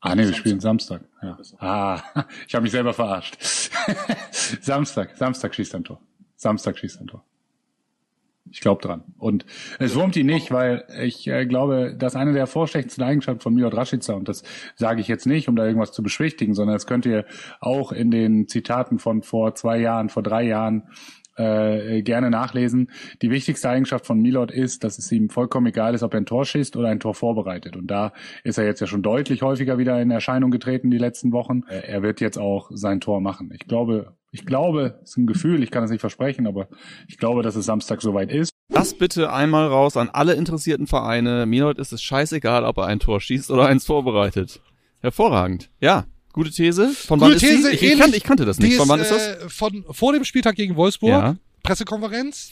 Ah 0.00 0.14
nee, 0.14 0.24
wir 0.24 0.34
spielen 0.34 0.60
Samstag. 0.60 1.02
Ja. 1.22 1.38
Ah, 1.58 2.02
ich 2.46 2.54
habe 2.54 2.62
mich 2.62 2.72
selber 2.72 2.94
verarscht. 2.94 3.36
Samstag, 4.60 5.16
Samstag 5.16 5.54
schießt 5.54 5.74
ein 5.74 5.84
Tor. 5.84 6.00
Samstag 6.36 6.78
schießt 6.78 7.00
ein 7.00 7.08
Tor. 7.08 7.24
Ich 8.50 8.60
glaube 8.60 8.82
dran. 8.82 9.02
Und 9.18 9.44
es 9.78 9.94
wurmt 9.94 10.16
ihn 10.16 10.26
nicht, 10.26 10.50
weil 10.50 10.84
ich 11.02 11.26
äh, 11.26 11.46
glaube, 11.46 11.94
dass 11.98 12.16
eine 12.16 12.32
der 12.32 12.46
vorstechendsten 12.46 13.04
Eigenschaften 13.04 13.40
von 13.40 13.54
Milot 13.54 13.74
Rashica, 13.74 14.14
und 14.14 14.28
das 14.28 14.42
sage 14.76 15.00
ich 15.00 15.08
jetzt 15.08 15.26
nicht, 15.26 15.48
um 15.48 15.56
da 15.56 15.66
irgendwas 15.66 15.92
zu 15.92 16.02
beschwichtigen, 16.02 16.54
sondern 16.54 16.74
das 16.74 16.86
könnt 16.86 17.06
ihr 17.06 17.24
auch 17.60 17.92
in 17.92 18.10
den 18.10 18.48
Zitaten 18.48 18.98
von 18.98 19.22
vor 19.22 19.54
zwei 19.54 19.78
Jahren, 19.78 20.08
vor 20.08 20.22
drei 20.22 20.44
Jahren 20.44 20.84
äh, 21.38 22.02
gerne 22.02 22.30
nachlesen. 22.30 22.90
Die 23.22 23.30
wichtigste 23.30 23.68
Eigenschaft 23.68 24.06
von 24.06 24.20
Milot 24.20 24.50
ist, 24.50 24.84
dass 24.84 24.98
es 24.98 25.10
ihm 25.12 25.30
vollkommen 25.30 25.66
egal 25.68 25.94
ist, 25.94 26.02
ob 26.02 26.14
er 26.14 26.20
ein 26.20 26.26
Tor 26.26 26.44
schießt 26.44 26.76
oder 26.76 26.88
ein 26.88 27.00
Tor 27.00 27.14
vorbereitet. 27.14 27.76
Und 27.76 27.86
da 27.86 28.12
ist 28.44 28.58
er 28.58 28.64
jetzt 28.64 28.80
ja 28.80 28.86
schon 28.86 29.02
deutlich 29.02 29.42
häufiger 29.42 29.78
wieder 29.78 30.00
in 30.00 30.10
Erscheinung 30.10 30.50
getreten 30.50 30.90
die 30.90 30.98
letzten 30.98 31.32
Wochen. 31.32 31.62
Äh, 31.68 31.82
Er 31.88 32.02
wird 32.02 32.20
jetzt 32.20 32.38
auch 32.38 32.70
sein 32.72 33.00
Tor 33.00 33.20
machen. 33.20 33.50
Ich 33.54 33.66
glaube, 33.66 34.14
ich 34.30 34.44
glaube, 34.44 34.98
es 35.02 35.10
ist 35.10 35.16
ein 35.16 35.26
Gefühl, 35.26 35.62
ich 35.62 35.70
kann 35.70 35.84
es 35.84 35.90
nicht 35.90 36.00
versprechen, 36.00 36.46
aber 36.46 36.68
ich 37.06 37.16
glaube, 37.18 37.42
dass 37.42 37.56
es 37.56 37.64
Samstag 37.64 38.02
soweit 38.02 38.30
ist. 38.30 38.50
Das 38.68 38.92
bitte 38.94 39.32
einmal 39.32 39.66
raus 39.68 39.96
an 39.96 40.10
alle 40.12 40.34
interessierten 40.34 40.86
Vereine. 40.86 41.46
Heute 41.64 41.80
ist 41.80 41.92
es 41.92 42.02
scheißegal, 42.02 42.64
ob 42.64 42.76
er 42.78 42.86
ein 42.86 42.98
Tor 42.98 43.20
schießt 43.20 43.50
oder 43.50 43.66
eins 43.66 43.86
vorbereitet. 43.86 44.60
Hervorragend. 45.00 45.70
Ja, 45.80 46.04
gute 46.38 46.50
These. 46.50 46.88
Von 46.88 47.20
wann 47.20 47.32
Gute 47.32 47.46
ist 47.46 47.52
These, 47.52 47.70
die? 47.70 47.76
Ich, 47.76 47.82
ich, 47.82 47.98
kannte, 47.98 48.16
ich 48.16 48.24
kannte 48.24 48.44
das 48.44 48.58
nicht. 48.58 48.76
Von 48.76 48.88
wann 48.88 49.00
ist, 49.00 49.10
ist 49.10 49.16
das? 49.16 49.44
Äh, 49.44 49.48
von, 49.48 49.84
vor 49.90 50.12
dem 50.12 50.24
Spieltag 50.24 50.54
gegen 50.56 50.76
Wolfsburg. 50.76 51.10
Ja. 51.10 51.36
Pressekonferenz. 51.62 52.50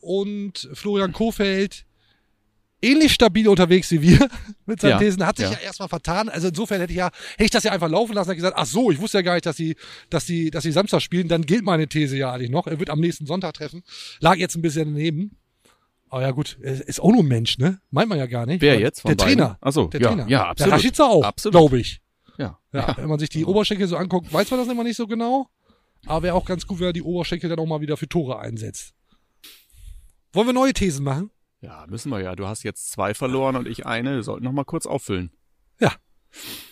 Und 0.00 0.68
Florian 0.74 1.12
Kofeld 1.12 1.84
ähnlich 2.82 3.12
stabil 3.12 3.48
unterwegs 3.48 3.90
wie 3.90 4.02
wir 4.02 4.28
mit 4.66 4.80
seinen 4.80 4.90
Ja, 4.92 4.98
Thesen. 4.98 5.26
Hat 5.26 5.38
sich 5.38 5.46
ja. 5.46 5.52
ja. 5.52 5.58
erstmal 5.58 5.88
vertan. 5.88 6.28
Also 6.28 6.48
insofern 6.48 6.80
hätte 6.80 6.92
ich 6.92 6.98
ja, 6.98 7.10
hätte 7.32 7.44
ich 7.44 7.50
das 7.50 7.64
ja 7.64 7.72
einfach 7.72 7.88
laufen 7.88 8.14
lassen 8.14 8.30
und 8.30 8.36
gesagt, 8.36 8.56
ach 8.56 8.66
so, 8.66 8.90
ich 8.90 9.00
wusste 9.00 9.18
ja 9.18 9.22
gar 9.22 9.34
nicht, 9.34 9.46
dass 9.46 9.56
sie, 9.56 9.76
dass 10.10 10.26
sie, 10.26 10.50
dass 10.50 10.62
sie 10.62 10.72
Samstag 10.72 11.00
spielen. 11.02 11.28
Dann 11.28 11.42
gilt 11.42 11.64
meine 11.64 11.88
These 11.88 12.16
ja 12.16 12.32
eigentlich 12.32 12.50
noch. 12.50 12.66
Er 12.66 12.78
wird 12.78 12.90
am 12.90 13.00
nächsten 13.00 13.26
Sonntag 13.26 13.54
treffen. 13.54 13.82
Lag 14.20 14.36
jetzt 14.36 14.56
ein 14.56 14.62
bisschen 14.62 14.94
daneben. 14.94 15.36
Aber 16.08 16.22
ja 16.22 16.30
gut, 16.30 16.56
ist 16.60 17.00
auch 17.00 17.10
nur 17.10 17.24
ein 17.24 17.26
Mensch, 17.26 17.58
ne? 17.58 17.80
Meint 17.90 18.08
man 18.08 18.18
ja 18.18 18.26
gar 18.26 18.46
nicht. 18.46 18.62
Wer 18.62 18.78
jetzt? 18.78 19.00
Von 19.00 19.08
Der 19.08 19.16
beiden? 19.16 19.38
Trainer. 19.38 19.58
Ach 19.60 19.72
so, 19.72 19.86
der 19.88 20.00
ja, 20.00 20.08
Trainer. 20.08 20.28
ja, 20.28 20.46
absolut. 20.46 20.70
Der 20.70 20.78
Rashica 20.78 21.04
auch, 21.04 21.24
Absolut. 21.24 21.52
glaube 21.52 21.80
ich. 21.80 22.00
Ja. 22.38 22.58
Ja, 22.72 22.96
wenn 22.96 23.08
man 23.08 23.18
sich 23.18 23.28
die 23.28 23.44
Oberschenkel 23.44 23.86
so 23.86 23.96
anguckt, 23.96 24.32
weiß 24.32 24.50
man 24.50 24.60
das 24.60 24.68
immer 24.68 24.84
nicht 24.84 24.96
so 24.96 25.06
genau. 25.06 25.48
Aber 26.06 26.22
wäre 26.22 26.34
auch 26.34 26.44
ganz 26.44 26.66
gut, 26.66 26.78
wenn 26.80 26.88
er 26.88 26.92
die 26.92 27.02
Oberschenkel 27.02 27.48
dann 27.48 27.58
auch 27.58 27.66
mal 27.66 27.80
wieder 27.80 27.96
für 27.96 28.08
Tore 28.08 28.38
einsetzt. 28.38 28.94
Wollen 30.32 30.46
wir 30.46 30.52
neue 30.52 30.72
Thesen 30.72 31.04
machen? 31.04 31.30
Ja, 31.60 31.86
müssen 31.88 32.10
wir 32.10 32.20
ja. 32.20 32.36
Du 32.36 32.46
hast 32.46 32.62
jetzt 32.62 32.90
zwei 32.92 33.14
verloren 33.14 33.56
und 33.56 33.66
ich 33.66 33.86
eine. 33.86 34.16
Wir 34.16 34.22
sollten 34.22 34.44
noch 34.44 34.52
mal 34.52 34.64
kurz 34.64 34.86
auffüllen. 34.86 35.30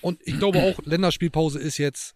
Und 0.00 0.20
ich 0.24 0.38
glaube 0.38 0.62
auch, 0.62 0.78
Länderspielpause 0.84 1.58
ist 1.58 1.78
jetzt. 1.78 2.14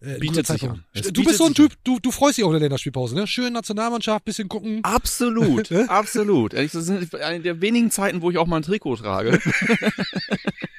Äh, 0.00 0.18
Bietet 0.18 0.46
sich 0.46 0.68
an. 0.68 0.84
Du 0.92 1.00
bietet 1.02 1.24
bist 1.24 1.38
so 1.38 1.46
ein. 1.46 1.54
Typ, 1.54 1.72
du, 1.84 1.98
du 1.98 2.10
freust 2.10 2.36
dich 2.36 2.44
auf 2.44 2.50
eine 2.50 2.58
Länderspielpause, 2.58 3.14
ne? 3.14 3.26
Schön 3.26 3.52
Nationalmannschaft, 3.52 4.24
bisschen 4.24 4.48
gucken. 4.48 4.80
Absolut, 4.84 5.72
absolut. 5.88 6.52
Das 6.52 6.72
sind 6.72 7.14
eine 7.14 7.40
der 7.40 7.60
wenigen 7.60 7.90
Zeiten, 7.90 8.20
wo 8.20 8.30
ich 8.30 8.38
auch 8.38 8.46
mal 8.46 8.56
ein 8.56 8.62
Trikot 8.62 8.96
trage. 8.96 9.40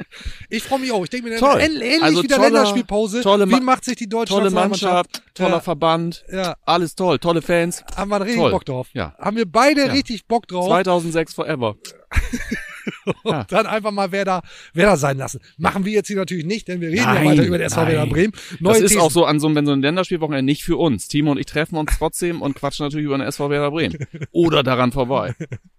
Ich 0.49 0.63
freue 0.63 0.79
mich 0.79 0.91
auch. 0.91 1.03
Ich 1.03 1.09
denke 1.09 1.29
mir, 1.29 1.37
Toll. 1.37 1.59
ähn- 1.59 1.81
ähnlich 1.81 2.01
Also 2.03 2.23
wie 2.23 2.27
der 2.27 2.37
toller- 2.37 2.49
Länderspielpause. 2.49 3.21
tolle 3.21 3.47
wie 3.47 3.51
Ma- 3.53 3.59
macht 3.61 3.85
sich 3.85 3.95
die 3.95 4.07
deutsche 4.09 4.33
Tolle? 4.33 4.49
Mannschaft, 4.51 5.21
toller 5.33 5.49
Ja. 5.55 5.59
Verband, 5.59 6.23
Ja, 6.31 6.55
alles 6.65 6.95
toll, 6.95 7.19
tolle 7.19 7.41
Fans. 7.41 7.83
haben 7.95 8.09
wir 8.09 8.21
richtig 8.21 8.37
Toll. 8.37 8.51
Bock 8.51 8.65
drauf. 8.65 8.87
Ja. 8.93 9.15
Haben 9.19 9.37
wir 9.37 9.45
beide 9.45 9.85
Ja. 9.87 9.91
richtig 9.91 10.25
Bock 10.27 10.47
drauf. 10.47 10.67
2006 10.67 11.33
forever. 11.33 11.75
Ja. 13.23 13.43
Dann 13.45 13.65
einfach 13.65 13.89
mal 13.89 14.11
Werder, 14.11 14.43
Werder 14.73 14.97
sein 14.97 15.17
lassen. 15.17 15.39
Machen 15.57 15.85
wir 15.85 15.91
jetzt 15.93 16.05
hier 16.07 16.17
natürlich 16.17 16.45
nicht, 16.45 16.67
denn 16.67 16.81
wir 16.81 16.89
reden 16.89 17.03
Nein, 17.03 17.25
ja 17.25 17.31
weiter 17.31 17.43
über 17.43 17.57
den 17.57 17.65
SV. 17.67 17.87
Werder 17.87 18.05
Bremen. 18.05 18.31
Das 18.51 18.59
Neue 18.61 18.77
ist 18.77 18.89
Thesen. 18.89 19.01
auch 19.01 19.09
so 19.11 19.25
an 19.25 19.39
so, 19.39 19.53
wenn 19.55 19.65
so 19.65 19.71
ein 19.71 19.81
Länderspielwochenende 19.81 20.43
nicht 20.45 20.63
für 20.63 20.77
uns. 20.77 21.07
Timo 21.07 21.31
und 21.31 21.39
ich 21.39 21.47
treffen 21.47 21.77
uns 21.77 21.91
trotzdem 21.97 22.43
und 22.43 22.53
quatschen 22.55 22.85
natürlich 22.85 23.05
über 23.07 23.17
den 23.17 23.25
SV 23.27 23.49
Werder 23.49 23.71
Bremen. 23.71 23.97
Oder 24.31 24.61
daran 24.61 24.91
vorbei. 24.91 25.33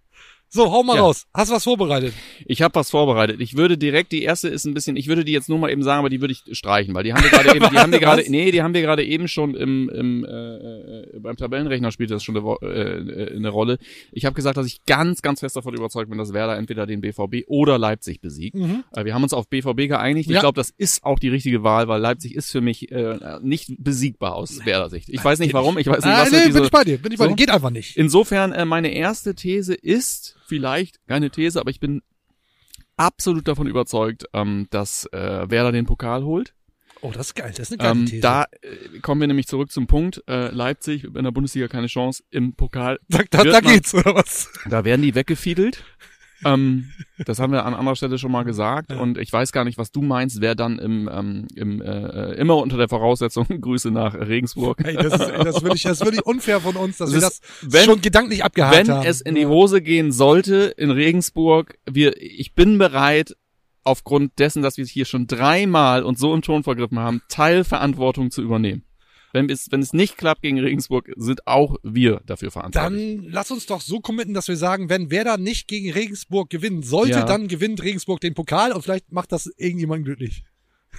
So, 0.49 0.71
hau 0.73 0.83
mal 0.85 0.95
Ja. 0.97 1.03
raus. 1.03 1.27
Hast 1.35 1.51
du 1.51 1.55
was 1.57 1.65
vorbereitet? 1.65 2.15
Ich 2.47 2.63
habe 2.63 2.75
was 2.77 2.89
vorbereitet. 2.91 3.41
Ich 3.41 3.57
würde 3.57 3.77
direkt, 3.77 4.13
die 4.13 4.23
erste 4.23 4.49
ist 4.49 4.65
ein 4.65 4.75
bisschen, 4.75 4.97
ich 4.97 5.09
würde 5.09 5.25
die 5.25 5.33
jetzt 5.33 5.49
nur 5.49 5.59
mal 5.59 5.71
eben 5.71 5.83
sagen, 5.83 5.99
aber 5.99 6.09
die 6.09 6.21
würde 6.21 6.33
ich 6.33 6.57
streichen, 6.57 6.95
weil 6.95 7.03
die 7.03 7.13
haben 7.13 7.23
wir 7.25 7.31
gerade 7.31 7.49
eben, 7.57 7.69
die 7.71 7.79
haben 7.79 7.93
wir 7.93 7.99
gerade, 7.99 8.25
nee, 8.29 8.53
die 8.53 8.63
haben 8.63 8.73
wir 8.73 8.81
gerade 8.81 9.05
eben 9.05 9.27
schon 9.27 9.55
im, 9.57 9.89
im 9.91 10.25
äh, 10.25 10.29
äh, 10.29 11.19
beim 11.19 11.37
Tabellenrechner 11.37 11.91
spielt 11.91 12.11
das 12.13 12.23
schon 12.23 12.37
eine, 12.37 12.57
äh, 12.63 13.35
eine 13.37 13.49
Rolle. 13.49 13.79
Ich 14.13 14.25
habe 14.25 14.35
gesagt, 14.35 14.57
dass 14.57 14.67
ich 14.67 14.85
ganz, 14.87 15.21
ganz 15.21 15.41
fest 15.41 15.57
davon 15.57 15.75
überzeugt 15.75 16.09
bin, 16.11 16.19
dass 16.19 16.33
Werder 16.33 16.57
entweder 16.57 16.87
den 16.87 17.01
BVB 17.01 17.45
oder 17.49 17.77
Leipzig 17.77 18.21
besiegt. 18.21 18.55
Mhm. 18.55 18.85
Äh, 18.95 19.05
wir 19.05 19.15
haben 19.15 19.25
uns 19.25 19.33
auf 19.35 19.49
BVB 19.49 19.89
geeinigt. 19.89 20.31
Ich 20.31 20.35
Ja. 20.37 20.41
glaube, 20.41 20.57
das 20.57 20.71
ist 20.71 21.03
auch 21.05 21.19
die 21.19 21.29
richtige 21.29 21.65
Wahl, 21.65 21.89
weil 21.89 22.01
Leipzig 22.01 22.37
ist 22.37 22.53
für 22.53 22.61
mich 22.61 22.91
äh, 22.93 23.19
nicht 23.43 23.73
besiegbar 23.79 24.37
aus 24.37 24.65
Werder 24.65 24.91
Sicht. 24.91 25.09
Ich 25.09 25.23
weiß 25.25 25.41
nicht 25.41 25.55
warum, 25.55 25.77
ich 25.77 25.89
weiß 25.89 26.05
nicht, 26.05 26.15
Ah, 26.15 26.23
was 26.23 26.31
nee, 26.31 26.37
mit 26.37 26.45
bin 26.47 26.53
diese, 26.55 26.65
ich 26.67 26.71
bei 26.71 26.85
dir, 26.85 26.99
bin 26.99 27.13
ich 27.13 27.19
bei 27.19 27.25
So? 27.25 27.31
dir. 27.31 27.37
Geht 27.37 27.51
einfach 27.51 27.71
nicht. 27.71 27.97
Insofern, 27.97 28.53
äh, 28.53 28.65
meine 28.65 28.95
erste 28.95 29.35
These 29.35 29.75
ist 29.75 30.36
vielleicht 30.47 30.99
keine 31.07 31.31
These, 31.31 31.61
aber 31.61 31.71
ich 31.71 31.81
bin 31.81 32.03
absolut 32.97 33.47
davon 33.49 33.67
überzeugt, 33.67 34.25
ähm, 34.33 34.67
dass 34.71 35.05
äh, 35.13 35.51
Werder 35.51 35.73
den 35.73 35.87
Pokal 35.87 36.25
holt. 36.25 36.55
Oh, 37.03 37.11
das 37.13 37.27
ist 37.29 37.35
geil. 37.35 37.51
Das 37.55 37.71
ist 37.71 37.73
eine 37.73 37.79
geile 37.79 38.01
Ähm, 38.01 38.07
These. 38.07 38.23
da 38.23 38.45
äh, 38.63 39.01
kommen 39.01 39.21
wir 39.21 39.29
nämlich 39.29 39.47
zurück 39.47 39.71
zum 39.71 39.87
Punkt. 39.87 40.23
Äh, 40.29 40.49
Leipzig 40.49 41.05
in 41.05 41.13
der 41.25 41.31
Bundesliga 41.31 41.69
keine 41.69 41.89
Chance. 41.89 42.25
Im 42.31 42.55
Pokal, 42.55 42.99
da, 43.09 43.19
da, 43.31 43.45
da 43.45 43.61
man- 43.61 43.65
geht's, 43.65 43.93
oder 43.95 44.15
was? 44.15 44.51
da 44.69 44.85
werden 44.85 45.03
die 45.03 45.15
weggefiedelt. 45.15 45.85
Ähm, 46.45 46.91
das 47.25 47.39
haben 47.39 47.53
wir 47.53 47.65
an 47.65 47.75
anderer 47.75 47.97
Stelle 47.97 48.19
schon 48.19 48.31
mal 48.31 48.45
gesagt. 48.45 48.93
Und 48.93 49.19
ich 49.19 49.33
weiß 49.33 49.53
gar 49.53 49.65
nicht, 49.65 49.79
was 49.79 49.91
du 49.91 50.03
meinst, 50.03 50.41
wer 50.41 50.55
dann 50.55 50.79
im, 50.79 51.09
ähm, 51.13 51.47
im 51.55 51.81
äh, 51.81 52.33
immer 52.35 52.57
unter 52.59 52.77
der 52.77 52.89
Voraussetzung 52.89 53.47
Grüße 53.61 53.91
nach 53.91 54.15
Regensburg. 54.15 54.83
Ey, 54.85 54.95
das, 54.95 55.15
ist, 55.15 55.21
das 55.45 55.63
will 55.63 55.73
ich, 55.75 55.83
das 55.85 56.05
will 56.05 56.15
ich 56.15 56.25
unfair 56.27 56.61
von 56.61 56.77
uns, 56.77 56.99
dass 56.99 57.09
Es 57.11 57.15
wir 57.15 57.21
das 57.23 57.33
ist- 57.39 57.73
wenn- 57.73 57.85
schon 57.87 58.01
gedanklich 58.03 58.45
abgehakt 58.45 58.77
wenn 58.77 58.89
haben. 58.89 59.07
es 59.07 59.21
in 59.21 59.35
die 59.35 59.47
Hose 59.47 59.81
gehen 59.81 60.13
sollte 60.13 60.75
in 60.77 60.91
Regensburg, 60.91 61.79
wir, 61.91 62.21
ich 62.21 62.55
bin 62.55 62.79
bereit, 62.79 63.35
aufgrund 63.83 64.39
dessen, 64.41 64.63
dass 64.63 64.77
wir 64.79 64.85
es 64.85 64.91
hier 64.91 65.05
schon 65.05 65.29
dreimal 65.29 66.03
und 66.03 66.19
so 66.19 66.35
im 66.35 66.43
Ton 66.43 66.65
vergriffen 66.65 66.99
haben, 66.99 67.23
Teilverantwortung 67.29 68.31
zu 68.33 68.43
übernehmen. 68.43 68.83
Wenn 69.37 69.51
es, 69.51 69.71
wenn 69.71 69.81
es 69.83 69.93
nicht 69.93 70.17
klappt 70.17 70.41
gegen 70.43 70.59
Regensburg, 70.59 71.13
sind 71.17 71.47
auch 71.47 71.77
wir 71.83 72.23
dafür 72.25 72.51
verantwortlich. 72.51 73.17
Dann 73.21 73.27
lass 73.31 73.51
uns 73.51 73.67
doch 73.67 73.83
so 73.83 74.01
committen, 74.01 74.33
dass 74.35 74.49
wir 74.49 74.57
sagen, 74.57 74.89
wenn 74.89 75.11
Werder 75.11 75.37
nicht 75.37 75.69
gegen 75.69 75.93
Regensburg 75.93 76.49
gewinnen 76.49 76.83
sollte, 76.83 77.19
Ja. 77.19 77.25
dann 77.27 77.47
gewinnt 77.47 77.83
Regensburg 77.83 78.21
den 78.21 78.33
Pokal 78.35 78.73
und 78.73 78.83
vielleicht 78.83 79.13
macht 79.13 79.33
das 79.33 79.47
irgendjemand 79.59 80.05
glücklich. 80.07 80.45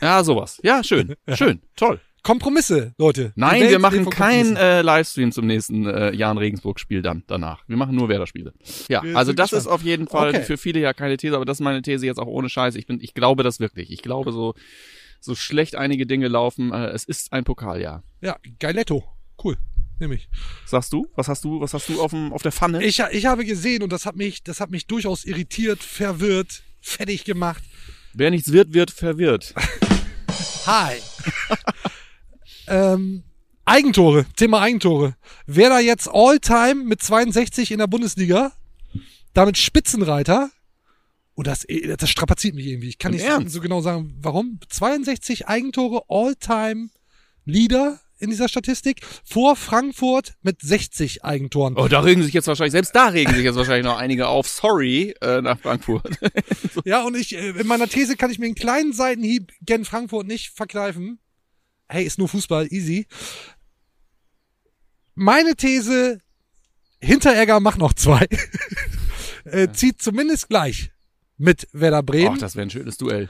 ja, 0.02 0.24
sowas. 0.24 0.60
Ja, 0.64 0.84
schön, 0.84 1.16
schön, 1.34 1.62
toll. 1.76 2.00
Kompromisse, 2.24 2.94
Leute. 2.98 3.32
Nein, 3.36 3.70
wir 3.70 3.80
machen 3.80 4.10
keinen 4.10 4.58
äh, 4.58 4.82
Livestream 4.82 5.32
zum 5.32 5.48
nächsten 5.48 5.86
äh, 5.86 6.14
Jan 6.14 6.38
Regensburg-Spiel 6.38 7.02
dann 7.02 7.24
danach. 7.28 7.64
Wir 7.68 7.78
machen 7.78 7.96
nur 7.96 8.10
Werder-Spiele. 8.10 8.54
Ja, 8.90 9.02
Wir 9.02 9.16
also 9.16 9.32
das 9.32 9.52
gespannt. 9.52 9.62
ist 9.62 9.68
auf 9.72 9.82
jeden 9.84 10.08
Fall 10.10 10.30
Okay. 10.30 10.44
für 10.44 10.58
viele 10.58 10.82
ja 10.82 10.92
keine 10.94 11.16
These, 11.16 11.36
aber 11.38 11.46
das 11.46 11.58
ist 11.58 11.64
meine 11.64 11.82
These 11.82 12.06
jetzt 12.06 12.18
auch 12.20 12.28
ohne 12.28 12.50
Scheiß. 12.50 12.76
Ich 12.76 12.86
bin, 12.86 13.00
ich 13.02 13.14
glaube 13.14 13.44
das 13.44 13.62
wirklich. 13.62 13.92
Ich 13.92 14.02
glaube 14.02 14.34
so, 14.34 14.56
so 15.20 15.36
schlecht 15.36 15.76
einige 15.76 16.06
Dinge 16.06 16.28
laufen. 16.28 16.72
Äh, 16.72 16.88
es 16.88 17.04
ist 17.04 17.34
ein 17.34 17.44
Pokaljahr. 17.44 18.04
Ja, 18.22 18.38
Geiletto. 18.60 19.04
Cool. 19.44 19.58
Nehme 20.00 20.16
ich. 20.16 20.30
Sagst 20.66 20.94
du? 20.94 21.08
Was 21.16 21.28
hast 21.28 21.44
du? 21.44 21.60
Was 21.60 21.74
hast 21.74 21.90
du 21.90 22.02
auf 22.02 22.12
dem 22.12 22.32
auf 22.32 22.44
der 22.44 22.52
Pfanne? 22.52 22.84
Ich, 22.84 23.00
ich 23.00 23.26
habe 23.26 23.46
gesehen 23.46 23.82
und 23.82 23.92
das 23.92 24.06
hat 24.06 24.16
mich, 24.16 24.44
das 24.44 24.60
hat 24.60 24.70
mich 24.70 24.86
durchaus 24.86 25.26
irritiert, 25.26 25.80
verwirrt, 25.80 26.62
fertig 26.82 27.24
gemacht. 27.24 27.64
Wer 28.14 28.30
nichts 28.30 28.52
wird, 28.52 28.74
wird 28.74 28.92
verwirrt. 28.92 29.54
Hi. 30.66 30.98
ähm, 32.68 33.24
Eigentore, 33.66 34.26
Thema 34.36 34.62
Eigentore. 34.62 35.16
Wer 35.46 35.70
da 35.70 35.80
jetzt 35.80 36.08
All-Time 36.12 36.86
mit 36.86 37.02
62 37.02 37.72
in 37.72 37.80
der 37.80 37.88
Bundesliga, 37.88 38.54
damit 39.34 39.58
Spitzenreiter, 39.58 40.52
und 41.38 41.46
das, 41.46 41.68
das 41.98 42.10
strapaziert 42.10 42.56
mich 42.56 42.66
irgendwie. 42.66 42.90
Ich 42.90 42.98
kann 42.98 43.14
Im 43.14 43.20
nicht 43.20 43.28
Ernst? 43.28 43.54
so 43.54 43.62
genau 43.62 43.80
sagen, 43.80 44.16
warum. 44.22 44.60
62 44.70 45.48
Eigentore 45.48 46.02
All-Time 46.10 46.90
Leader 47.46 48.00
in 48.18 48.32
dieser 48.32 48.50
Statistik 48.50 49.02
vor 49.24 49.56
Frankfurt 49.56 50.34
mit 50.42 50.64
60 50.64 51.24
Eigentoren. 51.24 51.78
Oh, 51.78 51.88
da 51.88 52.00
regen 52.00 52.24
sich 52.24 52.34
jetzt 52.34 52.48
wahrscheinlich, 52.48 52.72
selbst 52.72 52.96
da 52.96 53.10
regen 53.10 53.36
sich 53.36 53.44
jetzt 53.44 53.56
wahrscheinlich 53.56 53.86
noch 53.86 54.00
einige 54.00 54.28
auf. 54.28 54.48
Sorry, 54.48 55.14
äh, 55.22 55.42
nach 55.42 55.60
Frankfurt. 55.60 56.18
Ja, 56.86 57.04
und 57.04 57.16
ich, 57.16 57.36
äh, 57.36 57.50
in 57.50 57.68
meiner 57.68 57.88
These 57.88 58.18
kann 58.18 58.32
ich 58.32 58.40
mir 58.40 58.46
einen 58.46 58.56
kleinen 58.56 58.92
Seitenhieb 58.92 59.52
gen 59.62 59.86
Frankfurt 59.86 60.26
nicht 60.26 60.50
verkneifen. 60.50 61.20
Hey, 61.88 62.04
ist 62.04 62.18
nur 62.18 62.30
Fußball, 62.30 62.68
easy. 62.74 63.06
Meine 65.14 65.56
These, 65.56 66.18
Hinteregger 67.00 67.60
macht 67.60 67.78
noch 67.78 67.94
zwei. 67.94 68.26
äh, 69.44 69.68
zieht 69.72 70.02
zumindest 70.02 70.50
gleich 70.50 70.92
mit 71.38 71.68
Werder 71.72 72.04
Bremen. 72.04 72.36
Ach, 72.36 72.40
das 72.40 72.56
wäre 72.56 72.68
ein 72.68 72.70
schönes 72.70 72.98
Duell. 72.98 73.30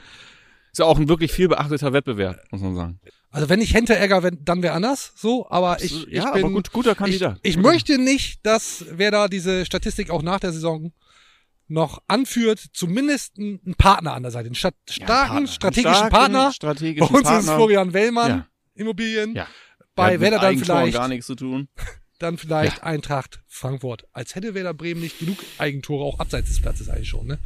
Ist 0.72 0.78
ja 0.78 0.84
auch 0.84 0.98
ein 0.98 1.08
wirklich 1.08 1.32
viel 1.32 1.48
beachteter 1.48 1.92
Wettbewerb, 1.92 2.40
muss 2.50 2.60
man 2.60 2.74
sagen. 2.76 3.00
also 3.30 3.48
wenn 3.48 3.58
nicht 3.58 3.74
Hinteregger, 3.74 4.22
wenn, 4.22 4.44
dann 4.44 4.62
wäre 4.62 4.74
anders, 4.74 5.12
so, 5.16 5.48
aber 5.50 5.82
ich, 5.82 6.06
ich 6.08 6.14
ja, 6.14 6.32
bin, 6.32 6.44
aber 6.44 6.52
gut, 6.52 6.72
guter 6.72 6.94
Kandidat. 6.94 7.38
Ich, 7.42 7.56
ich 7.56 7.62
möchte 7.62 7.98
nicht, 7.98 8.44
dass 8.44 8.84
Werder 8.90 9.28
diese 9.28 9.64
Statistik 9.66 10.10
auch 10.10 10.22
nach 10.22 10.40
der 10.40 10.52
Saison 10.52 10.92
noch 11.70 12.02
anführt, 12.08 12.64
zumindest 12.72 13.38
einen 13.38 13.74
Partner 13.76 14.14
an 14.14 14.22
der 14.22 14.32
Seite, 14.32 14.46
einen 14.46 14.54
sta 14.54 14.70
starken, 14.88 15.06
Partner. 15.28 15.46
strategischen 15.48 15.94
Starken, 15.94 16.10
Partner. 16.14 16.52
strategischen 16.52 17.12
Bei 17.12 17.18
uns 17.18 17.28
ist 17.28 17.34
Partner. 17.34 17.56
Florian 17.56 17.92
Wellmann, 17.92 18.30
Ja. 18.30 18.46
Immobilien. 18.74 19.34
Ja. 19.34 19.46
Bei 19.94 20.14
Ja, 20.14 20.20
Werder 20.20 20.38
dann 20.38 20.58
vielleicht, 20.58 20.94
gar 20.94 21.08
nichts 21.08 21.26
zu 21.26 21.34
tun. 21.34 21.68
dann 22.18 22.38
vielleicht 22.38 22.82
Eintracht 22.82 23.40
Frankfurt. 23.46 24.04
Als 24.12 24.34
hätte 24.34 24.54
Werder 24.54 24.72
Bremen 24.74 25.00
nicht 25.00 25.18
genug 25.18 25.38
Eigentore, 25.58 26.04
auch 26.04 26.20
abseits 26.20 26.48
des 26.48 26.60
Platzes 26.62 26.88
eigentlich 26.88 27.08
schon, 27.08 27.26
ne? 27.26 27.38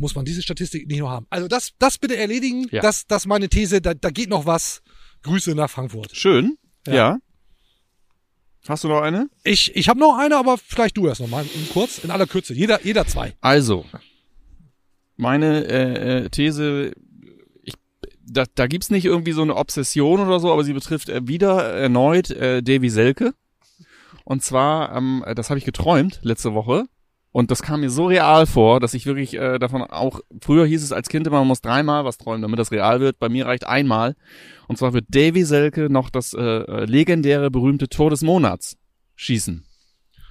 Muss 0.00 0.14
man 0.14 0.24
diese 0.24 0.40
Statistik 0.40 0.88
nicht 0.88 1.00
noch 1.00 1.10
haben. 1.10 1.26
Also 1.28 1.46
das, 1.46 1.72
das 1.78 1.98
bitte 1.98 2.16
erledigen. 2.16 2.66
Ja. 2.70 2.80
Das, 2.80 3.06
das 3.06 3.26
meine 3.26 3.50
These. 3.50 3.82
Da, 3.82 3.92
da 3.92 4.10
geht 4.10 4.30
noch 4.30 4.46
was. 4.46 4.82
Grüße 5.22 5.54
nach 5.54 5.68
Frankfurt. 5.68 6.16
Schön. 6.16 6.56
Ja. 6.86 6.94
Ja. 6.94 7.18
Hast 8.66 8.84
du 8.84 8.88
noch 8.88 9.02
eine? 9.02 9.28
Ich, 9.44 9.76
ich 9.76 9.90
habe 9.90 10.00
noch 10.00 10.16
eine, 10.18 10.38
aber 10.38 10.56
vielleicht 10.56 10.96
du 10.96 11.06
erst 11.06 11.20
noch 11.20 11.28
mal 11.28 11.44
in 11.44 11.68
kurz, 11.68 11.98
in 11.98 12.10
aller 12.10 12.26
Kürze. 12.26 12.54
Jeder, 12.54 12.82
jeder 12.82 13.06
zwei. 13.06 13.34
Also, 13.42 13.84
meine 15.16 15.66
äh, 15.66 16.24
äh, 16.24 16.28
These, 16.30 16.92
da, 18.22 18.44
da 18.54 18.66
gibt's 18.66 18.88
nicht 18.88 19.04
irgendwie 19.04 19.32
so 19.32 19.42
eine 19.42 19.56
Obsession 19.56 20.20
oder 20.20 20.40
so, 20.40 20.50
aber 20.50 20.64
sie 20.64 20.72
betrifft 20.72 21.10
äh, 21.10 21.26
wieder 21.26 21.62
erneut 21.74 22.30
äh, 22.30 22.62
Davy 22.62 22.88
Selke. 22.88 23.34
Und 24.24 24.42
zwar, 24.42 24.96
ähm, 24.96 25.24
das 25.36 25.50
habe 25.50 25.58
ich 25.58 25.66
geträumt 25.66 26.20
letzte 26.22 26.54
Woche. 26.54 26.86
Und 27.32 27.50
das 27.50 27.62
kam 27.62 27.80
mir 27.80 27.90
so 27.90 28.06
real 28.06 28.46
vor, 28.46 28.80
dass 28.80 28.94
ich 28.94 29.06
wirklich 29.06 29.34
äh, 29.34 29.58
davon 29.58 29.82
auch, 29.82 30.20
früher 30.42 30.66
hieß 30.66 30.82
es 30.82 30.92
als 30.92 31.08
Kind 31.08 31.26
immer, 31.26 31.38
man 31.38 31.46
muss 31.46 31.60
dreimal 31.60 32.04
was 32.04 32.18
träumen, 32.18 32.42
damit 32.42 32.58
das 32.58 32.72
real 32.72 33.00
wird. 33.00 33.20
Bei 33.20 33.28
mir 33.28 33.46
reicht 33.46 33.66
einmal. 33.66 34.16
Und 34.66 34.78
zwar 34.78 34.92
wird 34.92 35.06
Davy 35.08 35.44
Selke 35.44 35.88
noch 35.90 36.10
das 36.10 36.34
äh, 36.34 36.40
äh, 36.40 36.84
legendäre, 36.86 37.50
berühmte 37.50 37.88
Tor 37.88 38.10
des 38.10 38.22
Monats 38.22 38.76
schießen. 39.14 39.64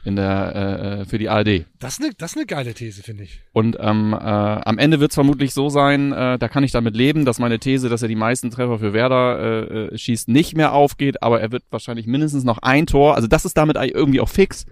In 0.06 0.16
der, 0.16 0.56
äh, 0.56 1.02
äh, 1.02 1.06
für 1.06 1.18
die 1.18 1.28
ARD. 1.28 1.66
Das 1.78 2.00
ist 2.00 2.02
eine, 2.02 2.14
das 2.18 2.32
ist 2.32 2.38
eine 2.38 2.46
geile 2.46 2.74
These, 2.74 3.04
finde 3.04 3.24
ich. 3.24 3.42
Und 3.52 3.78
ähm, 3.82 4.14
äh, 4.14 4.18
am 4.18 4.78
Ende 4.78 5.02
wird 5.02 5.12
es 5.12 5.16
vermutlich 5.16 5.54
so 5.54 5.68
sein, 5.68 6.14
äh, 6.14 6.40
da 6.40 6.48
kann 6.48 6.64
ich 6.64 6.72
damit 6.72 6.96
leben, 6.96 7.26
dass 7.26 7.38
meine 7.38 7.60
These, 7.60 7.90
dass 7.90 8.02
er 8.02 8.08
die 8.08 8.16
meisten 8.16 8.50
Treffer 8.50 8.80
für 8.80 8.94
Werder 8.94 9.40
äh, 9.40 9.88
äh, 9.94 9.98
schießt, 9.98 10.30
nicht 10.30 10.56
mehr 10.56 10.72
aufgeht, 10.72 11.22
aber 11.22 11.42
er 11.42 11.52
wird 11.52 11.64
wahrscheinlich 11.70 12.08
mindestens 12.08 12.46
noch 12.46 12.60
ein 12.60 12.88
Tor, 12.88 13.16
also 13.16 13.28
das 13.28 13.44
ist 13.44 13.58
damit 13.58 13.76
irgendwie 13.76 14.22
auch 14.22 14.30
fix, 14.30 14.66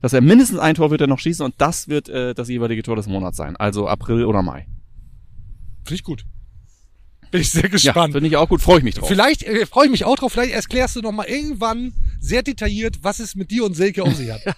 dass 0.00 0.12
er 0.12 0.20
mindestens 0.20 0.58
ein 0.58 0.74
Tor 0.74 0.90
wird 0.90 1.00
er 1.00 1.06
noch 1.06 1.18
schießen 1.18 1.44
und 1.44 1.54
das 1.58 1.88
wird 1.88 2.08
äh, 2.08 2.34
das 2.34 2.48
jeweilige 2.48 2.82
Tor 2.82 2.96
des 2.96 3.06
Monats 3.06 3.36
sein, 3.36 3.56
also 3.56 3.88
April 3.88 4.24
oder 4.24 4.42
Mai. 4.42 4.66
Finde 5.84 5.94
ich 5.94 6.04
gut. 6.04 6.24
Bin 7.30 7.40
ich 7.40 7.50
sehr 7.50 7.62
Ja, 7.64 7.68
gespannt. 7.68 8.14
finde 8.14 8.28
ich 8.28 8.36
auch 8.36 8.48
gut, 8.48 8.62
freue 8.62 8.78
ich 8.78 8.84
mich 8.84 8.94
drauf. 8.94 9.08
Vielleicht 9.08 9.42
äh, 9.42 9.66
freue 9.66 9.86
ich 9.86 9.90
mich 9.90 10.04
auch 10.04 10.16
drauf. 10.16 10.32
Vielleicht 10.32 10.52
erklärst 10.54 10.96
du 10.96 11.00
noch 11.00 11.12
mal 11.12 11.26
irgendwann 11.26 11.92
sehr 12.20 12.42
detailliert, 12.42 12.98
was 13.02 13.18
es 13.18 13.34
mit 13.34 13.50
dir 13.50 13.64
und 13.64 13.74
Silke 13.74 14.02
auf 14.02 14.14
sich 14.14 14.30
hat. 14.30 14.40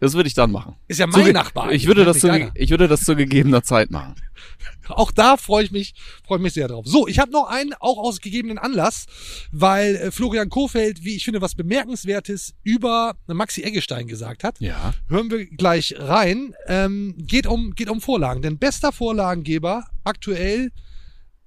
Das 0.00 0.14
würde 0.14 0.26
ich 0.28 0.34
dann 0.34 0.50
machen. 0.50 0.76
Ist 0.88 1.00
ja 1.00 1.06
mein 1.06 1.20
Zuge- 1.20 1.32
Nachbar. 1.32 1.72
Ich 1.72 1.86
würde, 1.86 2.04
das 2.04 2.20
zu, 2.20 2.50
ich 2.54 2.70
würde 2.70 2.88
das 2.88 3.04
zu 3.04 3.16
gegebener 3.16 3.62
Zeit 3.62 3.90
machen. 3.90 4.14
Auch 4.88 5.10
da 5.12 5.36
freue 5.36 5.64
ich 5.64 5.70
mich, 5.72 5.94
freue 6.26 6.38
ich 6.38 6.42
mich 6.42 6.52
sehr 6.52 6.68
drauf. 6.68 6.84
So, 6.86 7.06
ich 7.08 7.18
habe 7.18 7.30
noch 7.32 7.48
einen, 7.48 7.72
auch 7.80 7.96
aus 7.98 8.20
gegebenen 8.20 8.58
Anlass, 8.58 9.06
weil 9.50 9.96
äh, 9.96 10.10
Florian 10.10 10.50
Kofeld, 10.50 11.04
wie 11.04 11.16
ich 11.16 11.24
finde, 11.24 11.40
was 11.40 11.54
bemerkenswertes 11.54 12.54
über 12.62 13.14
Maxi 13.26 13.62
Eggestein 13.62 14.06
gesagt 14.06 14.44
hat. 14.44 14.60
Ja. 14.60 14.92
Hören 15.08 15.30
wir 15.30 15.46
gleich 15.46 15.94
rein. 15.98 16.54
Ähm, 16.66 17.14
geht 17.18 17.46
um 17.46 17.74
geht 17.74 17.88
um 17.88 18.00
Vorlagen, 18.02 18.42
denn 18.42 18.58
bester 18.58 18.92
Vorlagengeber 18.92 19.86
aktuell 20.04 20.70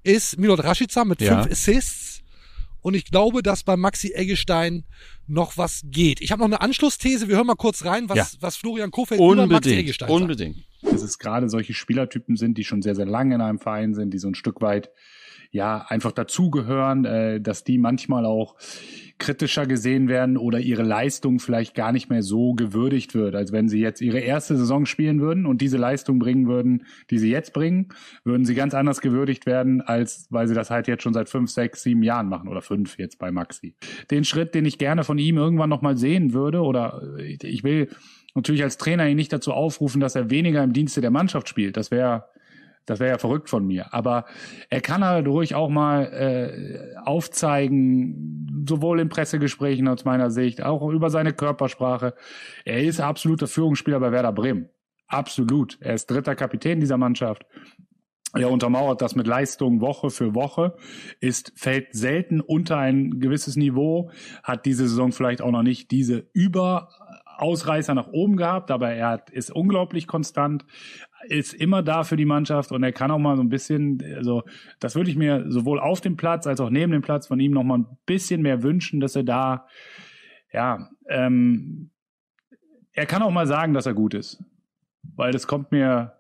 ist 0.08 0.38
Milot 0.40 0.64
Rashica 0.64 1.06
mit 1.06 1.22
Ja. 1.22 1.42
fünf 1.42 1.52
Assists. 1.52 2.22
Und 2.82 2.94
ich 2.94 3.06
glaube, 3.06 3.44
dass 3.44 3.64
bei 3.64 3.76
Maxi 3.76 4.14
Eggestein 4.14 4.86
noch 5.28 5.58
was 5.58 5.82
geht. 5.86 6.22
Ich 6.22 6.32
habe 6.32 6.40
noch 6.40 6.48
eine 6.48 6.62
Anschlussthese. 6.62 7.28
Wir 7.28 7.36
hören 7.36 7.48
mal 7.48 7.56
kurz 7.56 7.84
rein, 7.84 8.08
was, 8.08 8.18
Ja. 8.18 8.28
was 8.40 8.56
Florian 8.56 8.92
Kofeld 8.92 9.20
über 9.20 9.36
Maxi 9.36 9.44
Unbedingt, 9.56 9.80
Eggestein 9.80 10.08
sagt. 10.10 10.22
unbedingt. 10.22 10.58
dass 10.84 11.02
es 11.02 11.18
gerade 11.20 11.50
solche 11.50 11.74
Spielertypen 11.74 12.38
sind, 12.38 12.58
die 12.58 12.64
schon 12.64 12.82
sehr, 12.82 12.96
sehr 12.96 13.06
lange 13.08 13.36
in 13.36 13.42
einem 13.42 13.60
Verein 13.60 13.94
sind, 13.94 14.14
die 14.14 14.20
so 14.20 14.28
ein 14.30 14.36
Stück 14.36 14.62
weit 14.62 14.90
ja 15.52 15.86
einfach 15.88 16.12
dazugehören, 16.12 17.06
äh, 17.06 17.42
dass 17.42 17.64
die 17.64 17.78
manchmal 17.78 18.26
auch 18.26 18.56
kritischer 19.20 19.66
gesehen 19.66 20.10
werden 20.10 20.38
oder 20.38 20.60
ihre 20.60 20.84
Leistung 20.84 21.40
vielleicht 21.40 21.74
gar 21.74 21.92
nicht 21.92 22.10
mehr 22.10 22.22
so 22.22 22.54
gewürdigt 22.54 23.16
wird, 23.16 23.36
als 23.36 23.52
wenn 23.52 23.68
sie 23.68 23.80
jetzt 23.80 24.02
ihre 24.02 24.20
erste 24.20 24.56
Saison 24.56 24.86
spielen 24.86 25.20
würden 25.20 25.46
und 25.46 25.62
diese 25.62 25.78
Leistung 25.78 26.20
bringen 26.20 26.48
würden, 26.48 26.86
die 27.10 27.18
sie 27.18 27.32
jetzt 27.32 27.54
bringen, 27.54 27.90
würden 28.24 28.46
sie 28.46 28.54
ganz 28.54 28.74
anders 28.74 29.02
gewürdigt 29.02 29.46
werden, 29.46 29.82
als 29.82 30.28
weil 30.30 30.48
sie 30.48 30.54
das 30.54 30.70
halt 30.70 30.88
jetzt 30.88 31.04
schon 31.04 31.14
seit 31.14 31.30
fünf, 31.30 31.50
sechs, 31.50 31.84
sieben 31.84 32.04
Jahren 32.04 32.30
machen 32.30 32.48
oder 32.48 32.62
fünf 32.62 32.98
jetzt 33.00 33.18
bei 33.18 33.32
Maxi. 33.32 33.76
Den 34.12 34.24
Schritt, 34.24 34.54
den 34.54 34.66
ich 34.66 34.78
gerne 34.78 35.04
von 35.04 35.18
ihm 35.18 35.38
irgendwann 35.38 35.70
nochmal 35.70 35.98
sehen 35.98 36.34
würde 36.34 36.62
oder 36.62 37.02
ich 37.18 37.64
will 37.64 37.90
natürlich 38.36 38.64
als 38.64 38.78
Trainer 38.78 39.08
ihn 39.08 39.18
nicht 39.18 39.34
dazu 39.34 39.52
aufrufen, 39.52 40.00
dass 40.00 40.16
er 40.16 40.30
weniger 40.30 40.64
im 40.64 40.74
Dienste 40.74 41.02
der 41.02 41.12
Mannschaft 41.12 41.50
spielt. 41.50 41.76
Das 41.76 41.90
wäre 41.90 42.26
das 42.88 43.00
wäre 43.00 43.12
ja 43.12 43.18
verrückt 43.20 43.50
von 43.50 43.68
mir. 43.68 43.94
Aber 43.94 44.26
er 44.70 44.82
kann 44.82 45.02
dadurch 45.02 45.54
auch 45.54 45.70
mal 45.70 46.06
äh, 46.06 46.98
aufzeigen, 47.06 48.66
sowohl 48.68 49.00
in 49.00 49.10
Pressegesprächen 49.10 49.88
aus 49.88 50.06
meiner 50.06 50.32
Sicht, 50.32 50.64
auch 50.64 50.90
über 50.90 51.10
seine 51.10 51.34
Körpersprache. 51.34 52.16
Er 52.66 52.84
ist 52.84 53.00
absoluter 53.00 53.48
Führungsspieler 53.48 54.00
bei 54.00 54.12
Werder 54.12 54.34
Bremen. 54.34 54.70
Absolut. 55.08 55.78
Er 55.80 55.94
ist 55.94 56.10
dritter 56.10 56.36
Kapitän 56.36 56.80
dieser 56.80 56.98
Mannschaft. 56.98 57.46
Er 58.34 58.52
untermauert 58.52 59.02
das 59.02 59.16
mit 59.16 59.26
Leistung 59.26 59.80
Woche 59.80 60.10
für 60.10 60.36
Woche, 60.36 60.76
ist, 61.22 61.54
fällt 61.56 61.94
selten 61.94 62.42
unter 62.42 62.78
ein 62.78 63.20
gewisses 63.20 63.56
Niveau, 63.56 64.12
hat 64.44 64.66
diese 64.66 64.88
Saison 64.88 65.12
vielleicht 65.12 65.42
auch 65.42 65.52
noch 65.52 65.64
nicht 65.64 65.92
diese 65.92 66.28
Überausreißer 66.34 67.96
nach 67.96 68.08
oben 68.08 68.36
gehabt, 68.36 68.70
aber 68.70 68.92
er 68.92 69.24
ist 69.32 69.50
unglaublich 69.50 70.08
konstant, 70.08 70.66
ist 71.28 71.54
immer 71.54 71.84
da 71.84 72.04
für 72.04 72.18
die 72.18 72.26
Mannschaft 72.26 72.72
und 72.72 72.84
er 72.84 72.92
kann 72.92 73.12
auch 73.12 73.20
mal 73.20 73.36
so 73.36 73.44
ein 73.44 73.50
bisschen, 73.50 74.02
also 74.16 74.44
das 74.80 74.96
würde 74.96 75.10
ich 75.10 75.18
mir 75.18 75.46
sowohl 75.50 75.80
auf 75.80 76.02
dem 76.02 76.18
Platz 76.18 76.48
als 76.48 76.60
auch 76.60 76.70
neben 76.70 76.92
dem 76.92 77.02
Platz 77.02 77.28
von 77.28 77.40
ihm 77.40 77.52
noch 77.52 77.64
mal 77.64 77.80
ein 77.80 77.98
bisschen 78.06 78.42
mehr 78.42 78.64
wünschen, 78.64 79.00
dass 79.00 79.16
er 79.16 79.24
da, 79.24 79.68
ja, 80.52 80.90
ähm, 81.10 81.92
er 82.94 83.06
kann 83.06 83.22
auch 83.22 83.32
mal 83.32 83.48
sagen, 83.48 83.74
dass 83.74 83.86
er 83.86 83.94
gut 83.94 84.14
ist, 84.14 84.44
weil 85.16 85.32
das 85.32 85.48
kommt 85.48 85.72
mir 85.72 86.14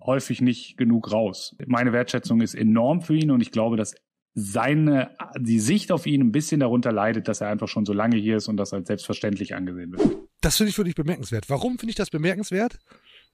häufig 0.00 0.40
nicht 0.40 0.76
genug 0.76 1.12
raus. 1.12 1.56
Meine 1.66 1.92
Wertschätzung 1.92 2.40
ist 2.40 2.54
enorm 2.54 3.02
für 3.02 3.14
ihn 3.14 3.30
und 3.30 3.40
ich 3.40 3.52
glaube, 3.52 3.76
dass 3.76 3.94
seine, 4.34 5.10
die 5.38 5.60
Sicht 5.60 5.92
auf 5.92 6.06
ihn 6.06 6.22
ein 6.22 6.32
bisschen 6.32 6.60
darunter 6.60 6.90
leidet, 6.90 7.28
dass 7.28 7.40
er 7.40 7.48
einfach 7.48 7.68
schon 7.68 7.84
so 7.84 7.92
lange 7.92 8.16
hier 8.16 8.36
ist 8.36 8.48
und 8.48 8.56
das 8.56 8.72
als 8.72 8.86
selbstverständlich 8.88 9.54
angesehen 9.54 9.92
wird. 9.92 10.02
Das 10.40 10.56
finde 10.56 10.70
ich 10.70 10.78
wirklich 10.78 10.94
bemerkenswert. 10.94 11.48
Warum 11.50 11.78
finde 11.78 11.90
ich 11.90 11.96
das 11.96 12.10
bemerkenswert? 12.10 12.78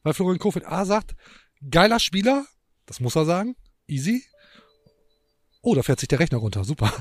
Weil 0.03 0.15
Florian 0.15 0.39
Kofeld 0.39 0.67
A 0.67 0.85
sagt, 0.85 1.15
geiler 1.71 1.99
Spieler, 2.01 2.47
das 2.87 3.01
muss 3.01 3.17
er 3.17 3.25
sagen, 3.25 3.57
easy. 3.87 4.25
Oh, 5.61 5.75
da 5.75 5.83
fährt 5.83 6.01
sich 6.01 6.09
der 6.09 6.21
Rechner 6.21 6.39
runter, 6.39 6.65
super. 6.65 6.93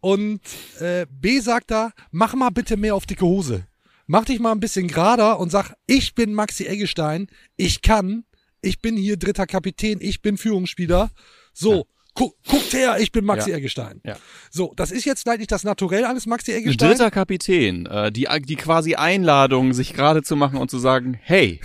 Und 0.00 0.40
äh, 0.80 1.06
B 1.10 1.40
sagt 1.40 1.70
da, 1.70 1.90
mach 2.10 2.34
mal 2.34 2.50
bitte 2.50 2.76
mehr 2.76 2.94
auf 2.94 3.06
dicke 3.06 3.24
Hose. 3.24 3.66
Mach 4.06 4.24
dich 4.24 4.40
mal 4.40 4.52
ein 4.52 4.60
bisschen 4.60 4.88
gerader 4.88 5.38
und 5.38 5.50
sag, 5.50 5.74
ich 5.86 6.14
bin 6.14 6.32
Maxi 6.32 6.64
Eggestein, 6.64 7.26
ich 7.56 7.82
kann, 7.82 8.24
ich 8.62 8.80
bin 8.80 8.96
hier 8.96 9.18
dritter 9.18 9.46
Kapitän, 9.46 9.98
ich 10.00 10.22
bin 10.22 10.38
Führungsspieler. 10.38 11.10
So, 11.52 11.86
gu 12.14 12.30
guckt 12.48 12.72
her, 12.72 12.98
ich 13.00 13.12
bin 13.12 13.26
Maxi 13.26 13.50
Ja. 13.50 13.56
Eggestein. 13.56 14.00
Ja. 14.04 14.16
So, 14.50 14.72
das 14.76 14.92
ist 14.92 15.04
jetzt 15.04 15.26
leider 15.26 15.38
nicht 15.38 15.52
das 15.52 15.62
Naturell 15.64 16.06
eines 16.06 16.24
Maxi 16.24 16.52
Eggestein. 16.52 16.88
Dritter 16.88 17.10
Kapitän, 17.10 17.84
äh, 17.84 18.10
die, 18.10 18.26
die 18.46 18.56
quasi 18.56 18.94
Einladung, 18.94 19.74
sich 19.74 19.92
gerade 19.92 20.22
zu 20.22 20.36
machen 20.36 20.56
und 20.56 20.70
zu 20.70 20.78
sagen, 20.78 21.18
hey, 21.20 21.60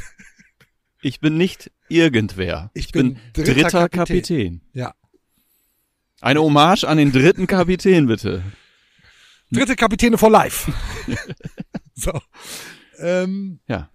ich 1.04 1.20
bin 1.20 1.38
nicht 1.38 1.72
irgendwer. 1.90 2.72
Ich 2.74 2.86
Ich, 2.88 2.92
bin 2.92 3.14
bin, 3.14 3.22
dritter 3.34 3.54
dritter, 3.54 3.90
Kapitän. 3.90 4.62
Kapitän. 4.62 4.62
Ja. 4.74 4.94
Eine 6.22 6.42
Hommage 6.42 6.86
an 6.86 6.98
den 6.98 7.12
dritten 7.12 7.48
Kapitän, 7.48 8.08
bitte. 8.08 8.44
Dritte 9.52 9.76
Kapitäne 9.76 10.18
for 10.18 10.32
life. 10.32 10.72
so. 11.94 12.20
Ähm, 13.00 13.60
Ja. 13.68 13.90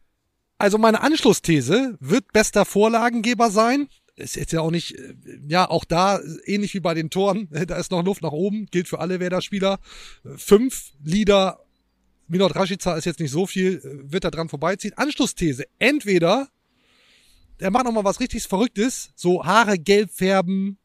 Also 0.59 0.77
meine 0.77 1.03
Anschlussthese 1.03 1.97
wird 2.01 2.33
bester 2.33 2.65
Vorlagengeber 2.65 3.51
sein. 3.51 3.89
Ist 4.17 4.35
jetzt 4.35 4.53
ja 4.53 4.61
auch 4.61 4.73
nicht, 4.73 4.97
äh, 4.97 5.15
ja, 5.47 5.71
auch 5.71 5.85
da 5.85 6.21
ähnlich 6.45 6.75
wie 6.75 6.81
bei 6.81 6.95
den 6.95 7.11
Toren, 7.11 7.49
da 7.67 7.77
ist 7.77 7.93
noch 7.93 8.05
Luft 8.05 8.23
nach 8.23 8.33
oben, 8.33 8.67
gilt 8.67 8.89
für 8.89 8.99
alle 8.99 9.21
Werder-Spieler. 9.21 9.79
Äh, 10.25 10.37
Fünf 10.37 10.93
Lieder, 11.03 11.61
Milot 12.27 12.57
Rashica 12.57 12.97
ist 12.97 13.05
jetzt 13.05 13.21
nicht 13.21 13.31
so 13.31 13.47
viel, 13.47 13.77
äh, 13.77 14.13
wird 14.13 14.25
da 14.25 14.31
dran 14.31 14.49
vorbeiziehen. 14.49 14.95
Anschlussthese, 14.97 15.65
entweder 15.79 16.49
er 17.59 17.71
macht 17.71 17.85
noch 17.85 17.93
mal 17.93 18.05
was 18.05 18.21
richtig 18.21 18.43
Verrücktes, 18.45 19.11
so 19.15 19.45
Haare 19.45 19.79
gelb 19.79 20.11
färben, 20.13 20.79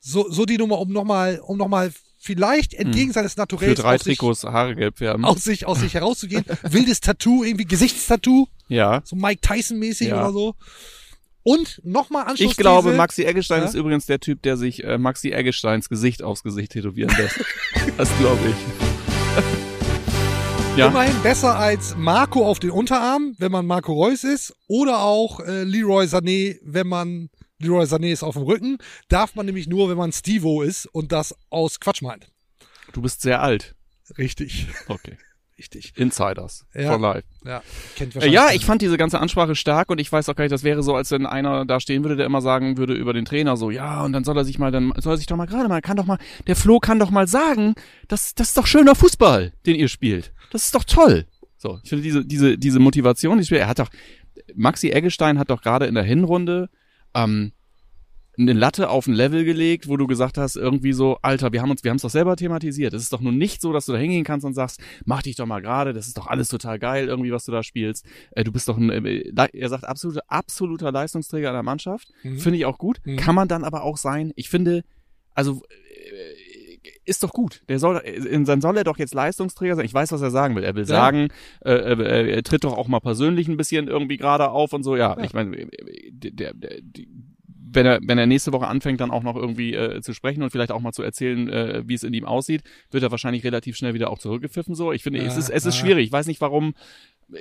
so, 0.00 0.30
so 0.30 0.44
die 0.44 0.58
Nummer, 0.58 0.78
um 0.80 0.92
noch 0.92 1.04
mal, 1.04 1.38
um 1.40 1.56
noch 1.56 1.68
mal 1.68 1.92
vielleicht 2.18 2.72
entgegen 2.74 3.12
seines 3.12 3.34
Für 3.34 3.40
Naturells 3.40 3.80
drei 3.80 3.94
aus 3.96 4.04
sich, 4.04 4.18
Trikots 4.18 4.44
Haare 4.44 4.74
gelb 4.74 4.98
färben. 4.98 5.24
aus 5.24 5.44
sich, 5.44 5.66
aus 5.66 5.80
sich 5.80 5.94
herauszugehen. 5.94 6.44
Wildes 6.62 7.00
Tattoo, 7.00 7.44
irgendwie 7.44 7.64
Gesichtstattoo 7.66 8.46
Ja. 8.68 9.02
so 9.04 9.14
Mike 9.16 9.40
Tyson-mäßig 9.42 10.08
Ja. 10.08 10.20
oder 10.22 10.32
so. 10.32 10.54
Und 11.42 11.82
nochmal 11.84 12.24
Anschluss. 12.24 12.52
Ich 12.52 12.56
glaube, 12.56 12.92
Maxi 12.92 13.24
Eggestein 13.24 13.60
Ja? 13.60 13.68
ist 13.68 13.74
übrigens 13.74 14.06
der 14.06 14.20
Typ, 14.20 14.40
der 14.42 14.56
sich 14.56 14.82
äh, 14.82 14.96
Maxi 14.96 15.32
Eggesteins 15.32 15.90
Gesicht 15.90 16.22
aufs 16.22 16.42
Gesicht 16.42 16.72
tätowieren 16.72 17.14
lässt. 17.18 17.44
das 17.98 18.08
glaube 18.18 18.40
ich. 18.48 19.54
ja. 20.76 20.88
Immerhin 20.88 21.22
besser 21.22 21.56
als 21.56 21.94
Marco 21.96 22.44
auf 22.44 22.58
den 22.58 22.70
Unterarm, 22.70 23.36
wenn 23.38 23.52
man 23.52 23.64
Marco 23.64 23.92
Reus 23.92 24.24
ist, 24.24 24.54
oder 24.66 25.02
auch 25.02 25.38
äh, 25.40 25.62
Leroy 25.62 26.06
Sané, 26.06 26.58
wenn 26.64 26.88
man 26.88 27.30
Leroy 27.60 27.84
Sané 27.84 28.12
ist 28.12 28.24
auf 28.24 28.34
dem 28.34 28.42
Rücken. 28.42 28.78
Darf 29.08 29.36
man 29.36 29.46
nämlich 29.46 29.68
nur, 29.68 29.88
wenn 29.88 29.96
man 29.96 30.12
Stevo 30.12 30.62
ist 30.62 30.86
und 30.86 31.12
das 31.12 31.34
aus 31.48 31.78
Quatsch 31.78 32.02
meint. 32.02 32.26
Du 32.92 33.02
bist 33.02 33.22
sehr 33.22 33.40
alt. 33.40 33.76
Richtig, 34.18 34.66
Okay. 34.88 35.16
Richtig. 35.64 35.92
Insiders. 35.96 36.66
Ja. 36.74 36.90
For 36.90 37.00
life. 37.00 37.24
Ja, 37.44 37.62
kennt 37.96 38.12
Äh, 38.12 38.14
wahrscheinlich 38.16 38.34
ja, 38.34 38.50
ich 38.52 38.66
fand 38.66 38.82
diese 38.82 38.96
ganze 38.96 39.18
Ansprache 39.18 39.54
stark 39.54 39.90
und 39.90 39.98
ich 39.98 40.12
weiß 40.12 40.28
auch 40.28 40.36
gar 40.36 40.44
nicht, 40.44 40.52
das 40.52 40.62
wäre 40.62 40.82
so, 40.82 40.94
als 40.94 41.10
wenn 41.10 41.26
einer 41.26 41.64
da 41.64 41.80
stehen 41.80 42.04
würde, 42.04 42.16
der 42.16 42.26
immer 42.26 42.42
sagen 42.42 42.76
würde 42.76 42.94
über 42.94 43.12
den 43.12 43.24
Trainer 43.24 43.56
so, 43.56 43.70
ja, 43.70 44.04
und 44.04 44.12
dann 44.12 44.24
soll 44.24 44.36
er 44.36 44.44
sich 44.44 44.58
mal, 44.58 44.70
dann 44.70 44.92
soll 44.98 45.14
er 45.14 45.16
sich 45.16 45.26
doch 45.26 45.36
mal 45.36 45.46
gerade 45.46 45.68
mal, 45.68 45.80
kann 45.80 45.96
doch 45.96 46.06
mal, 46.06 46.18
der 46.46 46.56
Flo 46.56 46.80
kann 46.80 46.98
doch 46.98 47.10
mal 47.10 47.26
sagen, 47.26 47.74
das, 48.08 48.34
das 48.34 48.48
ist 48.48 48.58
doch 48.58 48.66
schöner 48.66 48.94
Fußball, 48.94 49.52
den 49.66 49.76
ihr 49.76 49.88
spielt. 49.88 50.32
Das 50.50 50.66
ist 50.66 50.74
doch 50.74 50.84
toll. 50.84 51.26
So, 51.56 51.78
ich 51.82 51.88
finde 51.88 52.02
diese, 52.02 52.24
diese, 52.24 52.58
diese 52.58 52.78
Motivation, 52.78 53.38
die 53.38 53.44
spielt, 53.44 53.62
er 53.62 53.68
hat 53.68 53.78
doch, 53.78 53.88
Maxi 54.54 54.90
Eggestein 54.90 55.38
hat 55.38 55.50
doch 55.50 55.62
gerade 55.62 55.86
in 55.86 55.94
der 55.94 56.04
Hinrunde, 56.04 56.68
ähm, 57.14 57.52
eine 58.36 58.52
Latte 58.52 58.88
auf 58.90 59.06
ein 59.06 59.14
Level 59.14 59.44
gelegt, 59.44 59.88
wo 59.88 59.96
du 59.96 60.06
gesagt 60.06 60.38
hast, 60.38 60.56
irgendwie 60.56 60.92
so, 60.92 61.18
Alter, 61.22 61.52
wir 61.52 61.62
haben 61.62 61.70
uns, 61.70 61.84
wir 61.84 61.90
haben 61.90 61.96
es 61.96 62.02
doch 62.02 62.10
selber 62.10 62.36
thematisiert. 62.36 62.92
Es 62.94 63.02
ist 63.02 63.12
doch 63.12 63.20
nun 63.20 63.38
nicht 63.38 63.60
so, 63.60 63.72
dass 63.72 63.86
du 63.86 63.92
da 63.92 63.98
hingehen 63.98 64.24
kannst 64.24 64.44
und 64.44 64.54
sagst, 64.54 64.80
mach 65.04 65.22
dich 65.22 65.36
doch 65.36 65.46
mal 65.46 65.60
gerade, 65.62 65.92
das 65.92 66.06
ist 66.08 66.18
doch 66.18 66.26
alles 66.26 66.48
total 66.48 66.78
geil, 66.78 67.06
irgendwie, 67.06 67.30
was 67.32 67.44
du 67.44 67.52
da 67.52 67.62
spielst. 67.62 68.04
Äh, 68.32 68.44
du 68.44 68.52
bist 68.52 68.68
doch 68.68 68.76
ein, 68.76 68.90
äh, 68.90 69.32
er 69.52 69.68
sagt, 69.68 69.84
absoluter, 69.84 70.22
absoluter 70.28 70.90
Leistungsträger 70.92 71.50
einer 71.50 71.62
Mannschaft. 71.62 72.08
Mhm. 72.22 72.38
Finde 72.38 72.58
ich 72.58 72.64
auch 72.66 72.78
gut. 72.78 72.98
Mhm. 73.04 73.16
Kann 73.16 73.34
man 73.34 73.48
dann 73.48 73.64
aber 73.64 73.82
auch 73.82 73.96
sein. 73.96 74.32
Ich 74.36 74.48
finde, 74.50 74.82
also, 75.34 75.62
äh, 75.70 76.88
ist 77.06 77.22
doch 77.22 77.32
gut. 77.32 77.62
Der 77.68 77.78
soll, 77.78 77.98
äh, 78.04 78.42
dann 78.44 78.60
soll 78.60 78.76
er 78.78 78.84
doch 78.84 78.98
jetzt 78.98 79.14
Leistungsträger 79.14 79.76
sein. 79.76 79.84
Ich 79.84 79.94
weiß, 79.94 80.10
was 80.12 80.22
er 80.22 80.30
sagen 80.30 80.56
will. 80.56 80.64
Er 80.64 80.74
will 80.74 80.82
Ja. 80.84 80.86
sagen, 80.88 81.28
äh, 81.64 81.72
äh, 81.72 82.30
er 82.34 82.42
tritt 82.42 82.64
doch 82.64 82.76
auch 82.76 82.88
mal 82.88 83.00
persönlich 83.00 83.46
ein 83.48 83.56
bisschen 83.56 83.88
irgendwie 83.88 84.16
gerade 84.16 84.50
auf 84.50 84.72
und 84.72 84.82
so. 84.84 84.96
Ja, 84.96 85.16
Ja. 85.18 85.24
ich 85.24 85.34
meine, 85.34 85.56
äh, 85.56 85.68
der, 86.10 86.54
der, 86.54 86.80
die, 86.82 87.08
wenn 87.74 87.86
er, 87.86 88.00
wenn 88.02 88.18
er 88.18 88.26
nächste 88.26 88.52
Woche 88.52 88.66
anfängt, 88.66 89.00
dann 89.00 89.10
auch 89.10 89.22
noch 89.22 89.36
irgendwie 89.36 89.74
äh, 89.74 90.00
zu 90.00 90.12
sprechen 90.14 90.42
und 90.42 90.50
vielleicht 90.50 90.72
auch 90.72 90.80
mal 90.80 90.92
zu 90.92 91.02
erzählen, 91.02 91.48
äh, 91.48 91.82
wie 91.86 91.94
es 91.94 92.02
in 92.02 92.14
ihm 92.14 92.24
aussieht, 92.24 92.62
wird 92.90 93.02
er 93.02 93.10
wahrscheinlich 93.10 93.44
relativ 93.44 93.76
schnell 93.76 93.94
wieder 93.94 94.10
auch 94.10 94.18
zurückgepfiffen. 94.18 94.74
So, 94.74 94.92
ich 94.92 95.02
finde, 95.02 95.20
es 95.20 95.34
Ja, 95.34 95.38
ist, 95.38 95.50
es 95.50 95.66
ist 95.66 95.78
ja. 95.78 95.84
schwierig. 95.84 96.06
Ich 96.06 96.12
weiß 96.12 96.26
nicht, 96.26 96.40
warum. 96.40 96.74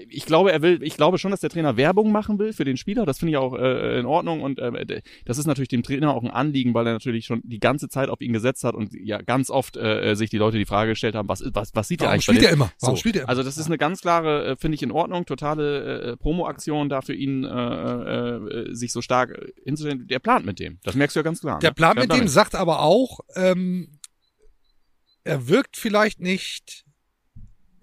Ich 0.10 0.26
glaube, 0.26 0.52
er 0.52 0.62
will, 0.62 0.82
ich 0.84 0.96
glaube 0.96 1.18
schon, 1.18 1.32
dass 1.32 1.42
der 1.42 1.50
Trainer 1.50 1.78
Werbung 1.78 2.12
machen 2.12 2.40
will 2.40 2.54
für 2.54 2.66
den 2.66 2.78
Spieler. 2.78 3.06
Das 3.06 3.20
finde 3.20 3.32
ich 3.32 3.38
auch 3.38 3.54
äh, 3.56 4.00
in 4.00 4.06
Ordnung 4.06 4.42
und 4.42 4.60
äh, 4.60 5.02
das 5.26 5.38
ist 5.38 5.46
natürlich 5.46 5.70
dem 5.70 5.84
Trainer 5.84 6.14
auch 6.14 6.24
ein 6.24 6.32
Anliegen, 6.32 6.74
weil 6.74 6.88
er 6.88 6.94
natürlich 6.94 7.26
schon 7.26 7.42
die 7.44 7.60
ganze 7.60 7.90
Zeit 7.90 8.10
auf 8.10 8.22
ihn 8.22 8.34
gesetzt 8.34 8.64
hat 8.64 8.76
und 8.76 8.94
ja 8.94 9.22
ganz 9.22 9.50
oft 9.50 9.78
äh, 9.78 10.16
sich 10.16 10.30
die 10.30 10.38
Leute 10.38 10.58
die 10.58 10.66
Frage 10.66 10.92
gestellt 10.92 11.16
haben, 11.16 11.28
was 11.28 11.44
was, 11.54 11.74
was 11.74 11.88
sieht 11.88 12.02
er 12.02 12.10
eigentlich? 12.10 12.28
bei 12.28 12.34
spielt 12.34 12.44
dem? 12.44 12.50
er 12.50 12.54
immer? 12.54 12.72
Warum 12.80 12.96
so, 12.96 13.00
spielt 13.00 13.16
er 13.16 13.22
immer? 13.24 13.30
Also 13.30 13.44
das 13.44 13.58
ist 13.58 13.68
eine 13.68 13.78
ganz 13.78 14.02
klare, 14.02 14.46
äh, 14.46 14.56
finde 14.56 14.76
ich 14.76 14.84
in 14.84 14.92
Ordnung, 14.92 15.26
totale 15.26 16.14
äh, 16.14 16.18
Promo-Aktion 16.18 16.90
da 16.90 17.02
für 17.02 17.14
ihn, 17.14 17.44
äh, 17.44 17.50
äh, 17.50 18.74
sich 18.74 18.92
so 18.92 19.02
stark 19.02 19.32
äh, 19.32 19.52
hinzustellen. 19.64 20.08
Der 20.08 20.20
plant 20.20 20.46
mit 20.46 20.60
dem. 20.60 20.80
Das 20.84 20.96
merkst 20.96 21.16
du 21.16 21.20
ja 21.20 21.24
ganz 21.24 21.42
klar. 21.42 21.60
Der 21.60 21.72
ne? 21.72 21.76
Plan 21.76 21.96
mit 21.96 22.06
dem 22.06 22.10
damit. 22.10 22.30
sagt 22.30 22.56
aber 22.56 22.82
auch, 22.82 23.20
ähm, 23.36 24.00
er 25.24 25.48
wirkt 25.48 25.78
vielleicht 25.78 26.20
nicht 26.20 26.86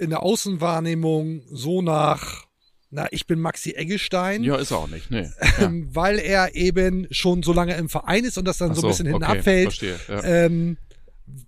in 0.01 0.11
der 0.11 0.22
Außenwahrnehmung 0.22 1.42
so 1.53 1.82
nach, 1.82 2.46
na, 2.90 3.07
ich 3.11 3.26
bin 3.26 3.38
Maxi 3.40 3.72
Eggestein, 3.72 4.42
Ja, 4.42 4.57
ist 4.57 4.70
er 4.70 4.78
auch 4.78 4.88
nicht. 4.88 5.11
Nee. 5.11 5.28
Ja. 5.59 5.66
ähm, 5.66 5.88
weil 5.92 6.18
er 6.18 6.55
eben 6.55 7.07
schon 7.11 7.42
so 7.42 7.53
lange 7.53 7.76
im 7.76 7.88
Verein 7.88 8.24
ist 8.24 8.38
und 8.38 8.46
das 8.46 8.59
dann 8.59 8.70
Ach 8.72 8.76
so 8.76 8.82
ein 8.86 8.90
bisschen 8.90 9.07
hinten 9.07 9.24
okay, 9.24 9.38
abfällt. 9.38 9.74
Verstehe. 9.74 10.01
Ja. 10.09 10.24
Ähm, 10.24 10.78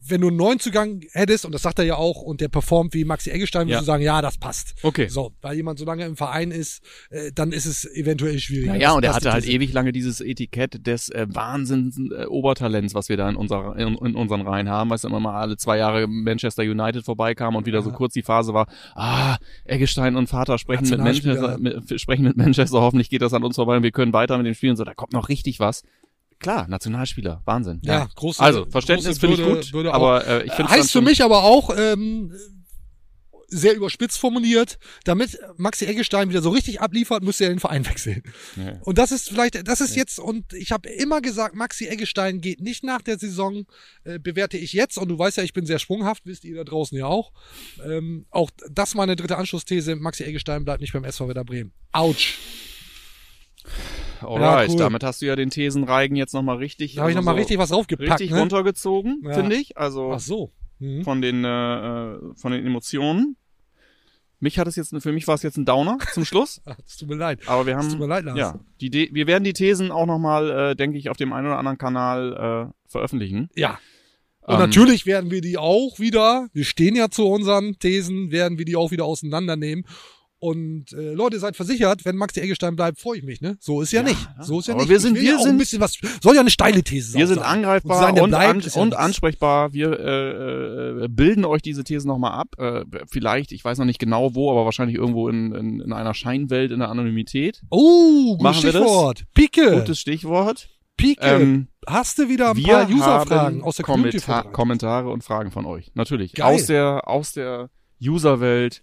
wenn 0.07 0.21
du 0.21 0.29
einen 0.29 0.37
Neuzugang 0.37 1.01
hättest, 1.13 1.45
und 1.45 1.53
das 1.53 1.63
sagt 1.63 1.79
er 1.79 1.85
ja 1.85 1.97
auch, 1.97 2.23
und 2.23 2.41
der 2.41 2.49
performt 2.49 2.95
wie 2.95 3.05
Maxi 3.05 3.31
Eggestein, 3.31 3.63
würdest 3.67 3.75
Ja. 3.75 3.79
du 3.81 3.85
sagen, 3.87 4.03
ja, 4.03 4.23
das 4.23 4.39
passt. 4.39 4.75
Okay. 4.83 5.09
So, 5.09 5.33
weil 5.41 5.57
jemand 5.57 5.79
so 5.79 5.85
lange 5.85 6.05
im 6.05 6.17
Verein 6.17 6.51
ist, 6.51 6.83
äh, 7.11 7.31
dann 7.35 7.53
ist 7.53 7.67
es 7.67 7.85
eventuell 7.85 8.39
schwieriger. 8.39 8.73
Naja, 8.73 8.89
Das- 8.89 8.97
und 8.97 9.05
er 9.05 9.15
hatte 9.15 9.33
halt 9.33 9.47
ewig 9.47 9.73
lange 9.73 9.93
dieses 9.93 10.21
Etikett 10.21 10.87
des 10.87 11.09
äh, 11.11 11.27
Wahnsinns 11.31 11.99
äh, 11.99 12.27
Obertalents, 12.27 12.95
was 12.95 13.09
wir 13.09 13.17
da 13.17 13.29
in, 13.29 13.37
unserer, 13.37 13.77
in, 13.79 13.95
in 13.97 14.15
unseren 14.15 14.43
Reihen 14.43 14.69
haben, 14.69 14.91
weißt 14.91 15.05
du, 15.05 15.09
immer 15.09 15.21
mal 15.21 15.41
alle 15.41 15.57
zwei 15.57 15.79
Jahre 15.79 16.07
Manchester 16.09 16.63
United 16.63 17.05
vorbeikam 17.05 17.57
und 17.57 17.67
wieder 17.67 17.83
so 17.83 17.91
kurz 17.93 18.13
die 18.15 18.23
Phase 18.23 18.55
war, 18.55 18.67
ah, 18.95 19.37
Eggestein 19.65 20.17
und 20.17 20.29
Vater 20.29 20.59
sprechen 20.59 20.89
mit. 20.89 20.99
Manchester, 20.99 21.59
mit, 21.59 22.01
sprechen 22.01 22.25
mit 22.25 22.37
Manchester, 22.37 22.81
hoffentlich 22.81 23.11
geht 23.11 23.23
das 23.23 23.33
an 23.35 23.45
uns 23.45 23.57
vorbei 23.57 23.77
und 23.77 23.83
wir 23.83 23.93
können 23.93 24.13
weiter 24.13 24.37
mit 24.37 24.47
dem 24.47 24.55
Spielen, 24.55 24.77
so, 24.77 24.85
da 24.85 24.95
kommt 24.95 25.13
noch 25.13 25.29
richtig 25.29 25.61
was. 25.61 25.83
Klar, 26.43 26.69
Nationalspieler, 26.69 27.41
Wahnsinn. 27.45 27.81
Ja, 27.85 28.09
große- 28.17 28.41
Also, 28.41 28.67
Verständnis 28.67 29.19
finde 29.19 29.37
ich 29.61 29.73
gut, 29.73 29.87
auch. 29.87 29.95
aber 29.95 30.27
äh, 30.27 30.45
ich 30.47 30.53
finde 30.53 30.71
heißt 30.71 30.93
für 30.93 31.01
mich 31.01 31.23
aber 31.23 31.45
auch 31.45 31.71
ähm, 31.77 32.33
sehr 33.55 33.75
überspitzt 33.77 34.19
formuliert, 34.19 34.79
damit 35.05 35.39
Maxi 35.59 35.85
Eggestein 35.85 36.31
wieder 36.31 36.41
so 36.41 36.49
richtig 36.49 36.81
abliefert, 36.81 37.23
müsste 37.23 37.45
er 37.45 37.51
den 37.51 37.61
Verein 37.61 37.85
wechseln. 37.91 38.23
Ja. 38.57 38.79
Und 38.81 38.97
das 38.97 39.13
ist 39.13 39.29
vielleicht, 39.29 39.69
das 39.69 39.81
ist 39.83 39.95
jetzt, 39.95 40.19
und 40.19 40.55
ich 40.55 40.73
habe 40.73 40.89
immer 40.89 41.21
gesagt, 41.21 41.55
Maxi 41.55 41.87
Eggestein 41.87 42.41
geht 42.41 42.61
nicht 42.63 42.83
nach 42.83 43.03
der 43.03 43.19
Saison, 43.19 43.67
äh, 44.05 44.19
bewerte 44.19 44.57
ich 44.57 44.73
jetzt, 44.73 44.97
und 44.97 45.09
du 45.09 45.19
weißt 45.19 45.37
ja, 45.37 45.43
ich 45.43 45.53
bin 45.53 45.67
sehr 45.67 45.79
sprunghaft, 45.79 46.23
wisst 46.25 46.45
ihr 46.45 46.57
da 46.57 46.65
draußen 46.65 46.97
ja 46.97 47.07
auch. 47.07 47.33
Ähm, 47.85 48.25
auch 48.31 48.51
das 48.71 48.95
meine 48.95 49.17
dritte 49.17 49.37
Anschlussthese, 49.37 49.97
Maxi 49.97 50.25
Eggestein 50.25 50.65
bleibt 50.65 50.81
nicht 50.81 50.95
beim 50.95 51.05
SV 51.05 51.29
Werder 51.29 51.45
Bremen. 51.45 51.73
Autsch. 51.93 52.39
Alright, 54.25 54.69
Ja, 54.69 54.73
cool. 54.75 54.79
damit 54.79 55.05
hast 55.05 55.23
du 55.23 55.27
ja 55.27 55.37
den 55.37 55.51
Thesenreigen 55.51 56.17
jetzt 56.17 56.33
nochmal 56.35 56.57
richtig, 56.59 56.95
Da 56.95 57.03
habe 57.03 57.11
ich 57.11 57.17
also 57.17 57.25
nochmal 57.25 57.35
so 57.35 57.39
richtig 57.39 57.59
was 57.59 57.71
draufgepackt. 57.71 58.11
richtig 58.11 58.31
ne? 58.31 58.41
runtergezogen, 58.41 59.23
Ja. 59.25 59.35
finde 59.35 59.57
ich. 59.57 59.77
Also 59.77 60.13
Ach 60.15 60.21
so. 60.21 60.53
Mhm. 60.79 61.03
von 61.05 61.23
den 61.23 61.45
äh, 61.45 62.19
von 62.37 62.53
den 62.53 62.67
Emotionen. 62.67 63.37
Mich 64.41 64.59
hat 64.59 64.67
es 64.67 64.75
jetzt 64.75 64.93
für 65.01 65.13
mich 65.13 65.29
war 65.29 65.37
es 65.37 65.43
jetzt 65.45 65.57
ein 65.57 65.65
Downer 65.65 65.99
zum 66.13 66.25
Schluss, 66.25 66.61
das 66.85 66.97
tut 66.97 67.09
mir 67.09 67.15
leid. 67.15 67.41
aber 67.47 67.65
wir 67.67 67.77
haben 67.77 67.89
tut 67.89 68.01
mir 68.01 68.07
leid, 68.09 68.25
Lars. 68.25 68.37
ja 68.39 68.59
die 68.81 68.91
De 68.91 69.09
wir 69.13 69.27
werden 69.29 69.45
die 69.45 69.53
Thesen 69.53 69.93
auch 69.93 70.07
noch 70.07 70.19
mal 70.19 70.51
äh, 70.73 70.75
denke 70.75 70.99
ich 70.99 71.09
auf 71.11 71.17
dem 71.17 71.33
einen 71.33 71.47
oder 71.47 71.59
anderen 71.59 71.79
Kanal 71.79 72.71
äh, 72.73 72.91
veröffentlichen. 72.91 73.49
Ja. 73.55 73.79
Und 74.45 74.55
Ähm, 74.55 74.61
natürlich 74.61 75.07
werden 75.07 75.31
wir 75.31 75.41
die 75.41 75.57
auch 75.59 76.01
wieder, 76.01 76.49
wir 76.53 76.65
stehen 76.65 76.97
ja 76.97 77.09
zu 77.11 77.29
unseren 77.29 77.79
Thesen, 77.79 78.33
werden 78.33 78.59
wir 78.59 78.65
die 78.65 78.75
auch 78.75 78.91
wieder 78.91 79.05
auseinandernehmen. 79.05 79.85
Und 80.45 80.93
äh, 80.93 81.13
Leute, 81.15 81.39
seid 81.39 81.55
versichert, 81.55 82.05
wenn 82.05 82.17
Maxi 82.17 82.41
Eggestein 82.41 82.75
bleibt, 82.75 82.99
freue 82.99 83.19
ich 83.19 83.23
mich, 83.23 83.41
ne? 83.41 83.57
So 83.61 83.81
ist 83.81 83.93
ja, 83.93 84.03
nicht. 84.03 84.19
So 84.41 84.59
ist 84.59 84.67
ja 84.67 84.75
aber 84.75 84.83
nicht. 84.83 84.91
wir 84.91 84.99
sind- 84.99 85.15
wir 85.15 85.23
ja 85.23 85.37
auch 85.37 85.43
sind- 85.43 85.53
ein 85.53 85.59
bisschen 85.59 85.81
was. 85.81 85.97
Soll 86.21 86.35
ja 86.35 86.41
eine 86.41 86.51
steile 86.51 86.83
These 86.83 87.13
sein. 87.13 87.21
Wir 87.21 87.29
sind 87.29 87.39
Und 87.39 87.45
angreifbar 87.45 87.97
sagen, 88.01 88.17
der 88.17 88.25
und, 88.25 88.31
bleibt, 88.31 88.65
an, 88.65 88.71
ja 88.75 88.83
und 88.83 88.97
ansprechbar. 88.97 89.73
Wir 89.73 89.93
äh, 90.01 91.05
äh, 91.05 91.09
bilden 91.09 91.45
euch 91.45 91.63
diese 91.63 91.85
Thesen 91.85 92.09
nochmal 92.09 92.33
ab. 92.33 92.59
Äh, 92.59 92.85
vielleicht, 93.09 93.53
ich 93.53 93.65
weiß 93.65 93.79
noch 93.79 93.85
nicht 93.85 94.01
genau 94.01 94.35
wo, 94.35 94.51
aber 94.51 94.65
wahrscheinlich 94.65 94.97
irgendwo 94.99 95.29
in, 95.29 95.55
in, 95.55 95.81
in 95.81 95.93
einer 95.93 96.13
Scheinwelt, 96.13 96.73
in 96.73 96.81
der 96.81 96.89
Anonymität. 96.89 97.63
Oh, 97.71 98.37
gutes 98.37 98.43
Machen 98.43 98.63
wir 98.65 98.73
das? 98.73 98.83
Stichwort. 98.83 99.25
Pike. 99.35 99.71
Gutes 99.79 100.01
Stichwort. 100.01 100.69
Pike, 100.97 101.21
Ähm, 101.25 101.69
hast 101.87 102.19
du 102.19 102.29
wieder 102.29 102.51
ein 102.51 102.57
wir 102.57 102.67
paar 102.67 102.91
User-Fragen 102.91 103.63
aus 103.63 103.77
der 103.77 103.85
Community 103.85 104.19
Kommentar 104.19 104.35
vorbereitet? 104.43 104.55
Kommentare 104.57 105.11
und 105.11 105.23
Fragen 105.23 105.53
von 105.53 105.67
euch. 105.67 105.93
Natürlich. 105.95 106.33
Geil. 106.33 106.53
Aus 106.53 106.67
der, 106.67 107.07
aus 107.09 107.33
der 107.33 107.71
User-Welt, 108.05 108.83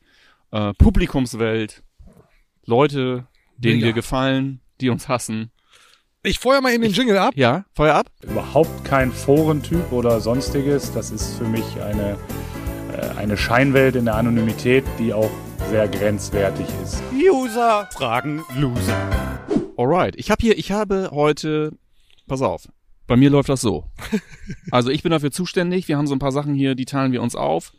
äh, 0.52 0.74
Publikumswelt, 0.74 1.84
Leute, 2.66 3.28
denen 3.58 3.78
Mega. 3.78 3.88
wir 3.88 3.93
gefallen, 3.93 4.62
die 4.82 4.89
uns 4.89 5.08
hassen. 5.08 5.52
Ich 6.24 6.39
feuer 6.39 6.62
mal 6.62 6.74
eben 6.74 6.84
den 6.84 6.91
Jingle 6.91 7.18
ab. 7.18 7.34
Ja, 7.36 7.66
Feuer 7.74 7.95
ab. 7.95 8.12
Überhaupt 8.24 8.84
kein 8.84 9.12
Forentyp 9.12 9.91
oder 9.91 10.20
sonstiges. 10.20 10.91
Das 10.91 11.12
ist 11.12 11.38
für 11.38 11.45
mich 11.45 11.82
eine, 11.82 12.18
äh, 12.93 13.18
eine 13.18 13.38
Scheinwelt 13.38 13.95
in 13.95 14.06
der 14.06 14.16
Anonymität, 14.16 14.84
die 14.97 15.14
auch 15.14 15.32
sehr 15.70 15.88
grenzwertig 15.88 16.68
ist. 16.84 17.02
User 17.14 17.88
fragen 17.93 18.43
Loser. 18.58 18.97
Alright. 19.78 20.16
Ich 20.18 20.30
habe 20.30 20.41
hier, 20.41 20.58
ich 20.58 20.72
habe 20.72 21.10
heute, 21.12 21.72
pass 22.28 22.41
auf, 22.41 22.68
bei 23.08 23.16
mir 23.16 23.30
läuft 23.30 23.50
das 23.50 23.62
so. 23.62 23.86
Also 24.72 24.89
ich 24.89 25.04
bin 25.04 25.12
dafür 25.12 25.32
zuständig. 25.32 25.88
Wir 25.88 25.97
haben 25.97 26.08
so 26.08 26.14
ein 26.14 26.20
paar 26.20 26.32
Sachen 26.32 26.54
hier, 26.54 26.76
die 26.76 26.86
teilen 26.86 27.12
wir 27.12 27.22
uns 27.22 27.36
auf. 27.36 27.72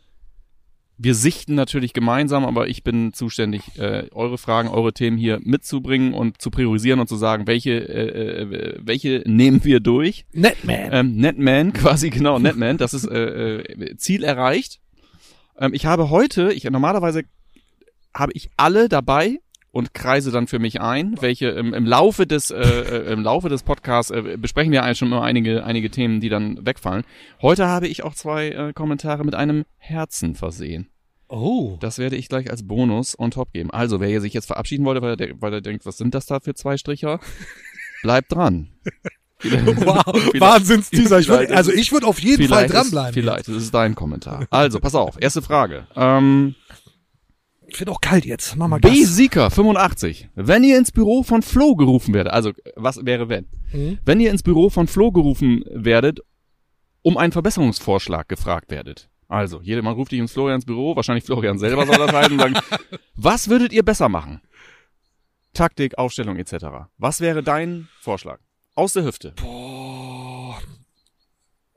Wir 1.03 1.15
sichten 1.15 1.55
natürlich 1.55 1.93
gemeinsam, 1.93 2.45
aber 2.45 2.67
ich 2.67 2.83
bin 2.83 3.11
zuständig, 3.11 3.63
äh, 3.79 4.05
eure 4.11 4.37
Fragen, 4.37 4.69
eure 4.69 4.93
Themen 4.93 5.17
hier 5.17 5.39
mitzubringen 5.41 6.13
und 6.13 6.39
zu 6.39 6.51
priorisieren 6.51 6.99
und 6.99 7.07
zu 7.07 7.15
sagen, 7.15 7.47
welche, 7.47 7.71
äh, 7.71 8.43
äh, 8.43 8.77
welche 8.79 9.23
nehmen 9.25 9.63
wir 9.63 9.79
durch. 9.79 10.25
Netman. 10.31 10.89
Ähm, 10.91 11.15
Netman, 11.15 11.73
quasi 11.73 12.11
genau, 12.11 12.37
Netman, 12.37 12.77
das 12.77 12.93
ist 12.93 13.05
äh, 13.05 13.61
äh, 13.61 13.97
Ziel 13.97 14.23
erreicht. 14.23 14.79
Ähm, 15.57 15.73
ich 15.73 15.87
habe 15.87 16.11
heute, 16.11 16.53
ich 16.53 16.65
normalerweise 16.65 17.23
habe 18.13 18.33
ich 18.35 18.51
alle 18.55 18.87
dabei 18.87 19.39
und 19.71 19.93
kreise 19.93 20.31
dann 20.31 20.47
für 20.47 20.59
mich 20.59 20.81
ein, 20.81 21.15
welche 21.21 21.49
im, 21.49 21.73
im 21.73 21.85
Laufe 21.85 22.27
des 22.27 22.51
äh, 22.51 22.59
äh, 22.59 23.13
im 23.13 23.23
Laufe 23.23 23.49
des 23.49 23.63
Podcasts 23.63 24.11
äh, 24.11 24.37
besprechen 24.37 24.71
wir 24.71 24.83
eigentlich 24.83 24.97
schon 24.97 25.07
immer 25.07 25.23
einige 25.23 25.63
einige 25.63 25.89
Themen, 25.89 26.19
die 26.19 26.29
dann 26.29 26.65
wegfallen. 26.65 27.03
Heute 27.41 27.67
habe 27.67 27.87
ich 27.87 28.03
auch 28.03 28.13
zwei 28.13 28.49
äh, 28.49 28.73
Kommentare 28.73 29.23
mit 29.23 29.35
einem 29.35 29.65
Herzen 29.77 30.35
versehen. 30.35 30.89
Oh. 31.31 31.77
Das 31.79 31.97
werde 31.97 32.17
ich 32.17 32.27
gleich 32.27 32.51
als 32.51 32.67
Bonus 32.67 33.17
on 33.17 33.31
top 33.31 33.53
geben. 33.53 33.71
Also, 33.71 34.01
wer 34.01 34.09
hier 34.09 34.19
sich 34.19 34.33
jetzt 34.33 34.47
verabschieden 34.47 34.83
wollte, 34.83 35.01
weil 35.01 35.19
er, 35.19 35.41
weil 35.41 35.53
er 35.53 35.61
denkt, 35.61 35.85
was 35.85 35.97
sind 35.97 36.13
das 36.13 36.25
da 36.25 36.41
für 36.41 36.53
zwei 36.53 36.75
Stricher? 36.75 37.21
Bleibt 38.03 38.33
dran. 38.33 38.69
Wow, 39.43 40.05
Wahnsinns-Teaser. 40.39 41.17
Ich 41.17 41.27
würd, 41.27 41.49
also 41.49 41.71
ich 41.71 41.91
würde 41.91 42.05
auf 42.05 42.19
jeden 42.19 42.47
Fall 42.47 42.67
dranbleiben. 42.67 43.09
Ist, 43.09 43.13
vielleicht, 43.15 43.47
das 43.47 43.55
ist 43.55 43.73
dein 43.73 43.95
Kommentar. 43.95 44.45
Also, 44.51 44.79
pass 44.79 44.93
auf, 44.93 45.19
erste 45.19 45.41
Frage. 45.41 45.87
Ähm, 45.95 46.53
Ich 47.71 47.77
finde 47.77 47.93
auch 47.93 48.01
kalt 48.01 48.25
jetzt. 48.25 48.57
Mach 48.57 48.67
mal. 48.67 48.81
Gas. 48.81 49.15
Sieker 49.15 49.49
85. 49.49 50.27
Wenn 50.35 50.63
ihr 50.65 50.77
ins 50.77 50.91
Büro 50.91 51.23
von 51.23 51.41
Flo 51.41 51.75
gerufen 51.75 52.13
werdet, 52.13 52.33
also 52.33 52.51
was 52.75 53.05
wäre 53.05 53.29
wenn? 53.29 53.47
Mhm. 53.71 53.97
Wenn 54.03 54.19
ihr 54.19 54.29
ins 54.29 54.43
Büro 54.43 54.69
von 54.69 54.87
Flo 54.87 55.13
gerufen 55.13 55.63
werdet, 55.71 56.19
um 57.01 57.17
einen 57.17 57.31
Verbesserungsvorschlag 57.31 58.27
gefragt 58.27 58.71
werdet. 58.71 59.09
Also, 59.29 59.61
jedermann 59.61 59.93
ruft 59.93 60.11
dich 60.11 60.19
ins 60.19 60.33
Florians 60.33 60.65
Büro, 60.65 60.97
wahrscheinlich 60.97 61.23
Florian 61.23 61.57
selber 61.57 61.85
soll 61.85 61.95
das 61.95 62.11
heißen, 62.11 62.33
und 62.33 62.39
sagen, 62.39 62.55
was 63.15 63.47
würdet 63.47 63.71
ihr 63.71 63.83
besser 63.83 64.09
machen? 64.09 64.41
Taktik, 65.53 65.97
Aufstellung 65.97 66.35
etc. 66.35 66.65
Was 66.97 67.21
wäre 67.21 67.41
dein 67.41 67.87
Vorschlag? 68.01 68.39
Aus 68.75 68.91
der 68.91 69.05
Hüfte. 69.05 69.33
Boah. 69.37 70.59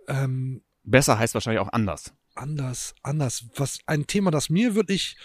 Ähm, 0.08 0.62
Besser 0.82 1.18
heißt 1.18 1.34
wahrscheinlich 1.34 1.60
auch 1.60 1.72
anders. 1.72 2.12
anders, 2.34 2.94
anders. 3.02 3.46
Was 3.56 3.78
ein 3.86 4.06
Thema, 4.08 4.30
das 4.32 4.50
mir 4.50 4.74
wirklich, 4.74 5.16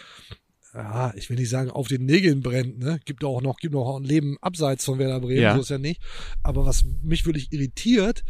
ja, 0.74 1.14
ich 1.16 1.30
will 1.30 1.38
nicht 1.38 1.50
sagen, 1.50 1.70
auf 1.72 1.88
den 1.88 2.06
Nägeln 2.06 2.42
brennt, 2.42 2.80
ne? 2.80 3.00
Gibt 3.06 3.24
auch 3.24 3.42
noch, 3.42 3.58
gibt 3.58 3.74
noch 3.74 3.98
ein 3.98 4.04
Leben 4.04 4.38
abseits 4.42 4.86
von 4.86 5.00
Werder 5.00 5.20
Bremen, 5.20 5.42
Ja. 5.42 5.56
so 5.56 5.62
ist 5.62 5.70
ja 5.70 5.78
nicht. 5.78 6.02
Aber 6.44 6.66
was 6.66 6.86
mich 7.02 7.26
wirklich 7.26 7.52
irritiert, 7.52 8.24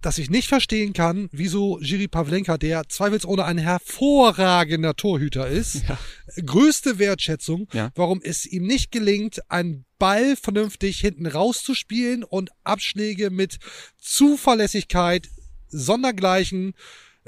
dass 0.00 0.18
ich 0.18 0.28
nicht 0.28 0.48
verstehen 0.48 0.92
kann, 0.92 1.28
wieso 1.32 1.80
Jiri 1.80 2.08
Pavlenka, 2.08 2.58
der 2.58 2.86
zweifelsohne 2.88 3.44
ein 3.44 3.56
hervorragender 3.56 4.94
Torhüter 4.96 5.48
ist, 5.48 5.82
größte 6.44 6.98
Wertschätzung, 6.98 7.68
Ja. 7.72 7.90
warum 7.94 8.20
es 8.22 8.44
ihm 8.44 8.66
nicht 8.66 8.92
gelingt, 8.92 9.50
einen 9.50 9.86
Ball 9.98 10.36
vernünftig 10.36 11.00
hinten 11.00 11.26
rauszuspielen 11.26 12.22
und 12.22 12.50
Abschläge 12.64 13.30
mit 13.30 13.58
Zuverlässigkeit 13.98 15.28
sondergleichen 15.68 16.74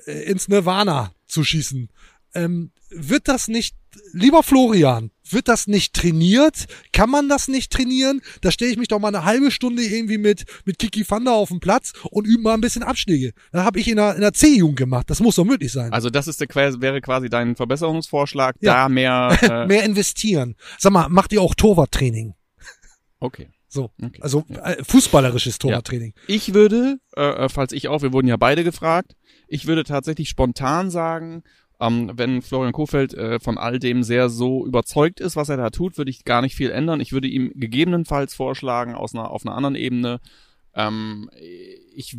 äh, 0.07 0.25
ins 0.31 0.49
Nirvana 0.49 1.15
zu 1.27 1.45
schießen. 1.45 1.89
Ähm, 2.37 2.71
wird 2.91 3.27
das 3.29 3.49
nicht, 3.49 3.75
lieber 4.13 4.43
Florian, 4.43 5.11
wird 5.29 5.49
das 5.49 5.67
nicht 5.67 5.93
trainiert? 5.95 6.67
Kann 6.93 7.11
man 7.11 7.29
das 7.29 7.49
nicht 7.49 7.73
trainieren? 7.73 8.21
Da 8.43 8.51
stelle 8.53 8.71
ich 8.71 8.77
mich 8.77 8.89
doch 8.89 9.01
mal 9.01 9.09
eine 9.09 9.25
halbe 9.25 9.51
Stunde 9.51 9.83
irgendwie 9.83 10.19
mit, 10.19 10.45
mit 10.65 10.79
Kiki 10.79 11.03
Fanda 11.05 11.33
auf 11.33 11.49
den 11.49 11.59
Platz 11.61 11.93
und 12.11 12.27
übe 12.27 12.43
mal 12.43 12.55
ein 12.55 12.61
bisschen 12.61 12.83
Abschläge. 12.85 13.33
Das 13.53 13.65
habe 13.65 13.81
ich 13.81 13.89
in 13.89 13.97
der, 13.97 14.15
in 14.15 14.21
der 14.21 14.33
C-Jugend 14.33 14.77
gemacht. 14.79 15.11
Das 15.11 15.21
muss 15.21 15.35
doch 15.37 15.45
möglich 15.45 15.73
sein. 15.73 15.93
Also 15.93 16.11
das 16.11 16.29
ist 16.29 16.41
der, 16.41 16.49
wäre 16.55 17.01
quasi 17.01 17.29
dein 17.29 17.57
Verbesserungsvorschlag, 17.57 18.57
Ja. 18.61 18.75
da 18.85 18.89
mehr, 18.89 19.37
äh, 19.43 19.67
Mehr 19.67 19.83
investieren. 19.85 20.55
Sag 20.79 20.93
mal, 20.93 21.09
macht 21.09 21.33
ihr 21.33 21.43
auch 21.43 21.55
Torwarttraining? 21.55 22.35
okay. 23.19 23.49
So, 23.69 23.91
Okay. 24.01 24.21
also 24.23 24.45
äh, 24.63 24.83
fußballerisches 24.85 25.59
Torwarttraining. 25.59 26.15
Ich 26.29 26.55
würde, 26.55 26.99
äh, 27.17 27.45
äh, 27.45 27.49
falls 27.49 27.73
ich 27.73 27.89
auch, 27.89 28.01
wir 28.01 28.13
wurden 28.13 28.29
ja 28.29 28.37
beide 28.37 28.63
gefragt, 28.63 29.17
ich 29.49 29.67
würde 29.67 29.83
tatsächlich 29.85 30.29
spontan 30.29 30.89
sagen, 30.91 31.43
ähm, 31.81 32.13
wenn 32.15 32.43
Florian 32.43 32.73
Kofeld 32.73 33.15
äh, 33.15 33.39
von 33.39 33.59
all 33.59 33.79
dem 33.79 34.03
sehr 34.03 34.29
so 34.29 34.67
überzeugt 34.67 35.21
ist, 35.21 35.37
was 35.37 35.49
er 35.49 35.57
da 35.57 35.71
tut, 35.71 35.99
würde 35.99 36.11
ich 36.11 36.25
gar 36.25 36.43
nicht 36.43 36.55
viel 36.55 36.71
ändern. 36.71 37.01
Ich 37.01 37.13
würde 37.13 37.29
ihm 37.29 37.53
gegebenenfalls 37.55 38.35
vorschlagen, 38.35 38.95
aus 38.95 39.15
einer, 39.15 39.31
auf 39.31 39.45
einer 39.45 39.55
anderen 39.55 39.75
Ebene, 39.75 40.21
ähm, 40.77 41.31
ich, 41.95 42.17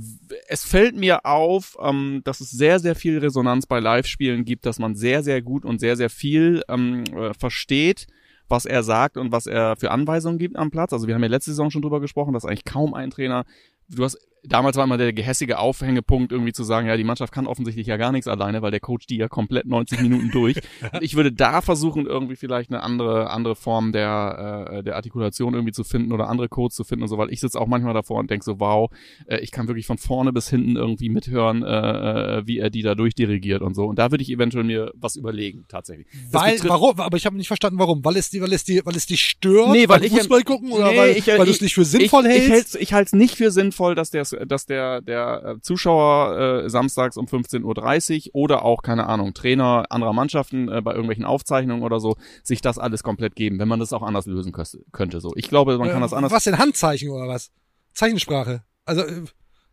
es 0.48 0.66
fällt 0.66 0.96
mir 0.96 1.26
auf, 1.26 1.78
ähm, 1.80 2.22
dass 2.24 2.42
es 2.42 2.50
sehr, 2.50 2.80
sehr 2.80 2.96
viel 2.96 3.20
Resonanz 3.20 3.68
bei 3.68 3.80
Live-Spielen 3.80 4.46
gibt, 4.46 4.66
dass 4.66 4.80
man 4.80 4.96
sehr, 4.96 5.24
sehr 5.24 5.42
gut 5.44 5.64
und 5.64 5.80
sehr, 5.80 5.96
sehr 5.96 6.10
viel 6.10 6.64
ähm, 6.68 7.04
äh, 7.16 7.34
versteht, 7.36 8.08
was 8.50 8.66
er 8.66 8.82
sagt 8.82 9.18
und 9.18 9.32
was 9.32 9.46
er 9.46 9.76
für 9.76 9.92
Anweisungen 9.92 10.40
gibt 10.40 10.56
am 10.56 10.72
Platz. 10.72 10.92
Also 10.92 11.08
wir 11.08 11.14
haben 11.14 11.22
ja 11.22 11.30
letzte 11.30 11.52
Saison 11.52 11.70
schon 11.70 11.84
drüber 11.84 12.00
gesprochen, 12.00 12.34
dass 12.34 12.46
eigentlich 12.46 12.66
kaum 12.66 12.96
ein 12.96 13.12
Trainer, 13.12 13.46
du 13.90 14.04
hast, 14.04 14.18
damals 14.44 14.78
war 14.78 14.84
immer 14.84 14.98
der 14.98 15.14
gehässige 15.14 15.60
Aufhängepunkt 15.60 16.32
irgendwie 16.32 16.54
zu 16.54 16.64
sagen, 16.64 16.88
ja, 16.88 16.96
die 16.98 17.04
Mannschaft 17.04 17.34
kann 17.34 17.48
offensichtlich 17.48 17.88
ja 17.88 17.98
gar 17.98 18.12
nichts 18.12 18.28
alleine, 18.28 18.62
weil 18.62 18.72
der 18.72 18.80
Coach 18.80 19.06
die 19.08 19.18
ja 19.18 19.28
komplett 19.28 19.66
90 19.66 20.02
Minuten 20.02 20.32
durch. 20.32 20.56
Und 20.94 21.02
ich 21.04 21.16
würde 21.16 21.32
da 21.32 21.62
versuchen, 21.62 22.06
irgendwie 22.06 22.36
vielleicht 22.36 22.70
eine 22.72 22.82
andere, 22.84 23.30
andere 23.30 23.56
Form 23.56 23.92
der, 23.92 24.70
äh, 24.72 24.84
der 24.84 24.96
Artikulation 24.96 25.54
irgendwie 25.54 25.74
zu 25.74 25.84
finden 25.84 26.12
oder 26.12 26.30
andere 26.30 26.50
Codes 26.50 26.76
zu 26.76 26.84
finden 26.84 27.04
und 27.04 27.10
so, 27.10 27.18
weil 27.18 27.32
ich 27.32 27.40
sitze 27.40 27.60
auch 27.60 27.68
manchmal 27.68 27.94
davor 27.94 28.20
und 28.20 28.30
denke 28.32 28.44
so, 28.46 28.60
wow, 28.60 28.90
äh, 29.28 29.40
ich 29.40 29.52
kann 29.52 29.68
wirklich 29.68 29.86
von 29.86 29.98
vorne 29.98 30.32
bis 30.34 30.50
hinten 30.50 30.76
irgendwie 30.76 31.10
mithören, 31.10 31.64
äh, 31.64 32.38
äh, 32.40 32.48
wie 32.48 32.60
er 32.60 32.70
die 32.70 32.82
da 32.82 32.96
durchdirigiert 32.96 33.62
und 33.62 33.74
so. 33.76 33.86
Und 33.86 34.00
da 34.00 34.12
würde 34.12 34.22
ich 34.24 34.32
eventuell 34.32 34.64
mir 34.64 34.92
was 34.96 35.16
überlegen, 35.16 35.66
tatsächlich. 35.68 36.08
Das 36.32 36.42
Weil, 36.42 36.60
warum? 36.70 37.00
Aber 37.00 37.18
ich 37.18 37.26
habe 37.26 37.36
nicht 37.38 37.48
verstanden, 37.48 37.80
warum. 37.80 38.04
Weil 38.06 38.18
es 38.18 38.30
die, 38.30 38.42
weil 38.42 38.54
es 38.54 38.64
die, 38.64 38.82
weil 38.86 38.96
es 38.96 39.06
dich 39.06 39.22
stört, 39.22 39.72
Nee, 39.72 39.90
weil 39.90 40.00
beim 40.00 40.04
ich- 40.04 40.14
Fußball 40.14 40.44
gucken 40.44 40.72
oder 40.72 40.92
Nee, 40.92 40.98
weil, 40.98 41.10
ich- 41.18 41.28
weil 41.28 41.46
du 41.46 41.52
es 41.52 41.62
nicht 41.62 41.74
für 41.76 41.86
sinnvoll 41.86 42.26
ich, 42.28 42.50
hältst? 42.50 42.76
Ich 42.76 42.76
halte 42.76 42.84
ich 42.84 42.94
halt's 42.94 43.14
nicht 43.14 43.36
für 43.36 43.52
sinnvoll, 43.52 43.96
dass 43.96 44.10
der, 44.12 44.26
dass 44.32 44.66
der, 44.66 45.02
der 45.02 45.44
äh, 45.44 45.62
Zuschauer 45.62 46.64
äh, 46.66 46.70
samstags 46.70 47.18
um 47.18 47.26
15.30 47.26 48.30
Uhr 48.30 48.36
oder 48.36 48.64
auch, 48.64 48.82
keine 48.82 49.08
Ahnung, 49.08 49.34
Trainer 49.34 49.86
anderer 49.90 50.14
Mannschaften 50.14 50.70
äh, 50.70 50.82
bei 50.82 50.92
irgendwelchen 50.92 51.26
Aufzeichnungen 51.26 51.84
oder 51.84 52.00
so, 52.00 52.16
sich 52.44 52.62
das 52.62 52.78
alles 52.78 53.04
komplett 53.04 53.36
geben, 53.36 53.60
wenn 53.60 53.68
man 53.68 53.80
das 53.80 53.94
auch 53.94 54.04
anders 54.04 54.26
lösen 54.26 54.52
könnte. 54.52 54.80
könnte 54.92 55.22
so. 55.22 55.32
Ich 55.36 55.50
glaube, 55.50 55.78
man 55.78 55.90
kann 55.90 56.02
das 56.02 56.14
anders. 56.14 56.32
Was 56.32 56.44
denn 56.44 56.58
Handzeichen 56.58 57.10
oder 57.10 57.28
was? 57.28 57.52
Zeichensprache. 57.94 58.64
Also 58.86 59.02
äh, 59.02 59.24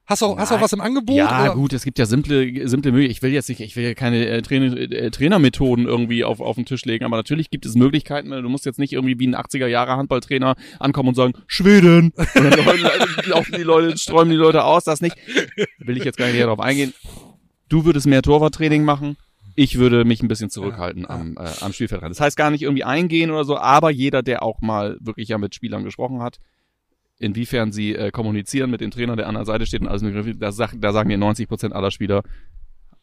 hast 0.06 0.22
du 0.22 0.26
auch, 0.26 0.36
hast 0.38 0.50
du 0.50 0.54
auch 0.54 0.58
Nein. 0.58 0.64
was 0.64 0.72
im 0.72 0.80
Angebot? 0.80 1.16
Ja, 1.16 1.42
oder? 1.44 1.54
gut, 1.54 1.72
es 1.72 1.84
gibt 1.84 1.98
ja 1.98 2.06
simple, 2.06 2.68
simple 2.68 2.92
Möglichkeiten. 2.92 3.12
Ich 3.12 3.22
will 3.22 3.32
jetzt 3.32 3.48
nicht, 3.48 3.60
ich 3.60 3.76
will 3.76 3.84
ja 3.84 3.94
keine 3.94 4.26
äh, 4.26 4.42
Trainer, 4.42 4.76
äh, 4.76 5.10
Trainermethoden 5.10 5.86
irgendwie 5.86 6.24
auf, 6.24 6.40
auf 6.40 6.56
den 6.56 6.66
Tisch 6.66 6.84
legen, 6.84 7.04
aber 7.04 7.16
natürlich 7.16 7.50
gibt 7.50 7.66
es 7.66 7.74
Möglichkeiten. 7.74 8.30
Du 8.30 8.48
musst 8.48 8.66
jetzt 8.66 8.78
nicht 8.78 8.92
irgendwie 8.92 9.18
wie 9.18 9.26
ein 9.26 9.34
80er 9.36 9.66
Jahre 9.66 9.96
Handballtrainer 9.96 10.54
ankommen 10.78 11.10
und 11.10 11.14
sagen, 11.14 11.32
Schweden! 11.46 12.12
Und 12.16 12.34
dann 12.34 12.80
laufen- 13.26 13.54
die 13.56 13.62
Leute, 13.62 13.96
sträumen 13.98 14.30
die 14.30 14.36
Leute 14.36 14.64
aus, 14.64 14.84
das 14.84 15.00
nicht. 15.00 15.16
Will 15.78 15.96
ich 15.96 16.04
jetzt 16.04 16.18
gar 16.18 16.26
nicht 16.26 16.40
darauf 16.40 16.60
eingehen. 16.60 16.92
Du 17.68 17.84
würdest 17.84 18.06
mehr 18.06 18.22
Torwarttraining 18.22 18.84
machen. 18.84 19.16
Ich 19.56 19.78
würde 19.78 20.04
mich 20.04 20.20
ein 20.22 20.28
bisschen 20.28 20.50
zurückhalten 20.50 21.08
am, 21.08 21.36
äh, 21.38 21.48
am 21.60 21.72
Spielfeldrand. 21.72 22.10
Das 22.12 22.20
heißt 22.20 22.36
gar 22.36 22.50
nicht 22.50 22.62
irgendwie 22.62 22.82
eingehen 22.84 23.30
oder 23.30 23.44
so, 23.44 23.56
aber 23.56 23.90
jeder, 23.90 24.22
der 24.22 24.42
auch 24.42 24.60
mal 24.60 24.96
wirklich 25.00 25.28
ja 25.28 25.38
mit 25.38 25.54
Spielern 25.54 25.84
gesprochen 25.84 26.20
hat, 26.22 26.40
inwiefern 27.18 27.72
sie 27.72 27.94
äh, 27.94 28.10
kommunizieren 28.10 28.70
mit 28.70 28.80
dem 28.80 28.90
Trainer, 28.90 29.16
der 29.16 29.28
an 29.28 29.34
der 29.34 29.44
Seite 29.44 29.66
steht 29.66 29.80
und 29.82 29.88
alles 29.88 30.02
mögliche, 30.02 30.36
da, 30.36 30.52
sag, 30.52 30.74
da 30.80 30.92
sagen 30.92 31.08
mir 31.08 31.18
90 31.18 31.48
Prozent 31.48 31.74
aller 31.74 31.90
Spieler, 31.90 32.22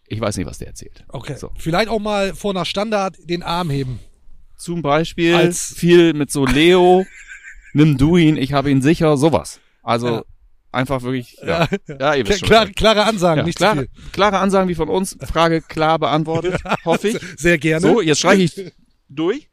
ich 0.08 0.20
weiß 0.20 0.36
nicht, 0.38 0.46
was 0.46 0.58
der 0.58 0.68
erzählt. 0.68 1.06
Okay. 1.08 1.36
So. 1.38 1.52
Vielleicht 1.58 1.88
auch 1.90 2.00
mal 2.00 2.36
vor 2.36 2.52
einer 2.52 2.66
Standard 2.66 3.16
den 3.24 3.44
Arm 3.44 3.70
heben. 3.70 4.00
Zum 4.58 4.82
Beispiel 4.82 5.34
Als- 5.36 5.74
viel 5.76 6.14
mit 6.14 6.30
so 6.32 6.46
Leo, 6.46 7.06
nimm 7.74 7.98
du 7.98 8.18
ihn, 8.18 8.38
ich 8.38 8.54
habe 8.54 8.70
ihn 8.70 8.82
sicher, 8.82 9.16
sowas. 9.18 9.60
Also 9.82 10.08
Ja. 10.08 10.24
einfach 10.72 11.02
wirklich, 11.02 11.38
ja, 11.46 11.68
ja, 11.88 12.14
ihr 12.14 12.24
Kla 12.24 12.28
wisst 12.28 12.40
schon. 12.42 12.50
klare, 12.50 12.72
klare 12.74 13.06
Ansagen, 13.06 13.40
ja, 13.40 13.46
nicht 13.46 13.58
klare, 13.58 13.88
klare 14.12 14.40
Ansagen 14.40 14.68
wie 14.70 14.76
von 14.76 14.90
uns, 14.90 15.18
Frage 15.22 15.62
klar 15.62 15.98
beantwortet, 15.98 16.62
hoffe 16.86 17.08
ich. 17.08 17.18
Sehr 17.38 17.58
gerne. 17.58 17.80
So, 17.82 18.02
jetzt 18.02 18.20
streiche 18.20 18.44
ich 18.44 18.74
durch. 19.10 19.48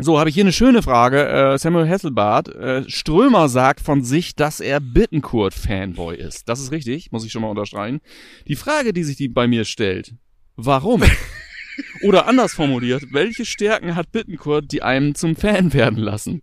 So, 0.00 0.18
habe 0.18 0.28
ich 0.28 0.34
hier 0.34 0.42
eine 0.42 0.52
schöne 0.52 0.82
Frage. 0.82 1.24
Äh, 1.28 1.58
Samuel 1.58 1.88
Hasselbart. 1.88 2.48
Äh, 2.48 2.90
Strömer 2.90 3.48
sagt 3.48 3.80
von 3.80 4.02
sich, 4.02 4.34
dass 4.34 4.58
er 4.58 4.80
Bittenkurt-Fanboy 4.80 6.16
ist. 6.16 6.48
Das 6.48 6.58
ist 6.58 6.72
richtig, 6.72 7.12
muss 7.12 7.24
ich 7.24 7.30
schon 7.30 7.42
mal 7.42 7.48
unterstreichen. 7.48 8.00
Die 8.48 8.56
Frage, 8.56 8.92
die 8.92 9.04
sich 9.04 9.16
die 9.16 9.28
bei 9.28 9.46
mir 9.46 9.64
stellt, 9.64 10.14
warum? 10.56 11.04
Oder 12.02 12.26
anders 12.26 12.54
formuliert, 12.54 13.04
welche 13.12 13.44
Stärken 13.44 13.94
hat 13.94 14.10
Bittenkurt, 14.10 14.72
die 14.72 14.82
einem 14.82 15.14
zum 15.14 15.36
Fan 15.36 15.72
werden 15.72 15.98
lassen? 15.98 16.42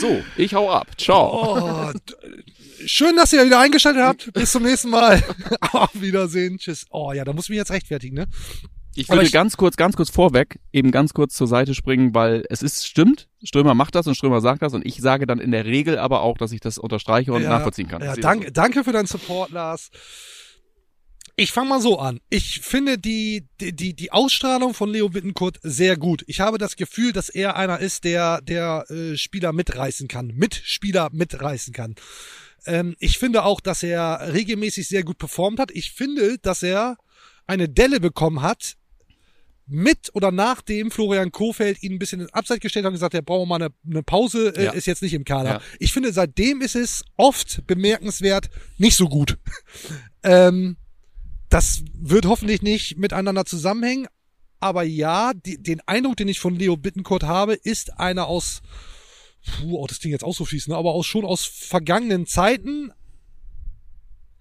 So, 0.00 0.22
ich 0.36 0.54
hau 0.54 0.70
ab. 0.70 0.88
Ciao. 0.96 1.58
Oh, 1.58 1.92
schön, 2.86 3.16
dass 3.16 3.32
ihr 3.32 3.44
wieder 3.44 3.60
eingeschaltet 3.60 4.02
habt. 4.02 4.32
Bis 4.32 4.52
zum 4.52 4.62
nächsten 4.62 4.90
Mal. 4.90 5.22
Auf 5.72 5.90
Wiedersehen. 6.00 6.58
Tschüss. 6.58 6.86
Oh 6.90 7.12
ja, 7.12 7.24
da 7.24 7.32
muss 7.32 7.46
ich 7.46 7.50
mich 7.50 7.58
jetzt 7.58 7.72
rechtfertigen, 7.72 8.14
ne? 8.14 8.26
Ich 8.94 9.08
würde 9.08 9.24
ich- 9.24 9.32
ganz 9.32 9.56
kurz, 9.56 9.76
ganz 9.76 9.96
kurz 9.96 10.10
vorweg, 10.10 10.58
eben 10.72 10.90
ganz 10.90 11.14
kurz 11.14 11.34
zur 11.34 11.46
Seite 11.46 11.74
springen, 11.74 12.14
weil 12.14 12.44
es 12.50 12.62
ist, 12.62 12.86
stimmt, 12.86 13.28
Strömer 13.42 13.74
macht 13.74 13.94
das 13.94 14.06
und 14.06 14.14
Strömer 14.14 14.40
sagt 14.40 14.62
das 14.62 14.74
und 14.74 14.84
ich 14.86 14.96
sage 14.98 15.26
dann 15.26 15.38
in 15.38 15.50
der 15.50 15.64
Regel 15.64 15.98
aber 15.98 16.20
auch, 16.22 16.36
dass 16.36 16.52
ich 16.52 16.60
das 16.60 16.78
unterstreiche 16.78 17.32
und 17.32 17.42
ja, 17.42 17.48
nachvollziehen 17.48 17.88
kann. 17.88 18.02
Ja, 18.02 18.08
Ich 18.10 18.14
sehe 18.16 18.22
danke, 18.22 18.52
danke 18.52 18.84
für 18.84 18.92
deinen 18.92 19.06
Support, 19.06 19.50
Lars. 19.50 19.90
Ich 21.36 21.50
fange 21.50 21.70
mal 21.70 21.80
so 21.80 21.98
an. 21.98 22.20
Ich 22.28 22.60
finde 22.60 22.98
die, 22.98 23.48
die, 23.60 23.74
die, 23.74 23.94
die 23.94 24.12
Ausstrahlung 24.12 24.74
von 24.74 24.90
Leo 24.90 25.08
Bittenkurt 25.08 25.58
sehr 25.62 25.96
gut. 25.96 26.22
Ich 26.26 26.40
habe 26.40 26.58
das 26.58 26.76
Gefühl, 26.76 27.12
dass 27.12 27.30
er 27.30 27.56
einer 27.56 27.78
ist, 27.78 28.04
der, 28.04 28.42
der 28.42 28.84
äh, 28.90 29.16
Spieler 29.16 29.52
mitreißen 29.54 30.08
kann. 30.08 30.26
Mitspieler 30.36 31.08
mitreißen 31.10 31.72
kann. 31.72 31.94
Ähm, 32.66 32.96
ich 32.98 33.18
finde 33.18 33.44
auch, 33.44 33.62
dass 33.62 33.82
er 33.82 34.34
regelmäßig 34.34 34.86
sehr 34.86 35.04
gut 35.04 35.16
performt 35.16 35.58
hat. 35.58 35.70
Ich 35.70 35.92
finde, 35.92 36.36
dass 36.38 36.62
er 36.62 36.98
eine 37.46 37.68
Delle 37.68 37.98
bekommen 37.98 38.42
hat, 38.42 38.74
mit 39.66 40.10
oder 40.14 40.30
nachdem 40.30 40.90
Florian 40.90 41.32
Kofeld 41.32 41.82
ihn 41.82 41.92
ein 41.92 41.98
bisschen 41.98 42.20
ins 42.20 42.32
Abseits 42.32 42.60
gestellt 42.60 42.84
hat 42.84 42.90
und 42.90 42.94
gesagt, 42.94 43.14
er 43.14 43.22
braucht 43.22 43.48
mal 43.48 43.56
eine, 43.56 43.72
eine 43.88 44.02
Pause, 44.02 44.54
äh, 44.56 44.64
Ja. 44.64 44.72
ist 44.72 44.86
jetzt 44.86 45.02
nicht 45.02 45.14
im 45.14 45.24
Kader. 45.24 45.50
Ja. 45.50 45.60
Ich 45.78 45.92
finde, 45.92 46.12
seitdem 46.12 46.60
ist 46.60 46.74
es 46.76 47.04
oft 47.16 47.66
bemerkenswert 47.66 48.50
nicht 48.78 48.96
so 48.96 49.08
gut. 49.08 49.38
ähm, 50.22 50.76
das 51.48 51.82
wird 51.94 52.26
hoffentlich 52.26 52.62
nicht 52.62 52.98
miteinander 52.98 53.44
zusammenhängen. 53.44 54.06
Aber 54.58 54.84
ja, 54.84 55.32
die, 55.34 55.60
den 55.60 55.80
Eindruck, 55.86 56.16
den 56.16 56.28
ich 56.28 56.38
von 56.40 56.54
Leo 56.54 56.76
Bittencourt 56.76 57.24
habe, 57.24 57.54
ist 57.54 57.98
einer 57.98 58.26
aus, 58.26 58.62
puh, 59.44 59.76
oh, 59.78 59.86
das 59.86 59.98
Ding 59.98 60.12
jetzt 60.12 60.24
auch 60.24 60.34
so 60.34 60.44
fies, 60.44 60.68
ne? 60.68 60.76
aber 60.76 60.92
aus, 60.92 61.06
schon 61.06 61.24
aus 61.24 61.44
vergangenen 61.44 62.26
Zeiten. 62.26 62.92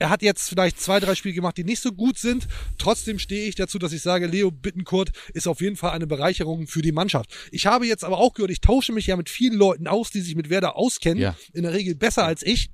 Er 0.02 0.10
hat 0.10 0.24
jetzt 0.24 0.50
vielleicht 0.50 0.82
zwei, 0.82 1.00
drei 1.00 1.14
Spiele 1.14 1.36
gemacht, 1.36 1.58
die 1.58 1.64
nicht 1.64 1.80
so 1.80 1.92
gut 1.92 2.18
sind. 2.18 2.48
Trotzdem 2.80 3.20
stehe 3.20 3.48
ich 3.48 3.54
dazu, 3.54 3.78
dass 3.78 3.94
ich 3.94 4.02
sage, 4.02 4.26
Leo 4.26 4.50
Bittencourt 4.50 5.12
ist 5.36 5.48
auf 5.48 5.62
jeden 5.62 5.76
Fall 5.76 5.92
eine 5.92 6.08
Bereicherung 6.08 6.66
für 6.66 6.82
die 6.82 6.92
Mannschaft. 6.92 7.30
Ich 7.52 7.68
habe 7.68 7.86
jetzt 7.86 8.04
aber 8.04 8.18
auch 8.18 8.34
gehört, 8.34 8.50
ich 8.50 8.62
tausche 8.62 8.94
mich 8.94 9.06
ja 9.06 9.16
mit 9.16 9.30
vielen 9.30 9.54
Leuten 9.54 9.86
aus, 9.86 10.10
die 10.10 10.22
sich 10.22 10.34
mit 10.36 10.50
Werder 10.50 10.76
auskennen. 10.76 11.22
Ja. 11.22 11.36
In 11.54 11.62
der 11.62 11.74
Regel 11.74 11.94
besser 11.94 12.26
als 12.26 12.42
ich. 12.42 12.72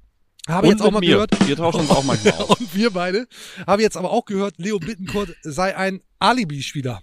Habe 0.47 0.67
Und 0.67 0.73
jetzt 0.75 0.81
auch 0.81 0.91
mal 0.91 1.01
mir. 1.01 1.15
gehört. 1.15 1.45
Wir 1.45 1.57
tauschen 1.57 1.81
uns 1.81 1.89
auch 1.89 2.05
manchmal 2.05 2.33
aus. 2.37 2.61
Und 2.61 2.73
wir 2.73 2.91
beide. 2.91 3.27
Habe 3.67 3.81
jetzt 3.81 3.97
aber 3.97 4.11
auch 4.11 4.23
gehört, 4.23 4.53
Leo 4.57 4.79
Bittencourt 4.79 5.35
sei 5.41 5.75
ein 5.75 5.99
Alibi-Spieler. 6.19 7.01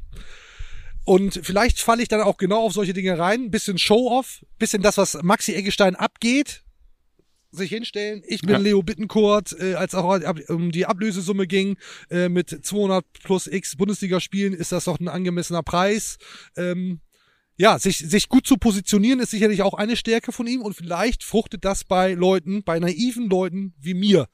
Und 1.05 1.39
vielleicht 1.43 1.81
falle 1.81 2.03
ich 2.03 2.09
dann 2.09 2.23
auch 2.23 2.39
genau 2.39 2.63
auf 2.63 2.73
solche 2.73 2.95
Dinge 2.95 3.19
rein. 3.19 3.51
Bisschen 3.51 3.77
Show-off, 3.77 4.43
bisschen 4.59 4.81
das, 4.81 4.97
was 4.97 5.23
Maxi 5.23 5.53
Eggestein 5.55 5.97
abgeht. 5.97 6.64
Sich 7.55 7.71
hinstellen. 7.71 8.23
Ich 8.27 8.41
bin 8.43 8.51
Ja. 8.51 8.59
Leo 8.59 8.83
Bittencourt, 8.83 9.55
äh, 9.59 9.75
als 9.75 9.95
auch 9.95 10.13
ab- 10.23 10.41
um 10.49 10.71
die 10.73 10.87
Ablösesumme 10.87 11.47
ging, 11.47 11.77
äh, 12.11 12.29
mit 12.29 12.49
200 12.65 13.05
plus 13.23 13.47
X 13.47 13.77
Bundesligaspielen 13.77 14.55
ist 14.55 14.73
das 14.73 14.85
doch 14.85 14.99
ein 14.99 15.09
angemessener 15.09 15.63
Preis. 15.63 16.17
Ähm, 16.57 17.01
ja, 17.57 17.79
sich, 17.79 17.99
sich 17.99 18.29
gut 18.29 18.47
zu 18.47 18.57
positionieren 18.57 19.21
ist 19.21 19.31
sicherlich 19.31 19.63
auch 19.63 19.75
eine 19.75 19.97
Stärke 19.97 20.33
von 20.33 20.47
ihm 20.49 20.61
und 20.63 20.75
vielleicht 20.75 21.23
fruchtet 21.23 21.65
das 21.65 21.85
bei 21.85 22.15
Leuten, 22.15 22.65
bei 22.65 22.79
naiven 22.81 23.29
Leuten 23.31 23.75
wie 23.81 23.95
mir. 23.95 24.27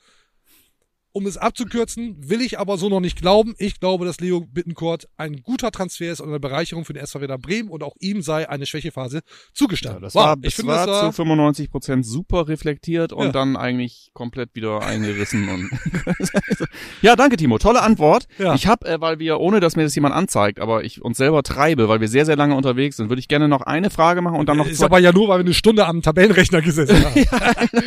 Um 1.13 1.27
es 1.27 1.37
abzukürzen, 1.37 2.17
will 2.21 2.41
ich 2.41 2.61
aber 2.61 2.79
so 2.79 2.89
noch 2.89 3.01
nicht 3.01 3.21
glauben. 3.21 3.55
Ich 3.59 3.81
glaube, 3.81 4.05
dass 4.05 4.21
Leo 4.21 4.43
Bittencourt 4.43 5.09
ein 5.17 5.43
guter 5.43 5.73
Transfer 5.73 6.13
ist 6.13 6.21
und 6.21 6.29
eine 6.29 6.39
Bereicherung 6.39 6.85
für 6.85 6.93
den 6.93 7.03
SV 7.03 7.21
Werder 7.21 7.37
Bremen 7.39 7.69
und 7.69 7.83
auch 7.83 7.95
ihm 7.99 8.23
sei 8.23 8.49
eine 8.49 8.65
Schwächephase 8.65 9.23
zugestanden. 9.53 10.03
Das 10.03 10.15
Wow, 10.15 10.25
war, 10.25 10.37
ich 10.43 10.55
finde, 10.55 10.73
war 10.73 10.87
das 10.87 11.03
war 11.03 11.11
zu 11.11 11.17
95 11.17 11.71
Prozent 11.71 12.07
super 12.07 12.47
reflektiert 12.47 13.13
und 13.13 13.27
Ja. 13.27 13.33
dann 13.33 13.57
eigentlich 13.57 14.11
komplett 14.15 14.55
wieder 14.55 14.83
eingerissen. 14.87 15.49
und 15.49 15.71
ja, 17.03 17.17
danke 17.17 17.37
Timo, 17.37 17.59
tolle 17.59 17.83
Antwort. 17.83 18.27
Ja. 18.39 18.55
Ich 18.55 18.67
habe, 18.67 18.87
äh, 18.87 19.01
weil 19.01 19.19
wir, 19.19 19.41
ohne 19.41 19.61
dass 19.61 19.77
mir 19.77 19.83
das 19.83 19.95
jemand 19.95 20.15
anzeigt, 20.15 20.61
aber 20.61 20.85
ich 20.85 21.03
uns 21.03 21.17
selber 21.19 21.43
treibe, 21.43 21.89
weil 21.89 22.01
wir 22.01 22.09
sehr, 22.09 22.27
sehr 22.27 22.37
lange 22.37 22.55
unterwegs 22.55 22.97
sind, 22.99 23.09
würde 23.09 23.21
ich 23.21 23.29
gerne 23.29 23.49
noch 23.49 23.63
eine 23.63 23.91
Frage 23.91 24.23
machen 24.23 24.39
und 24.39 24.49
dann 24.49 24.57
noch 24.59 24.67
ist 24.69 24.79
zwei. 24.79 24.87
aber 24.87 24.99
ja 25.01 25.13
nur, 25.13 25.29
weil 25.29 25.39
wir 25.39 25.45
eine 25.45 25.55
Stunde 25.55 25.87
am 25.87 26.03
Tabellenrechner 26.03 26.63
gesessen 26.63 27.05
haben. 27.05 27.17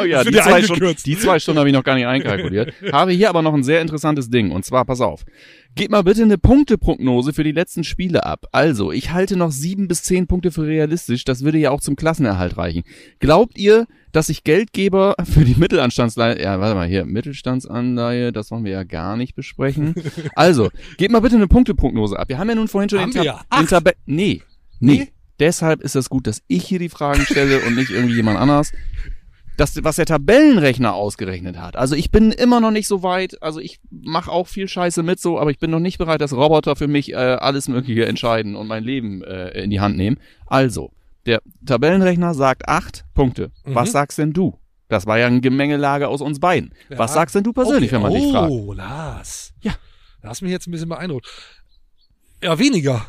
Ja, 0.09 0.23
Das 0.23 0.25
wird 0.25 0.27
die 0.33 0.37
ja 0.37 0.43
zwei, 0.43 0.61
Stunden, 0.63 0.95
die 1.05 1.17
zwei 1.17 1.39
Stunden 1.39 1.59
habe 1.59 1.69
ich 1.69 1.73
noch 1.75 1.83
gar 1.83 1.95
nicht 1.95 2.05
einkalkuliert. 2.07 2.73
habe 2.91 3.12
hier 3.13 3.29
aber 3.29 3.41
noch 3.41 3.53
ein 3.53 3.63
sehr 3.63 3.81
interessantes 3.81 4.29
Ding. 4.29 4.51
Und 4.51 4.65
zwar, 4.65 4.85
pass 4.85 5.01
auf. 5.01 5.25
Gebt 5.75 5.91
mal 5.91 6.03
bitte 6.03 6.23
eine 6.23 6.37
Punkteprognose 6.37 7.33
für 7.33 7.43
die 7.43 7.51
letzten 7.51 7.83
Spiele 7.83 8.25
ab. 8.25 8.45
Also, 8.51 8.91
ich 8.91 9.11
halte 9.11 9.37
noch 9.37 9.51
sieben 9.51 9.87
bis 9.87 10.03
zehn 10.03 10.27
Punkte 10.27 10.51
für 10.51 10.67
realistisch. 10.67 11.23
Das 11.23 11.43
würde 11.43 11.57
ja 11.57 11.71
auch 11.71 11.81
zum 11.81 11.95
Klassenerhalt 11.95 12.57
reichen. 12.57 12.83
Glaubt 13.19 13.57
ihr, 13.57 13.87
dass 14.11 14.27
sich 14.27 14.43
Geldgeber 14.43 15.15
für 15.23 15.43
die 15.43 15.55
Mittelanstandsleihe, 15.55 16.41
ja, 16.41 16.59
warte 16.59 16.75
mal, 16.75 16.87
hier, 16.87 17.05
Mittelstandsanleihe, 17.05 18.31
das 18.31 18.51
wollen 18.51 18.65
wir 18.65 18.71
ja 18.71 18.83
gar 18.83 19.17
nicht 19.17 19.35
besprechen. 19.35 19.95
Also, 20.35 20.69
gebt 20.97 21.11
mal 21.11 21.21
bitte 21.21 21.35
eine 21.35 21.47
Punkteprognose 21.47 22.19
ab. 22.19 22.29
Wir 22.29 22.37
haben 22.37 22.49
ja 22.49 22.55
nun 22.55 22.67
vorhin 22.67 22.89
schon 22.89 22.99
Haben 22.99 23.11
den, 23.11 23.23
Tab 23.23 23.25
ja. 23.51 23.59
den 23.59 23.67
Tabell, 23.67 23.93
nee, 24.05 24.41
nee. 24.79 24.97
Nee? 24.97 25.09
Deshalb 25.39 25.81
ist 25.81 25.95
es 25.95 26.09
gut, 26.09 26.27
dass 26.27 26.43
ich 26.47 26.63
hier 26.65 26.79
die 26.79 26.89
Fragen 26.89 27.21
stelle 27.21 27.61
und 27.61 27.75
nicht 27.75 27.89
irgendwie 27.89 28.15
jemand 28.15 28.37
anders 28.37 28.71
das, 29.57 29.83
was 29.83 29.97
der 29.97 30.05
Tabellenrechner 30.05 30.93
ausgerechnet 30.93 31.57
hat. 31.57 31.75
Also 31.75 31.95
ich 31.95 32.11
bin 32.11 32.31
immer 32.31 32.59
noch 32.59 32.71
nicht 32.71 32.87
so 32.87 33.03
weit, 33.03 33.41
also 33.41 33.59
ich 33.59 33.79
mache 33.91 34.31
auch 34.31 34.47
viel 34.47 34.67
Scheiße 34.67 35.03
mit 35.03 35.19
so, 35.19 35.39
aber 35.39 35.51
ich 35.51 35.59
bin 35.59 35.69
noch 35.71 35.79
nicht 35.79 35.97
bereit, 35.97 36.21
dass 36.21 36.33
Roboter 36.33 36.75
für 36.75 36.87
mich 36.87 37.11
äh, 37.13 37.15
alles 37.15 37.67
Mögliche 37.67 38.05
entscheiden 38.05 38.55
und 38.55 38.67
mein 38.67 38.83
Leben 38.83 39.23
äh, 39.23 39.49
in 39.63 39.69
die 39.69 39.79
Hand 39.79 39.95
nehmen. 39.97 40.17
Also, 40.47 40.91
der 41.25 41.41
Tabellenrechner 41.65 42.33
sagt 42.33 42.67
acht 42.67 43.05
Punkte. 43.13 43.51
Was 43.63 43.91
sagst 43.91 44.17
denn 44.17 44.33
du? 44.33 44.57
Das 44.89 45.05
war 45.05 45.17
ja 45.17 45.27
eine 45.27 45.41
Gemengelage 45.41 46.07
aus 46.07 46.21
uns 46.21 46.39
beiden. 46.39 46.73
Was 46.89 47.11
Ja. 47.11 47.15
sagst 47.21 47.35
denn 47.35 47.43
du 47.43 47.53
persönlich, 47.53 47.91
Okay. 47.93 47.95
wenn 47.95 48.01
man 48.01 48.13
dich 48.13 48.31
fragt? 48.31 48.51
Oh, 48.51 48.73
Lars. 48.73 49.53
Ja. 49.61 49.73
Hast 50.23 50.41
mich 50.41 50.51
jetzt 50.51 50.67
ein 50.67 50.71
bisschen 50.71 50.89
beeindruckt. 50.89 51.27
Ja, 52.41 52.59
weniger. 52.59 53.05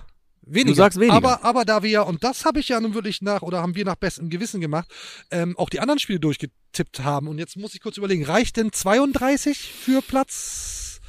Weniger. 0.46 0.70
Du 0.70 0.74
sagst 0.74 1.00
weniger. 1.00 1.16
Aber, 1.16 1.44
aber 1.44 1.64
da 1.64 1.82
wir 1.82 1.90
ja, 1.90 2.02
und 2.02 2.22
das 2.22 2.44
habe 2.44 2.60
ich 2.60 2.68
ja 2.68 2.80
nun 2.80 2.94
wirklich 2.94 3.22
nach, 3.22 3.42
oder 3.42 3.62
haben 3.62 3.74
wir 3.74 3.84
nach 3.84 3.96
bestem 3.96 4.28
Gewissen 4.28 4.60
gemacht, 4.60 4.88
ähm, 5.30 5.56
auch 5.56 5.70
die 5.70 5.80
anderen 5.80 5.98
Spiele 5.98 6.20
durchgetippt 6.20 7.00
haben. 7.00 7.28
Und 7.28 7.38
jetzt 7.38 7.56
muss 7.56 7.74
ich 7.74 7.80
kurz 7.80 7.96
überlegen, 7.96 8.24
reicht 8.24 8.56
denn 8.56 8.72
32 8.72 9.72
für 9.72 10.02
Platz 10.02 11.00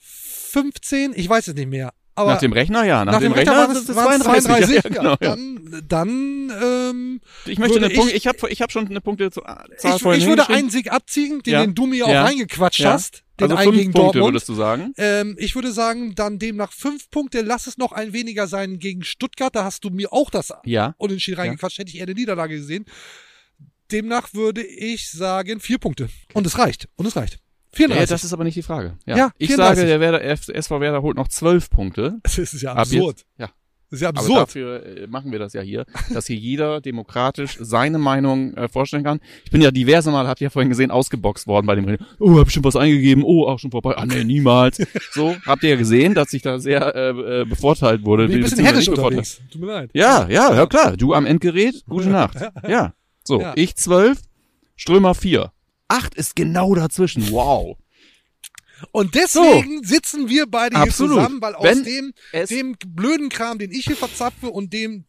15? 0.00 1.12
Ich 1.14 1.28
weiß 1.28 1.48
es 1.48 1.54
nicht 1.54 1.68
mehr. 1.68 1.92
Aber 2.16 2.32
Nach 2.34 2.40
dem 2.40 2.52
Rechner, 2.52 2.84
ja. 2.84 3.04
Nach, 3.04 3.14
nach 3.14 3.20
dem, 3.20 3.32
Rechner 3.32 3.68
Rechner, 3.68 3.76
es 3.76 3.88
es 3.88 3.96
waren 3.96 4.20
es 4.20 4.24
32. 4.24 4.80
32. 4.80 4.84
Ja, 4.84 4.90
genau, 4.90 5.16
ja. 5.20 5.36
Dann, 5.36 5.84
dann 5.88 6.52
ähm, 6.62 7.20
Ich 7.46 7.58
möchte 7.58 7.78
eine 7.78 7.90
Punkt, 7.90 8.12
ich- 8.12 8.26
habe 8.28 8.38
ich 8.50 8.62
hab 8.62 8.70
schon 8.70 8.86
eine 8.86 9.00
Punkte 9.00 9.30
Zahl 9.30 9.66
ich, 9.82 9.84
ich 9.94 10.26
würde 10.26 10.48
einen 10.48 10.70
Sieg 10.70 10.92
abziehen, 10.92 11.42
den, 11.42 11.60
den 11.60 11.74
du 11.74 11.86
mir 11.86 12.06
auch 12.06 12.10
reingequatscht 12.14 12.80
Ja. 12.80 12.92
hast. 12.92 13.24
Den 13.40 13.50
also 13.50 13.56
einen 13.56 13.64
fünf 13.64 13.78
gegen 13.78 13.92
Punkte 13.92 14.18
Dortmund. 14.18 14.34
würdest 14.34 14.48
du 14.48 14.54
sagen. 14.54 14.92
Ähm, 14.96 15.34
ich 15.40 15.56
würde 15.56 15.72
sagen, 15.72 16.14
dann 16.14 16.38
demnach 16.38 16.72
fünf 16.72 17.10
Punkte. 17.10 17.40
Lass 17.40 17.66
es 17.66 17.78
noch 17.78 17.90
ein 17.90 18.12
weniger 18.12 18.46
sein 18.46 18.78
gegen 18.78 19.02
Stuttgart. 19.02 19.56
Da 19.56 19.64
hast 19.64 19.82
du 19.82 19.90
mir 19.90 20.12
auch 20.12 20.30
das 20.30 20.52
Ja. 20.64 20.94
Unentschieden 20.98 21.40
reingequatscht. 21.40 21.78
Hätte 21.78 21.90
ich 21.90 21.96
eher 21.98 22.04
eine 22.04 22.14
Niederlage 22.14 22.56
gesehen. 22.56 22.84
Demnach 23.90 24.34
würde 24.34 24.62
ich 24.62 25.10
sagen 25.10 25.58
vier 25.58 25.78
Punkte. 25.78 26.08
Und 26.32 26.46
es 26.46 26.58
reicht. 26.58 26.88
Und 26.94 27.06
es 27.06 27.16
reicht. 27.16 27.38
Ja, 27.74 27.86
34. 27.86 28.08
das 28.10 28.24
ist 28.24 28.32
aber 28.32 28.44
nicht 28.44 28.56
die 28.56 28.62
Frage. 28.62 28.96
Ja, 29.06 29.16
Ja, 29.16 29.30
ich 29.38 29.48
34. 29.48 29.76
sage, 29.80 29.88
der 29.88 30.00
Werder, 30.00 30.22
SV 30.22 30.80
Werder 30.80 31.02
holt 31.02 31.16
noch 31.16 31.28
zwölf 31.28 31.70
Punkte. 31.70 32.18
das 32.22 32.38
ist 32.38 32.60
ja 32.62 32.72
Ab 32.72 32.78
absurd. 32.80 33.18
jetzt- 33.18 33.26
ja. 33.38 33.48
Das 33.90 33.98
ist 33.98 34.02
ja 34.02 34.08
Aber 34.08 34.20
absurd. 34.20 34.40
dafür 34.40 34.86
äh, 34.86 35.06
machen 35.06 35.30
wir 35.30 35.38
das 35.38 35.52
ja 35.52 35.60
hier, 35.60 35.84
dass 36.12 36.26
hier 36.26 36.34
jeder 36.34 36.80
demokratisch 36.80 37.58
seine 37.60 37.98
Meinung 37.98 38.54
äh, 38.54 38.66
vorstellen 38.66 39.04
kann. 39.04 39.20
Ich 39.44 39.52
bin 39.52 39.60
ja 39.60 39.70
diverse 39.70 40.10
Mal, 40.10 40.26
habt 40.26 40.40
ihr 40.40 40.46
ja 40.46 40.50
vorhin 40.50 40.68
gesehen, 40.70 40.90
ausgeboxt 40.90 41.46
worden 41.46 41.66
bei 41.66 41.76
dem 41.76 41.84
Reden. 41.84 42.04
Oh, 42.18 42.36
hab 42.38 42.46
bestimmt 42.46 42.64
was 42.64 42.74
eingegeben. 42.74 43.22
Oh, 43.22 43.46
auch 43.46 43.60
schon 43.60 43.70
vorbei. 43.70 43.94
Ah, 43.96 44.04
nee, 44.04 44.24
niemals. 44.24 44.78
So, 45.12 45.36
habt 45.46 45.62
ihr 45.62 45.70
ja 45.70 45.76
gesehen, 45.76 46.14
dass 46.14 46.32
ich 46.32 46.42
da 46.42 46.58
sehr 46.58 46.92
äh, 46.96 47.42
äh, 47.42 47.44
bevorteilt 47.44 48.04
wurde. 48.04 48.26
Bin 48.26 48.38
ein 48.38 48.42
bisschen 48.42 48.64
herrisch 48.64 48.88
unterwegs. 48.88 49.40
Tut 49.52 49.60
mir 49.60 49.66
leid. 49.68 49.90
Ja, 49.92 50.26
ja, 50.28 50.52
ja 50.52 50.66
klar. 50.66 50.96
Du 50.96 51.12
am 51.14 51.24
Endgerät, 51.26 51.84
gute 51.88 52.08
Nacht. 52.08 52.38
Ja. 52.68 52.94
So, 53.22 53.40
Ja. 53.40 53.52
ich 53.54 53.76
zwölf, 53.76 54.18
Strömer 54.74 55.14
vier. 55.14 55.52
Acht 55.94 56.14
ist 56.14 56.34
genau 56.36 56.74
dazwischen. 56.74 57.30
Wow. 57.30 57.76
Und 58.90 59.14
deswegen 59.14 59.82
sitzen 59.84 60.28
wir 60.28 60.46
beide 60.46 60.76
Absolut. 60.76 61.12
hier 61.12 61.20
zusammen, 61.22 61.40
weil 61.40 61.54
aus 61.54 61.64
Wenn 61.64 61.84
dem, 61.84 62.12
dem 62.50 62.76
blöden 62.88 63.28
Kram, 63.28 63.58
den 63.58 63.70
ich 63.70 63.84
hier 63.86 63.96
verzapfe 63.96 64.48
und 64.50 64.72
dem, 64.72 65.04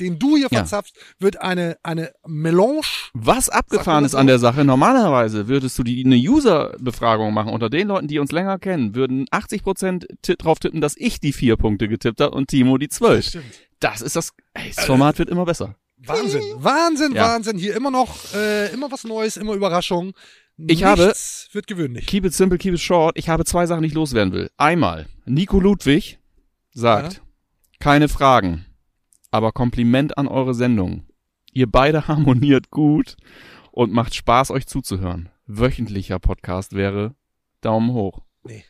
den 0.00 0.18
du 0.18 0.36
hier 0.36 0.48
Ja. 0.50 0.58
verzapfst, 0.60 0.94
wird 1.20 1.40
eine, 1.40 1.76
eine 1.82 2.12
Melange. 2.26 2.80
Was 3.12 3.50
abgefahren 3.50 4.04
ist 4.04 4.14
das 4.14 4.18
an 4.20 4.26
so? 4.26 4.28
der 4.28 4.38
Sache, 4.38 4.64
normalerweise 4.64 5.46
würdest 5.46 5.78
du 5.78 5.82
die 5.82 6.02
eine 6.04 6.16
User-Befragung 6.16 7.32
machen. 7.34 7.52
Unter 7.52 7.68
den 7.70 7.88
Leuten, 7.88 8.08
die 8.08 8.18
uns 8.18 8.32
länger 8.32 8.58
kennen, 8.58 8.94
würden 8.94 9.26
80% 9.30 10.06
ti- 10.22 10.36
drauf 10.36 10.58
tippen, 10.58 10.80
dass 10.80 10.96
ich 10.96 11.20
die 11.20 11.32
vier 11.34 11.56
Punkte 11.56 11.88
getippt 11.88 12.20
habe 12.20 12.34
und 12.34 12.48
Timo 12.48 12.78
die 12.78 12.88
zwölf. 12.88 13.26
Stimmt. 13.26 13.44
Das 13.78 14.00
ist 14.00 14.16
das, 14.16 14.32
ey, 14.54 14.72
das 14.74 14.84
Format 14.86 15.18
wird 15.18 15.28
immer 15.28 15.44
besser. 15.44 15.76
Wahnsinn, 16.06 16.42
Wahnsinn, 16.56 17.14
Ja. 17.14 17.28
Wahnsinn. 17.28 17.58
Hier 17.58 17.76
immer 17.76 17.90
noch, 17.90 18.16
äh, 18.34 18.72
immer 18.72 18.90
was 18.90 19.04
Neues, 19.04 19.36
immer 19.36 19.54
Überraschung. 19.54 20.12
Ich 20.56 20.84
habe- 20.84 21.06
Nichts 21.06 21.48
wird 21.52 21.66
gewöhnlich. 21.66 22.06
Keep 22.06 22.26
it 22.26 22.34
simple, 22.34 22.58
keep 22.58 22.74
it 22.74 22.80
short. 22.80 23.16
Ich 23.18 23.28
habe 23.28 23.44
zwei 23.44 23.66
Sachen, 23.66 23.82
die 23.82 23.88
ich 23.88 23.94
loswerden 23.94 24.32
will. 24.32 24.50
Einmal, 24.56 25.06
Nico 25.24 25.58
Ludwig 25.60 26.18
sagt, 26.72 27.14
Ja. 27.14 27.20
keine 27.80 28.08
Fragen, 28.08 28.66
aber 29.30 29.52
Kompliment 29.52 30.18
an 30.18 30.28
eure 30.28 30.54
Sendung. 30.54 31.06
Ihr 31.52 31.70
beide 31.70 32.06
harmoniert 32.08 32.70
gut 32.70 33.16
und 33.70 33.92
macht 33.92 34.14
Spaß, 34.14 34.50
euch 34.50 34.66
zuzuhören. 34.66 35.28
Wöchentlicher 35.46 36.18
Podcast 36.18 36.74
wäre 36.74 37.14
Daumen 37.62 37.92
hoch. 37.92 38.20
Nee. 38.44 38.64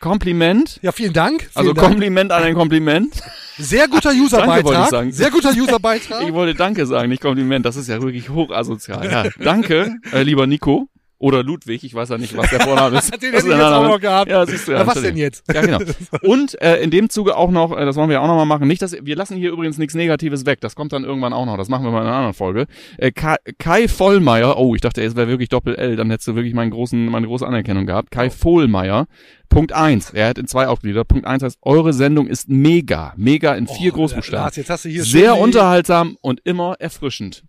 Kompliment, 0.00 0.78
Ja, 0.82 0.92
vielen 0.92 1.12
Dank. 1.12 1.42
Vielen 1.42 1.52
also 1.54 1.72
Dank. 1.72 1.88
Kompliment 1.88 2.30
an 2.32 2.42
ein 2.42 2.54
Kompliment. 2.54 3.20
Sehr 3.58 3.88
guter 3.88 4.10
Danke, 4.10 4.18
wollte 4.18 4.18
ich 4.18 4.22
Userbeitrag. 4.24 4.90
sagen. 4.90 5.12
Sehr 5.12 5.30
guter 5.30 5.50
Userbeitrag. 5.50 6.22
Ich 6.22 6.32
wollte 6.32 6.54
Danke 6.54 6.86
sagen, 6.86 7.08
nicht 7.08 7.22
Kompliment. 7.22 7.66
Das 7.66 7.76
ist 7.76 7.88
ja 7.88 8.00
wirklich 8.00 8.28
hochasozial. 8.30 9.10
Ja, 9.10 9.24
danke, 9.42 9.96
äh, 10.12 10.22
lieber 10.22 10.46
Nico. 10.46 10.88
Oder 11.20 11.42
Ludwig, 11.42 11.82
ich 11.82 11.94
weiß 11.94 12.10
ja 12.10 12.18
nicht, 12.18 12.36
was 12.36 12.48
der 12.50 12.60
Vorname 12.60 12.98
ist. 12.98 13.12
Den 13.12 13.32
hätte 13.32 13.38
ich 13.38 13.44
jetzt 13.52 13.60
auch 13.60 13.82
noch 13.82 14.00
gehabt. 14.00 14.30
Ja, 14.30 14.46
siehst 14.46 14.68
du 14.68 14.72
ja. 14.72 14.78
Ja, 14.78 14.86
was 14.86 15.02
denn 15.02 15.16
jetzt? 15.16 15.44
Ja, 15.52 15.62
genau. 15.62 15.78
Und 16.22 16.60
äh, 16.62 16.76
in 16.76 16.90
dem 16.90 17.10
Zuge 17.10 17.36
auch 17.36 17.50
noch, 17.50 17.76
äh, 17.76 17.84
das 17.84 17.96
wollen 17.96 18.08
wir 18.08 18.14
ja 18.14 18.20
auch 18.20 18.28
noch 18.28 18.36
mal 18.36 18.44
machen, 18.44 18.68
nicht, 18.68 18.82
dass 18.82 18.92
wir 18.92 19.16
lassen 19.16 19.36
hier 19.36 19.50
übrigens 19.50 19.78
nichts 19.78 19.94
Negatives 19.94 20.46
weg, 20.46 20.60
das 20.60 20.76
kommt 20.76 20.92
dann 20.92 21.02
irgendwann 21.02 21.32
auch 21.32 21.44
noch, 21.44 21.56
das 21.56 21.68
machen 21.68 21.84
wir 21.84 21.90
mal 21.90 22.02
in 22.02 22.06
einer 22.06 22.16
anderen 22.16 22.34
Folge. 22.34 22.66
Äh, 22.98 23.10
Kai, 23.10 23.36
Kai 23.58 23.88
Vollmeier, 23.88 24.56
oh, 24.58 24.76
ich 24.76 24.80
dachte, 24.80 25.02
es 25.02 25.16
wäre 25.16 25.26
wirklich 25.26 25.48
Doppel-L, 25.48 25.96
dann 25.96 26.10
hättest 26.10 26.28
du 26.28 26.34
wirklich 26.36 26.54
meinen 26.54 26.70
großen, 26.70 27.06
meine 27.06 27.26
große 27.26 27.46
Anerkennung 27.46 27.86
gehabt. 27.86 28.12
Kai 28.12 28.30
Vollmeier, 28.30 29.06
Punkt 29.48 29.72
eins, 29.72 30.10
er 30.10 30.28
hat 30.28 30.38
in 30.38 30.46
zwei 30.46 30.68
aufgegliedert. 30.68 31.08
Punkt 31.08 31.26
eins 31.26 31.42
heißt, 31.42 31.58
eure 31.62 31.92
Sendung 31.92 32.28
ist 32.28 32.48
mega, 32.48 33.12
mega 33.16 33.54
in 33.54 33.66
vier 33.66 33.92
Oh, 33.92 33.96
Großbuchstaben. 33.96 34.44
Lars, 34.44 34.56
jetzt 34.56 34.70
hast 34.70 34.84
du 34.84 34.88
hier 34.88 35.02
Sehr 35.02 35.36
unterhaltsam 35.36 36.16
und 36.20 36.40
immer 36.44 36.76
erfrischend. 36.78 37.42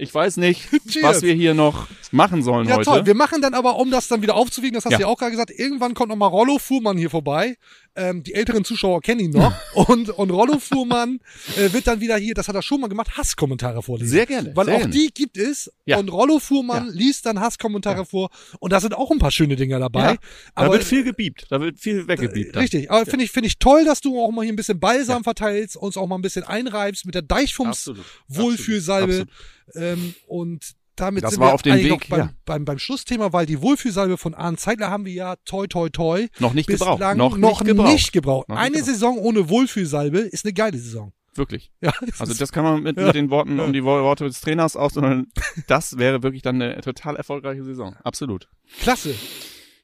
Ich 0.00 0.14
weiß 0.14 0.38
nicht, 0.38 0.68
Cheers. 0.88 1.02
was 1.04 1.22
wir 1.22 1.34
hier 1.34 1.52
noch 1.54 1.86
machen 2.10 2.42
sollen 2.42 2.66
Ja, 2.66 2.76
heute. 2.76 2.84
toll. 2.84 3.06
Wir 3.06 3.14
machen 3.14 3.42
dann 3.42 3.54
aber, 3.54 3.76
um 3.76 3.90
das 3.90 4.08
dann 4.08 4.22
wieder 4.22 4.34
aufzuwiegen, 4.34 4.74
das 4.74 4.84
hast 4.84 4.92
Ja. 4.92 4.98
du 4.98 5.02
ja 5.02 5.08
auch 5.08 5.18
gerade 5.18 5.32
gesagt, 5.32 5.50
irgendwann 5.50 5.94
kommt 5.94 6.08
nochmal 6.08 6.30
Rollo 6.30 6.58
Fuhrmann 6.58 6.96
hier 6.96 7.10
vorbei. 7.10 7.56
Ähm, 7.96 8.22
die 8.22 8.34
älteren 8.34 8.64
Zuschauer 8.64 9.00
kennen 9.02 9.20
ihn 9.20 9.30
noch. 9.32 9.52
und, 9.74 10.10
und 10.10 10.30
Rollo 10.30 10.58
Fuhrmann 10.58 11.18
äh, 11.56 11.72
wird 11.72 11.86
dann 11.86 12.00
wieder 12.00 12.16
hier, 12.16 12.34
das 12.34 12.48
hat 12.48 12.54
er 12.54 12.62
schon 12.62 12.80
mal 12.80 12.86
gemacht, 12.86 13.16
Hasskommentare 13.18 13.82
vorlesen. 13.82 14.10
Sehr 14.10 14.26
gerne, 14.26 14.52
Weil 14.54 14.66
sehr 14.66 14.74
auch 14.74 14.78
gerne. 14.80 14.92
die 14.94 15.08
gibt 15.12 15.36
es. 15.36 15.70
Ja. 15.84 15.98
Und 15.98 16.08
Rollo 16.10 16.38
Fuhrmann 16.38 16.86
Ja. 16.86 16.92
liest 16.92 17.26
dann 17.26 17.38
Hasskommentare 17.40 18.06
vor. 18.06 18.30
Und 18.60 18.72
da 18.72 18.80
sind 18.80 18.94
auch 18.94 19.10
ein 19.10 19.18
paar 19.18 19.32
schöne 19.32 19.56
Dinger 19.56 19.78
dabei. 19.80 20.12
Ja, 20.12 20.16
aber 20.54 20.66
da 20.68 20.72
wird 20.74 20.84
viel 20.84 21.02
gebiebt, 21.04 21.46
da 21.50 21.60
wird 21.60 21.78
viel 21.78 22.06
weggebiebt. 22.08 22.54
dann. 22.54 22.62
Richtig, 22.62 22.90
aber 22.90 23.04
finde 23.06 23.24
ich, 23.24 23.32
finde 23.32 23.48
ich 23.48 23.58
toll, 23.58 23.84
dass 23.84 24.00
du 24.00 24.20
auch 24.20 24.30
mal 24.30 24.42
hier 24.44 24.52
ein 24.52 24.56
bisschen 24.56 24.80
Balsam 24.80 25.24
verteilst, 25.24 25.76
uns 25.76 25.96
auch 25.96 26.06
mal 26.06 26.16
ein 26.16 26.22
bisschen 26.22 26.44
einreibst 26.44 27.04
mit 27.06 27.14
der 27.16 27.22
Deichfums 27.22 27.88
Absolut. 27.88 28.04
Wohlfühlsalbe. 28.28 29.12
Absolut. 29.12 29.28
Ähm, 29.74 30.14
und 30.26 30.72
damit 30.96 31.24
Das 31.24 31.30
sind 31.32 31.40
wir 31.40 31.54
auf 31.54 31.62
dem 31.62 31.72
eigentlich 31.72 31.90
Weg, 31.92 32.00
noch 32.02 32.08
beim, 32.08 32.18
ja. 32.28 32.34
beim, 32.44 32.64
beim 32.66 32.78
Schlussthema, 32.78 33.32
weil 33.32 33.46
die 33.46 33.62
Wohlfühlsalbe 33.62 34.18
von 34.18 34.34
Arne 34.34 34.56
Zeitler 34.58 34.90
haben 34.90 35.04
wir 35.06 35.12
ja 35.12 35.36
toi 35.46 35.66
toi 35.66 35.88
toi 35.88 36.26
Noch 36.40 36.52
nicht 36.52 36.68
gebraucht. 36.68 37.00
Noch, 37.16 37.36
noch 37.38 37.60
nicht 37.60 37.64
gebraucht. 37.64 37.92
nicht 37.92 38.12
gebraucht. 38.12 38.48
Noch 38.48 38.56
nicht 38.56 38.62
Eine 38.64 38.76
gebraucht. 38.76 38.92
Saison 38.92 39.18
ohne 39.18 39.48
Wohlfühlsalbe 39.48 40.18
ist 40.18 40.44
eine 40.44 40.52
geile 40.52 40.76
Saison. 40.78 41.12
Wirklich. 41.36 41.70
Ja, 41.80 41.92
Also 42.18 42.34
das 42.34 42.52
kann 42.52 42.64
man 42.64 42.82
mit, 42.82 42.96
mit 42.96 43.14
den 43.14 43.30
Worten 43.30 43.60
um 43.60 43.72
die 43.72 43.82
Wo- 43.84 44.02
Worte 44.02 44.24
des 44.24 44.40
Trainers 44.40 44.76
aus, 44.76 44.94
sondern 44.94 45.28
das 45.68 45.96
wäre 45.96 46.22
wirklich 46.22 46.42
dann 46.42 46.60
eine 46.60 46.80
total 46.82 47.16
erfolgreiche 47.16 47.62
Saison. 47.64 47.94
Absolut. 48.02 48.48
klasse. 48.82 49.14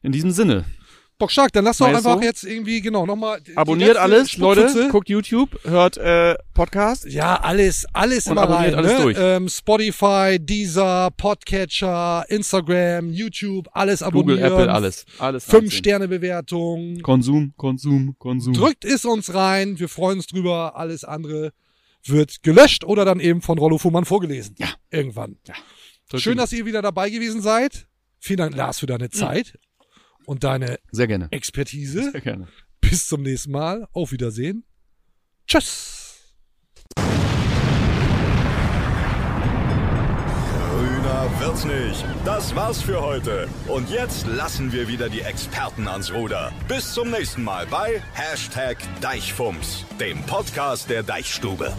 In 0.02 0.12
diesem 0.12 0.32
Sinne, 0.32 0.64
Bock 1.18 1.30
stark, 1.30 1.50
dann 1.52 1.64
lass 1.64 1.78
doch 1.78 1.86
einfach 1.86 2.16
so? 2.16 2.20
jetzt 2.20 2.44
irgendwie, 2.44 2.82
genau, 2.82 3.06
nochmal. 3.06 3.40
abonniert 3.54 3.96
alles, 3.96 4.36
Leute, 4.36 4.88
guckt 4.90 5.08
YouTube, 5.08 5.58
hört 5.64 5.96
äh, 5.96 6.34
Podcast. 6.52 7.06
Ja, 7.06 7.40
alles, 7.40 7.86
alles 7.94 8.26
Und 8.26 8.32
immer 8.32 8.42
abonniert 8.42 8.74
rein. 8.74 8.84
alles 8.84 8.92
ne? 8.92 9.02
durch. 9.02 9.16
Ähm, 9.18 9.48
Spotify, 9.48 10.36
Deezer, 10.38 11.10
Podcatcher, 11.16 12.26
Instagram, 12.28 13.14
YouTube, 13.14 13.66
alles 13.72 14.02
abonnieren. 14.02 14.40
Google, 14.40 14.60
Apple, 14.60 14.72
alles. 14.74 15.06
Alles. 15.18 15.44
Fünf 15.44 15.54
reinziehen. 15.54 15.78
Sterne 15.78 16.08
Bewertung. 16.08 17.00
Konsum, 17.00 17.54
Konsum, 17.56 18.14
Konsum. 18.18 18.52
Drückt 18.52 18.84
es 18.84 19.06
uns 19.06 19.32
rein. 19.32 19.78
Wir 19.78 19.88
freuen 19.88 20.18
uns 20.18 20.26
drüber. 20.26 20.76
Alles 20.76 21.04
andere 21.04 21.54
wird 22.04 22.42
gelöscht 22.42 22.84
oder 22.84 23.06
dann 23.06 23.20
eben 23.20 23.40
von 23.40 23.56
Rollo 23.56 23.78
Fuhrmann 23.78 24.04
vorgelesen. 24.04 24.54
Ja. 24.58 24.68
Irgendwann. 24.90 25.38
Drückt 26.10 26.22
Schön, 26.22 26.36
dass 26.36 26.52
ihr 26.52 26.66
wieder 26.66 26.82
dabei 26.82 27.08
gewesen 27.08 27.40
seid. 27.40 27.88
Vielen 28.18 28.38
Dank, 28.38 28.54
Lars, 28.54 28.80
für 28.80 28.86
deine 28.86 29.08
Zeit 29.08 29.54
und 30.26 30.44
deine 30.44 30.78
Sehr 30.90 31.06
gerne. 31.06 31.28
Expertise. 31.30 32.10
Sehr 32.10 32.20
gerne. 32.20 32.48
Bis 32.80 33.06
zum 33.06 33.22
nächsten 33.22 33.52
Mal. 33.52 33.88
Auf 33.92 34.12
Wiedersehen. 34.12 34.64
Tschüss. 35.46 36.02
Grüner 40.76 41.30
wird's 41.40 41.64
nicht. 41.64 42.04
Das 42.24 42.54
war's 42.54 42.82
für 42.82 43.00
heute. 43.00 43.48
Und 43.68 43.90
jetzt 43.90 44.26
lassen 44.26 44.72
wir 44.72 44.88
wieder 44.88 45.08
die 45.08 45.20
Experten 45.20 45.88
ans 45.88 46.12
Ruder. 46.12 46.52
Bis 46.68 46.92
zum 46.92 47.10
nächsten 47.10 47.42
Mal 47.44 47.66
bei 47.66 48.02
Hashtag 48.14 48.76
Deichfumms, 49.00 49.84
dem 49.98 50.22
Podcast 50.24 50.90
der 50.90 51.02
Deichstube. 51.02 51.72